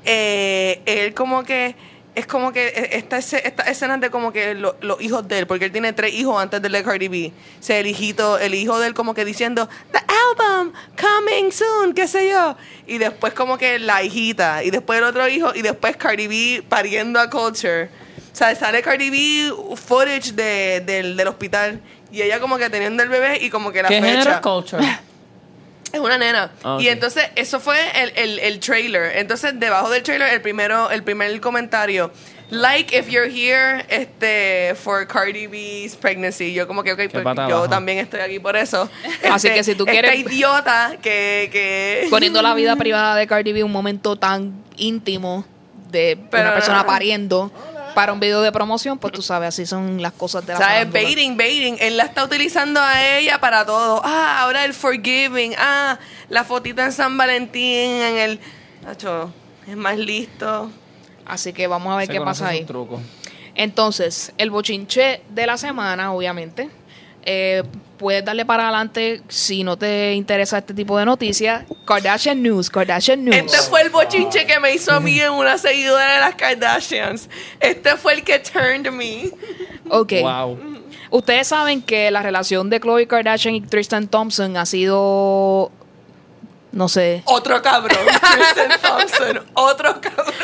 [0.04, 1.76] eh, él como que
[2.14, 5.46] es como que eh, esta, esta escena de como que lo- los hijos de él,
[5.46, 7.32] porque él tiene tres hijos antes del de Cardi B.
[7.58, 11.94] O sea, el hijito, el hijo de él como que diciendo, The album coming soon,
[11.94, 12.56] qué sé yo.
[12.86, 16.62] Y después como que la hijita, y después el otro hijo, y después Cardi B
[16.68, 17.84] pariendo a Culture.
[17.84, 21.80] O sea, sale Cardi B footage de, del, del hospital.
[22.10, 24.40] Y ella como que teniendo el bebé y como que la ¿Qué fecha.
[24.42, 24.82] culture?
[25.92, 26.50] Es una nena.
[26.64, 29.16] Ah, Y entonces, eso fue el, el, el trailer.
[29.18, 32.10] Entonces, debajo del trailer, el primero, el primer comentario.
[32.50, 36.52] Like if you're here este, for Cardi B's pregnancy.
[36.52, 37.68] Yo como que, ok, pues, yo abajo.
[37.68, 38.90] también estoy aquí por eso.
[39.30, 41.48] Así que si tú esta quieres- idiota que...
[41.50, 45.46] que Poniendo la vida privada de Cardi B un momento tan íntimo
[45.90, 47.50] de Pero- una persona pariendo
[47.94, 50.74] para un video de promoción, pues tú sabes, así son las cosas de la ¿Sabes?
[50.78, 51.02] farándula.
[51.02, 51.76] Baiting, baiting.
[51.80, 54.00] Él la está utilizando a ella para todo.
[54.04, 55.54] Ah, ahora el forgiving.
[55.58, 55.98] Ah,
[56.28, 57.62] la fotita en San Valentín
[58.02, 58.40] en el...
[58.82, 59.32] Nacho,
[59.66, 60.70] es más listo.
[61.26, 62.64] Así que vamos a ver Se qué pasa ahí.
[62.64, 63.00] trucos.
[63.54, 66.70] Entonces, el bochinche de la semana, obviamente.
[67.24, 67.62] Eh,
[68.02, 71.64] puedes darle para adelante si no te interesa este tipo de noticias.
[71.86, 73.36] Kardashian News, Kardashian News.
[73.36, 77.30] Este fue el bochinche que me hizo a mí en una seguidora de las Kardashians.
[77.60, 79.30] Este fue el que turned me.
[79.88, 80.14] Ok.
[80.20, 80.58] Wow.
[81.10, 85.70] Ustedes saben que la relación de Khloe Kardashian y Tristan Thompson ha sido,
[86.72, 87.98] no sé, Otro cabrón.
[88.06, 89.44] Tristan Thompson.
[89.54, 90.34] Otro cabrón.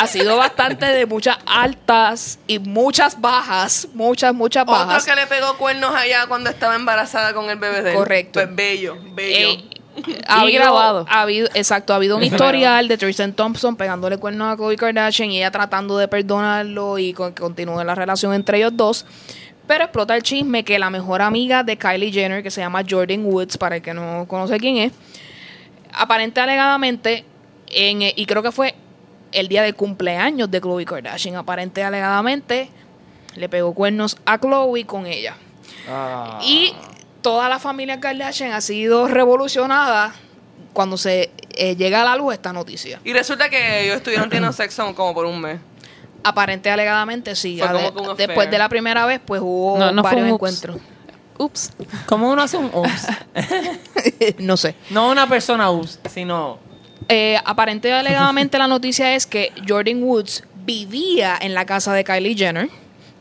[0.00, 5.04] ha sido bastante de muchas altas y muchas bajas, muchas, muchas Otro bajas.
[5.04, 7.96] que le pegó cuernos allá cuando estaba embarazada con el bebé de él.
[7.96, 8.32] Correcto.
[8.40, 9.48] Pues bello, bello.
[9.50, 9.64] Eh,
[10.26, 11.06] ha Y habido, grabado.
[11.08, 15.30] ha habido, exacto, ha habido un historial de Tristan Thompson pegándole cuernos a Khloe Kardashian
[15.30, 19.06] y ella tratando de perdonarlo y con, que continúe la relación entre ellos dos.
[19.66, 23.24] Pero explota el chisme que la mejor amiga de Kylie Jenner, que se llama Jordan
[23.24, 24.92] Woods, para el que no conoce quién es,
[25.94, 27.24] aparente alegadamente,
[27.68, 28.74] en, eh, y creo que fue
[29.32, 32.70] el día del cumpleaños de Khloe Kardashian, aparente alegadamente,
[33.34, 35.36] le pegó cuernos a Khloe con ella.
[35.88, 36.38] Ah.
[36.42, 36.74] Y
[37.22, 40.14] toda la familia Kardashian ha sido revolucionada
[40.72, 43.00] cuando se eh, llega a la luz esta noticia.
[43.04, 45.58] Y resulta que ellos estuvieron teniendo sexo como por un mes.
[46.22, 47.58] Aparente alegadamente sí.
[47.58, 50.78] Fue como después de la primera vez, pues hubo No, no fue varios encuentros.
[51.38, 51.72] Ups.
[52.06, 53.06] ¿Cómo uno hace un ups?
[54.38, 54.74] no sé.
[54.90, 56.58] no una persona ups, sino...
[57.08, 62.34] Eh, aparente alegadamente la noticia es que Jordan Woods vivía en la casa de Kylie
[62.34, 62.70] Jenner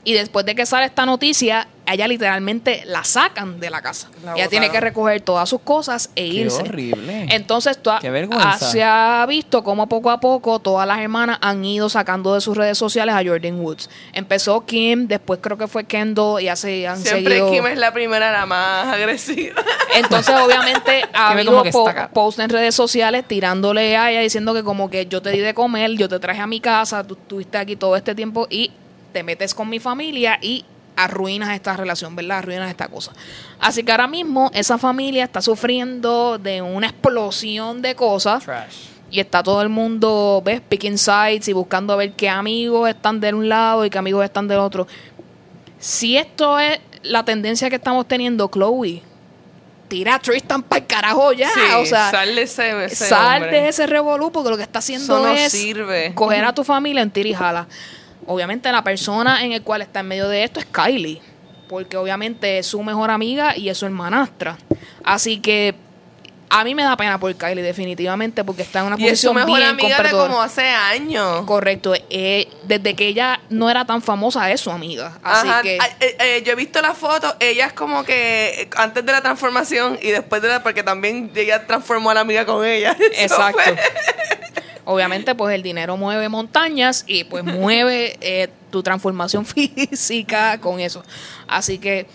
[0.03, 4.09] y después de que sale esta noticia, a ella literalmente la sacan de la casa.
[4.23, 6.61] La ella tiene que recoger todas sus cosas e Qué irse.
[6.61, 7.27] horrible.
[7.29, 8.51] Entonces, tú ha- Qué vergüenza.
[8.51, 12.41] ha- se ha visto como poco a poco todas las hermanas han ido sacando de
[12.41, 13.89] sus redes sociales a Jordan Woods.
[14.13, 17.51] Empezó Kim, después creo que fue Kendall y así han Siempre seguido.
[17.51, 19.61] Kim es la primera, la más agresiva.
[19.95, 24.89] Entonces, obviamente, ha habido po- posts en redes sociales tirándole a ella diciendo que como
[24.89, 27.75] que yo te di de comer, yo te traje a mi casa, tú estuviste aquí
[27.75, 28.71] todo este tiempo y
[29.13, 30.65] te metes con mi familia y
[30.95, 32.39] arruinas esta relación, ¿verdad?
[32.39, 33.13] Arruinas esta cosa.
[33.59, 38.75] Así que ahora mismo esa familia está sufriendo de una explosión de cosas Trash.
[39.09, 40.61] y está todo el mundo, ¿ves?
[40.61, 44.23] Picking sides y buscando a ver qué amigos están de un lado y qué amigos
[44.23, 44.87] están del otro.
[45.79, 49.01] Si esto es la tendencia que estamos teniendo, Chloe,
[49.87, 51.49] tira a Tristan para el carajo ya.
[51.49, 53.61] Sí, o sea, sal de ese, ese sal hombre.
[53.61, 56.13] de ese revolú porque lo que está haciendo Eso no es sirve.
[56.15, 57.67] coger a tu familia en tira y jala.
[58.27, 61.21] Obviamente la persona en el cual está en medio de esto es Kylie,
[61.67, 64.57] porque obviamente es su mejor amiga y es su hermanastra.
[65.03, 65.75] Así que
[66.55, 69.33] A mí me da pena por Kylie, definitivamente, porque está en una Y es su
[69.33, 71.45] posición mejor bien amiga de como hace años.
[71.47, 71.95] Correcto.
[72.11, 75.17] eh, desde que ella no era tan famosa, es su amiga.
[75.23, 75.77] Así Ajá, que.
[75.77, 79.97] eh, eh, yo he visto la foto, ella es como que antes de la transformación
[79.99, 82.95] y después de la, porque también ella transformó a la amiga con ella.
[83.17, 83.59] Exacto.
[84.85, 91.03] Obviamente, pues el dinero mueve montañas y pues mueve eh, tu transformación física con eso.
[91.47, 92.05] Así que,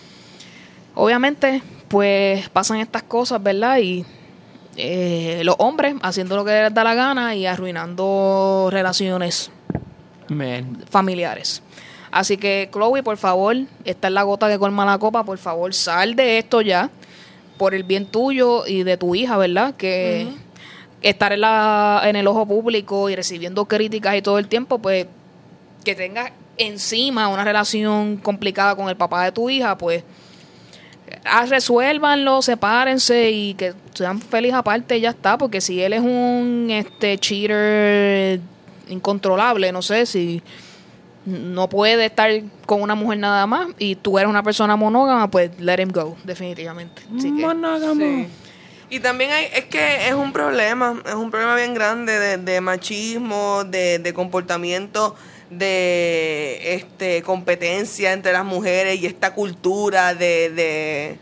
[0.95, 3.79] obviamente, pues pasan estas cosas, ¿verdad?
[3.79, 4.05] Y
[4.77, 9.51] eh, los hombres haciendo lo que les da la gana y arruinando relaciones
[10.29, 10.85] Man.
[10.89, 11.61] familiares.
[12.11, 13.55] Así que, Chloe, por favor,
[13.85, 15.23] esta es la gota que colma la copa.
[15.23, 16.89] Por favor, sal de esto ya.
[17.57, 19.75] Por el bien tuyo y de tu hija, ¿verdad?
[19.75, 20.27] Que
[21.01, 25.07] estar en, la, en el ojo público y recibiendo críticas y todo el tiempo, pues
[25.83, 30.03] que tengas encima una relación complicada con el papá de tu hija, pues
[31.23, 36.01] ah, resuélvanlo, sepárense y que sean felices aparte y ya está, porque si él es
[36.01, 38.39] un este cheater
[38.89, 40.41] incontrolable, no sé si
[41.25, 42.29] no puede estar
[42.65, 46.17] con una mujer nada más y tú eres una persona monógama, pues let him go,
[46.23, 47.03] definitivamente.
[47.15, 48.01] Así que, Monógamo.
[48.01, 48.27] Sí.
[48.89, 52.59] Y también hay, es que es un problema, es un problema bien grande de, de
[52.61, 55.15] machismo, de, de comportamiento,
[55.49, 61.17] de este competencia entre las mujeres y esta cultura de, de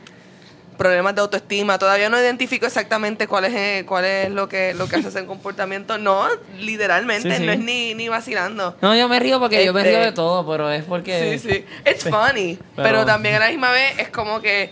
[0.77, 1.77] problemas de autoestima.
[1.77, 5.25] Todavía no identifico exactamente cuál es eh, cuál es lo que lo que hace ese
[5.25, 5.97] comportamiento.
[5.97, 6.25] No,
[6.59, 7.45] literalmente, Sí, sí.
[7.45, 8.77] no es ni, ni vacilando.
[8.81, 11.37] No, yo me río porque yo me Este- río de todo, pero es porque...
[11.39, 11.65] Sí, sí.
[11.89, 12.57] It's funny.
[12.75, 14.69] Pero- pero también a la misma vez es como que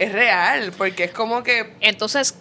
[0.00, 2.34] es real, porque es como que Entonces,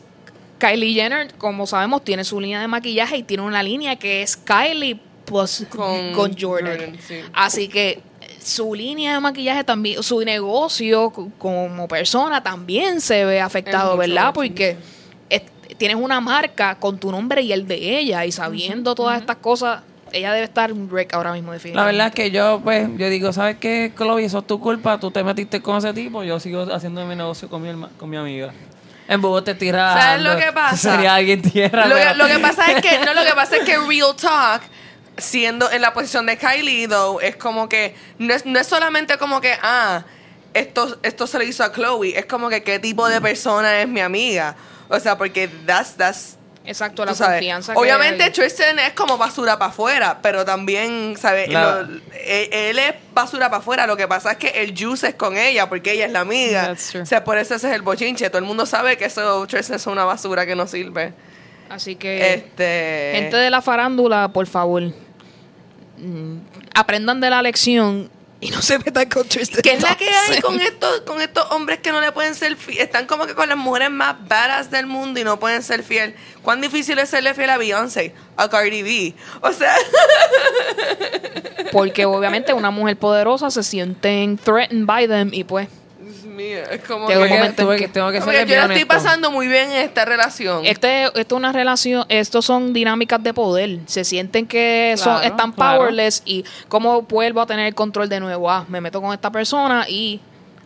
[0.57, 4.35] Kylie Jenner, como sabemos, tiene su línea de maquillaje y tiene una línea que es
[4.35, 6.77] Kylie plus con, Con Jordan.
[6.79, 7.15] Jordan, sí.
[7.33, 8.01] Así que
[8.43, 14.33] su línea de maquillaje también, su negocio co- como persona también se ve afectado, ¿verdad?
[14.33, 14.75] Porque
[15.29, 15.43] es-
[15.77, 19.83] tienes una marca con tu nombre y el de ella y sabiendo todas estas cosas,
[20.13, 21.97] ella debe estar un wreck ahora mismo La definitivamente.
[21.97, 24.25] verdad es que yo, pues, yo digo, ¿sabes qué, Chloe?
[24.25, 24.99] Eso es tu culpa.
[24.99, 26.23] Tú te metiste con ese tipo.
[26.23, 28.51] Yo sigo haciendo mi negocio con mi, herma- con mi amiga.
[29.07, 30.01] En vos te tiras.
[30.01, 30.91] ¿Sabes lo que pasa?
[30.91, 31.85] Sería alguien tierra.
[31.87, 34.15] lo que, pero- lo que pasa es que no lo que pasa es que real
[34.19, 34.61] talk
[35.17, 39.17] siendo en la posición de Kylie though es como que no es, no es solamente
[39.17, 40.03] como que ah
[40.53, 43.87] esto esto se le hizo a Chloe es como que qué tipo de persona es
[43.89, 44.55] mi amiga
[44.87, 47.37] o sea porque that's that's Exacto, la sabes.
[47.37, 48.31] confianza que Obviamente hay.
[48.31, 51.49] Tristan es como basura para afuera, pero también, ¿sabes?
[51.49, 51.99] Lo- él,
[52.51, 53.87] él es basura para afuera.
[53.87, 56.67] Lo que pasa es que el juice es con ella, porque ella es la amiga.
[56.67, 57.01] That's true.
[57.01, 58.29] O sea, por eso ese es el bochinche.
[58.29, 61.13] Todo el mundo sabe que eso Tristan es una basura que no sirve.
[61.69, 62.33] Así que...
[62.33, 63.11] Este.
[63.15, 64.83] Gente de la farándula, por favor,
[65.97, 66.37] mm,
[66.75, 68.09] aprendan de la lección
[68.41, 71.51] y no se metan con Tristan ¿Qué es la que hay con estos, con estos
[71.51, 72.79] hombres que no le pueden ser fiel?
[72.79, 76.15] Están como que con las mujeres más badass del mundo y no pueden ser fiel.
[76.41, 78.13] ¿Cuán difícil es serle fiel a Beyoncé?
[78.37, 79.13] A Cardi B.
[79.41, 79.75] O sea,
[81.71, 85.67] Porque obviamente una mujer poderosa se sienten threatened by them y pues
[86.29, 89.47] mío, es como Tengo que, Tuve que- tengo que ser yo la estoy pasando muy
[89.47, 90.65] bien en esta relación.
[90.65, 95.27] este esto es una relación, estos son dinámicas de poder, se sienten que son Claro,
[95.27, 95.79] están claro.
[95.79, 99.31] powerless y cómo vuelvo a tener el control de nuevo, ah, me meto con esta
[99.31, 100.19] persona y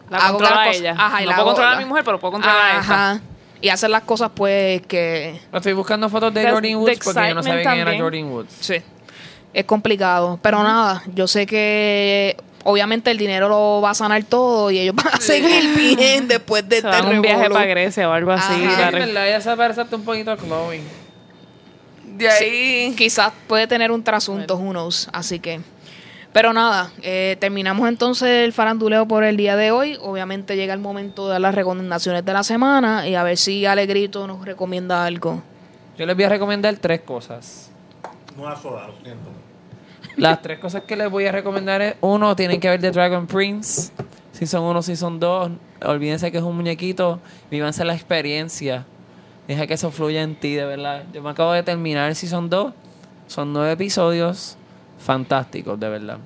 [0.10, 0.96] La hago controla cosas- ella.
[0.98, 2.94] Ajá, y no la puedo hago- controlar a mi mujer, pero puedo controlar a esta.
[3.12, 3.22] Ajá.
[3.62, 7.36] Y hacer las cosas pues que Estoy buscando fotos de The- Jordan Woods porque yo
[7.36, 8.54] no sabía quién era Jordan Woods.
[8.60, 8.76] Sí.
[9.54, 10.38] Es complicado.
[10.42, 14.96] Pero nada, yo sé que obviamente el dinero lo va a sanar todo y ellos
[14.96, 18.32] van a seguir bien después de Se este van un viaje para Grecia o algo
[18.32, 18.54] así.
[18.64, 18.90] Ajá.
[18.90, 20.82] Sí, verdad, ella se parece un poquito a Chloe.
[22.06, 22.96] de ahí.
[22.98, 25.10] Quizás puede tener un trasunto, who knows.
[25.14, 25.62] Así que.
[26.32, 30.00] Pero nada, eh, terminamos entonces el faranduleo por el día de hoy.
[30.02, 33.68] Obviamente llega el momento de dar las recomendaciones de la semana y a ver si
[33.68, 35.44] Alegrito nos recomienda algo.
[35.96, 37.70] Yo les voy a recomendar tres cosas.
[38.36, 39.30] No una sola, lo siento.
[40.18, 43.28] Las tres cosas que les voy a recomendar es, uno, tienen que ver The Dragon
[43.28, 43.92] Prince.
[44.32, 45.52] Si son uno, si son dos,
[45.86, 47.20] olvídense que es un muñequito,
[47.52, 48.86] vívanse la experiencia.
[49.48, 51.04] Deja que eso fluya en ti, de verdad.
[51.14, 52.74] Yo me acabo de terminar si son dos.
[53.28, 54.58] Son nueve episodios
[55.00, 56.18] fantásticos, de verdad.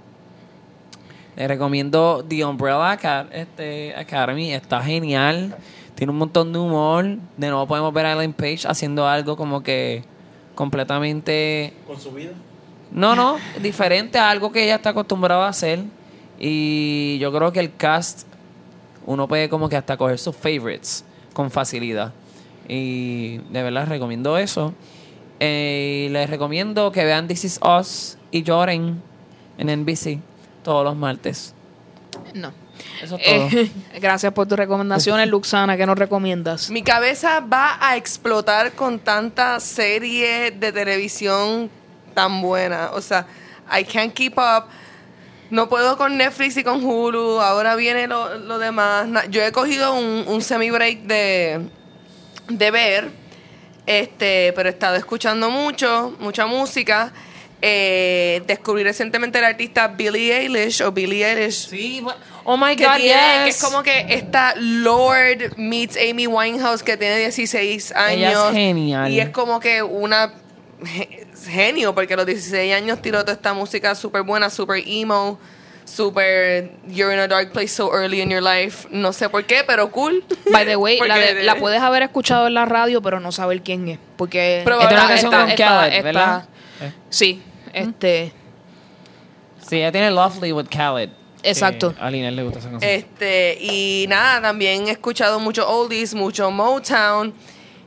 [1.35, 4.53] Les recomiendo The Umbrella este, Academy.
[4.53, 5.55] Está genial.
[5.95, 7.05] Tiene un montón de humor.
[7.37, 10.03] De nuevo podemos ver a Ellen Page haciendo algo como que
[10.55, 12.31] completamente Con su vida.
[12.91, 15.83] No, no, diferente a algo que ella está acostumbrada a hacer.
[16.39, 18.27] Y yo creo que el cast,
[19.05, 21.03] uno puede como que hasta coger sus favorites
[21.33, 22.13] con facilidad.
[22.67, 24.73] Y de verdad recomiendo eso.
[25.39, 29.01] Eh, les recomiendo que vean This Is Us y lloren
[29.57, 30.19] en NBC
[30.63, 31.53] todos los martes.
[32.33, 32.51] No.
[33.01, 33.61] Eso es todo.
[33.61, 35.77] Eh, gracias por tus recomendaciones, Luxana.
[35.77, 36.69] ¿Qué nos recomiendas?
[36.69, 41.69] Mi cabeza va a explotar con tanta serie de televisión
[42.17, 42.89] tan buena.
[42.93, 43.27] O sea,
[43.71, 44.65] I can't keep up.
[45.51, 47.39] No puedo con Netflix y con Hulu.
[47.39, 49.07] Ahora viene lo, lo demás.
[49.29, 51.69] Yo he cogido un, un semi-break de,
[52.49, 53.11] de ver.
[53.85, 57.13] Este, pero he estado escuchando mucho, mucha música.
[57.61, 62.03] Eh, descubrí recientemente el artista Billie Eilish o Billie Eilish Sí,
[62.43, 63.13] oh my que, God, tiene-
[63.43, 63.55] que yes.
[63.55, 68.17] es como que esta Lord meets Amy Winehouse que tiene 16 años.
[68.31, 69.11] Ella es genial.
[69.11, 70.33] Y es como que una
[71.47, 75.39] genio, porque a los 16 años tiró toda esta música súper buena, súper emo,
[75.85, 78.87] súper you're in a dark place so early in your life.
[78.91, 80.23] No sé por qué, pero cool.
[80.51, 83.31] By the way, la, Porque de- la puedes haber escuchado en la radio, pero no
[83.31, 83.99] saber quién es.
[84.17, 86.45] Porque Pero es una canción está- con Khaled, ¿verdad?
[86.81, 86.91] Eh.
[87.09, 87.41] Sí,
[87.73, 88.33] este,
[89.67, 91.09] Sí, ella tiene Lovely with Khaled.
[91.43, 91.93] Exacto.
[91.99, 92.89] A Lina le gusta esa canción.
[92.91, 97.33] Este, y nada, también he escuchado mucho oldies, mucho Motown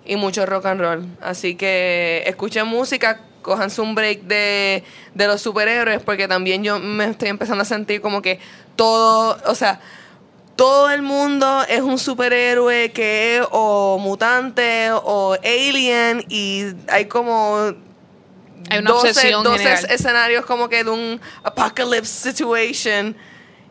[0.05, 1.07] y mucho rock and roll.
[1.21, 4.85] Así que escuchen música, cojanse un break de,
[5.15, 8.39] de los superhéroes, porque también yo me estoy empezando a sentir como que
[8.77, 9.81] todo, o sea,
[10.57, 17.73] todo el mundo es un superhéroe que es o mutante o alien y hay como
[18.69, 19.87] Hay una obsesión 12 general.
[19.91, 23.17] escenarios como que de un apocalypse situation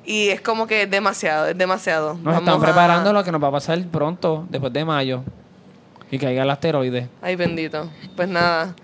[0.03, 2.15] y es como que es demasiado, es demasiado.
[2.15, 5.23] Nos Vamos están a- preparando lo que nos va a pasar pronto, después de mayo.
[6.11, 7.07] Y caiga el asteroide.
[7.21, 7.89] Ay, bendito.
[8.15, 8.75] Pues nada.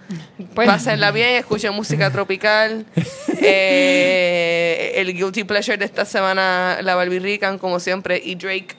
[0.53, 2.85] Pues- Pásenla bien, escuchen música tropical.
[3.47, 8.19] Eh, el guilty pleasure de esta semana, la Barbie Rican, como siempre.
[8.23, 8.69] Y Drake.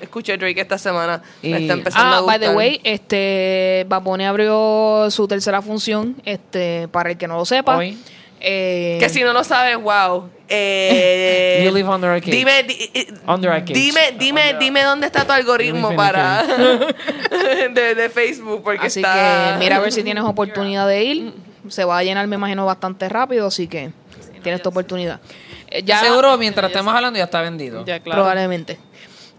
[0.00, 1.22] Escuché Drake esta semana.
[1.42, 2.56] Me Y- está empezando a Ah, by the gustar.
[2.56, 7.76] way, este, Bad Bunny abrió su tercera función, este, para el que no lo sepa.
[7.76, 7.98] Hoy.
[8.40, 10.28] Eh, Que si no lo sabes, wow.
[10.56, 12.30] Eh, You live under a cage.
[12.30, 13.72] Dime, di- eh, Under a cage.
[13.74, 16.42] dime, dime, dime dónde está tu algoritmo para
[17.74, 19.52] de, de Facebook, porque Así está.
[19.54, 21.32] que mira a ver si tienes oportunidad de ir.
[21.68, 23.90] Se va a llenar, me imagino, bastante rápido, así que
[24.42, 25.20] tienes tu oportunidad.
[25.68, 27.84] Eh, ya Seguro, mientras estemos hablando, ya está vendido.
[27.86, 28.20] Ya, claro.
[28.22, 28.78] Probablemente.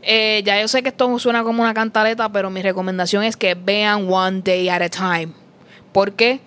[0.02, 3.54] Eh, ya yo sé que esto suena como una cantaleta, pero mi recomendación es que
[3.56, 5.30] vean One Day at a Time.
[5.92, 6.40] Porque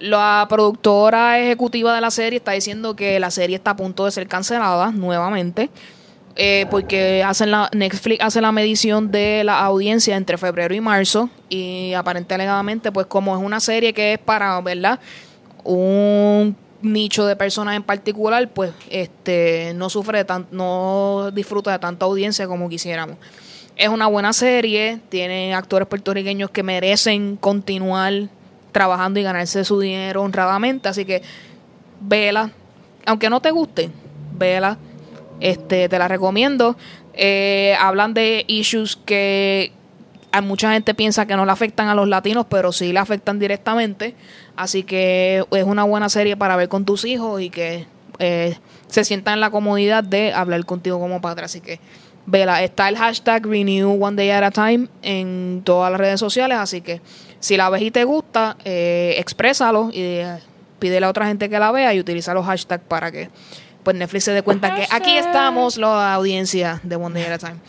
[0.00, 4.10] la productora ejecutiva de la serie está diciendo que la serie está a punto de
[4.10, 5.70] ser cancelada nuevamente.
[6.36, 11.28] eh, porque hacen la, Netflix hace la medición de la audiencia entre febrero y marzo.
[11.48, 15.00] Y aparentemente, pues como es una serie que es para, ¿verdad?
[15.64, 21.78] un nicho de personas en particular, pues este no sufre de tan, no disfruta de
[21.78, 23.16] tanta audiencia como quisiéramos.
[23.76, 28.28] Es una buena serie, tiene actores puertorriqueños que merecen continuar
[28.72, 31.22] trabajando y ganarse su dinero honradamente, así que
[32.00, 32.50] vela,
[33.06, 33.90] aunque no te guste,
[34.36, 34.78] vela,
[35.40, 36.76] este te la recomiendo.
[37.14, 39.72] Eh, hablan de issues que
[40.32, 43.38] hay mucha gente piensa que no le afectan a los latinos, pero sí le afectan
[43.38, 44.14] directamente.
[44.56, 47.86] Así que es una buena serie para ver con tus hijos y que
[48.18, 48.56] eh,
[48.86, 51.46] se sientan en la comodidad de hablar contigo como padre.
[51.46, 51.80] Así que
[52.26, 56.58] vela, está el hashtag Renew One Day at a Time en todas las redes sociales.
[56.58, 57.00] Así que
[57.40, 60.38] si la ves y te gusta, eh, exprésalo y eh,
[60.78, 63.28] pídele a otra gente que la vea y utiliza los hashtags para que
[63.82, 67.38] pues Netflix se dé cuenta que aquí estamos, la audiencia de One Day at a
[67.38, 67.60] Time.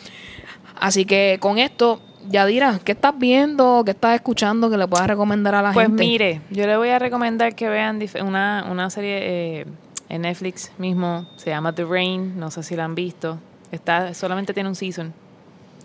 [0.80, 3.84] Así que con esto, Yadira, ¿qué estás viendo?
[3.85, 6.03] ¿Qué estás escuchando que le puedas recomendar a la Pues gente?
[6.03, 9.19] mire, yo le voy a recomendar que vean una, una serie
[9.61, 9.65] eh,
[10.10, 13.39] en Netflix mismo, se llama The Rain, no sé si la han visto.
[13.72, 15.14] Está, solamente tiene un season.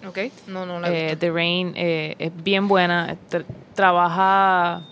[0.08, 0.18] Ok,
[0.48, 1.18] no, no la he Eh, visto.
[1.20, 4.82] The Rain eh, es bien buena, tra- trabaja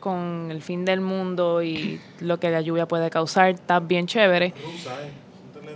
[0.00, 4.54] con el fin del mundo y lo que la lluvia puede causar, está bien chévere.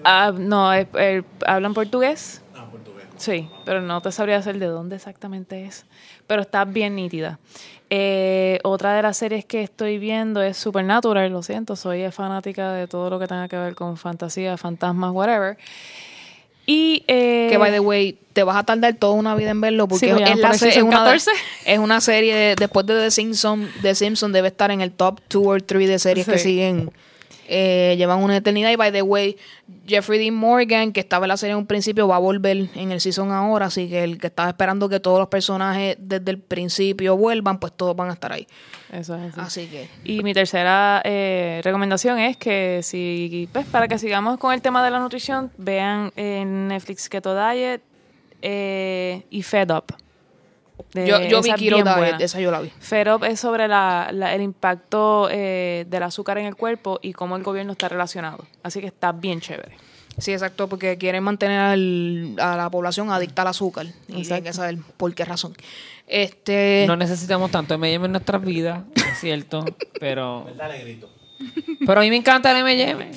[0.04, 2.42] Ah, no, es- eh, hablan portugués.
[2.54, 3.06] Ah, portugués.
[3.16, 5.84] Sí, pero no te sabría hacer de dónde exactamente es.
[6.26, 7.38] Pero está bien nítida.
[7.90, 12.86] Eh, otra de las series que estoy viendo es Supernatural, lo siento, soy fanática de
[12.86, 15.56] todo lo que tenga que ver con fantasía, fantasmas, whatever.
[16.70, 19.88] Y eh, que by the way, te vas a tardar toda una vida en verlo
[19.88, 21.30] porque Sí, es, la una, 14.
[21.64, 25.18] es una serie de- después de The Simpsons, The Simpsons debe estar en el top
[25.30, 26.90] 2 o 3 de series que siguen
[27.48, 29.36] eh, llevan una eternidad y by the way,
[29.86, 32.92] Jeffrey Dean Morgan que estaba en la serie en un principio va a volver en
[32.92, 36.38] el season ahora, así que el que estaba esperando que todos los personajes desde el
[36.38, 38.46] principio vuelvan, pues todos van a estar ahí.
[38.92, 39.40] Eso es así.
[39.40, 44.52] Así que Y mi tercera eh, recomendación es que si, pues, para que sigamos con
[44.52, 47.82] el tema de la nutrición, vean en Netflix Keto Diet
[48.42, 49.94] eh, y Fed Up.
[50.94, 52.70] De- yo, yo vi esa es esa yo la vi.
[52.80, 57.12] Fed Up es sobre la, la- el impacto eh, del azúcar en el cuerpo y
[57.12, 58.46] cómo el gobierno está relacionado.
[58.62, 59.76] Así que está bien chévere.
[60.16, 63.86] Sí, exacto, porque quieren mantener al- a la población adicta al azúcar.
[64.08, 65.54] Y hay que saber por qué razón.
[66.06, 69.64] Este, No necesitamos tanto M&M en nuestras vidas, es cierto,
[70.00, 70.44] pero...
[70.44, 71.08] ¿Verdad, negrito?
[71.86, 73.10] Pero a mí me encanta el M&M.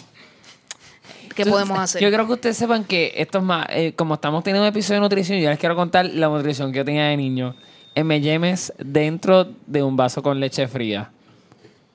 [1.43, 2.01] ¿Qué podemos hacer?
[2.01, 4.95] Yo creo que ustedes sepan que esto es más, eh, como estamos teniendo un episodio
[4.99, 7.55] de nutrición, yo les quiero contar la nutrición que yo tenía de niño.
[7.95, 11.11] M&M's dentro de un vaso con leche fría.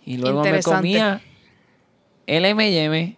[0.05, 1.21] Y luego me comía
[2.27, 3.17] el M&M.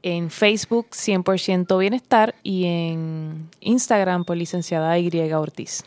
[0.02, 5.84] En Facebook 100% Bienestar y en Instagram por licenciada Y Ortiz.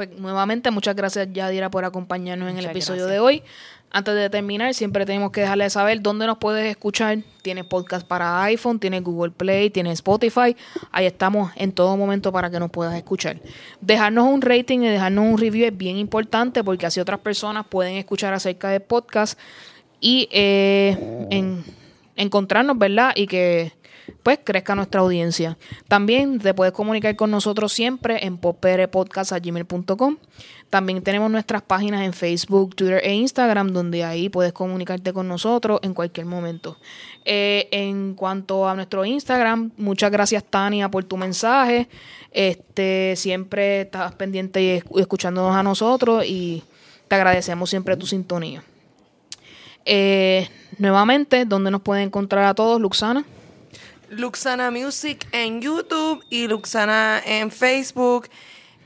[0.00, 3.12] Pues nuevamente, muchas gracias Yadira por acompañarnos en el episodio gracias.
[3.12, 3.42] de hoy.
[3.90, 7.18] Antes de terminar, siempre tenemos que dejarles saber dónde nos puedes escuchar.
[7.42, 10.56] Tienes podcast para iPhone, tienes Google Play, tienes Spotify.
[10.90, 13.40] Ahí estamos en todo momento para que nos puedas escuchar.
[13.82, 17.96] Dejarnos un rating y dejarnos un review es bien importante porque así otras personas pueden
[17.96, 19.38] escuchar acerca del podcast
[20.00, 21.62] y eh, en-
[22.16, 23.12] encontrarnos, ¿verdad?
[23.14, 23.72] Y que
[24.22, 25.56] pues crezca nuestra audiencia.
[25.88, 30.16] También te puedes comunicar con nosotros siempre en poperepodcast.gmail.com.
[30.70, 35.80] También tenemos nuestras páginas en Facebook, Twitter e Instagram, donde ahí puedes comunicarte con nosotros
[35.82, 36.76] en cualquier momento.
[37.24, 41.88] Eh, en cuanto a nuestro Instagram, muchas gracias Tania por tu mensaje.
[42.30, 46.62] Este, siempre estás pendiente y escu- escuchándonos a nosotros y
[47.08, 48.62] te agradecemos siempre tu sintonía.
[49.84, 53.24] Eh, nuevamente, ¿dónde nos pueden encontrar a todos, Luxana?
[54.10, 58.28] Luxana Music en YouTube y Luxana en Facebook.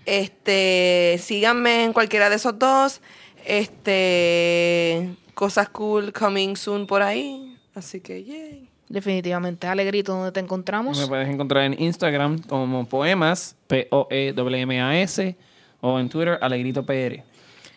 [0.07, 3.01] Este, síganme en cualquiera de esos dos.
[3.45, 7.57] Este, cosas cool coming soon por ahí.
[7.75, 8.69] Así que, yay.
[8.89, 10.99] Definitivamente, Alegrito, ¿dónde te encontramos?
[10.99, 15.37] Me puedes encontrar en Instagram como Poemas, P-O-E-M-A-S,
[15.81, 17.23] o en Twitter, Alegrito PR.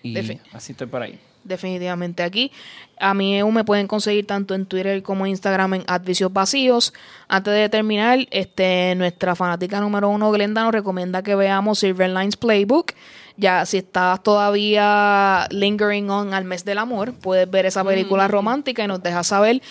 [0.03, 1.17] Y Defi- así estoy por ahí.
[1.47, 2.51] Definitivamente aquí.
[2.99, 6.93] A mí EU me pueden conseguir tanto en Twitter como en Instagram en Advicios Vacíos.
[7.27, 12.37] Antes de terminar, este, nuestra fanática número uno, Glenda, nos recomienda que veamos Silver Lines
[12.37, 12.93] Playbook.
[13.37, 18.83] Ya, si estás todavía lingering on al mes del amor, puedes ver esa película romántica
[18.83, 19.61] y nos dejas saber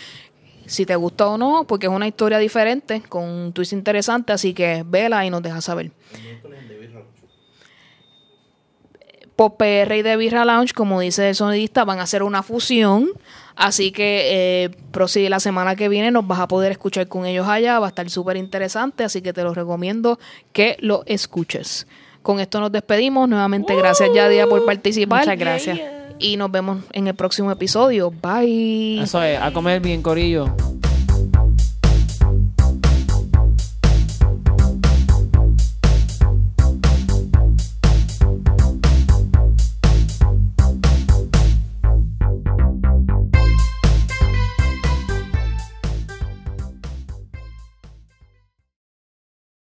[0.67, 4.55] si te gusta o no, porque es una historia diferente, con un twist interesante, así
[4.55, 5.91] que vela y nos dejas saber.
[9.37, 13.11] Pop PR y The Birra Lounge, como dice el sonidista, van a hacer una fusión.
[13.55, 17.47] Así que eh, prosigue la semana que viene, nos vas a poder escuchar con ellos
[17.47, 17.79] allá.
[17.79, 20.19] Va a estar súper interesante, así que te lo recomiendo
[20.53, 21.87] que lo escuches.
[22.23, 23.29] Con esto nos despedimos.
[23.29, 25.21] Nuevamente, gracias Yadia por participar.
[25.21, 25.81] Muchas gracias.
[26.19, 28.11] Y nos vemos en el próximo episodio.
[28.11, 29.03] Bye.
[29.03, 30.55] Eso es, a comer bien, Corillo.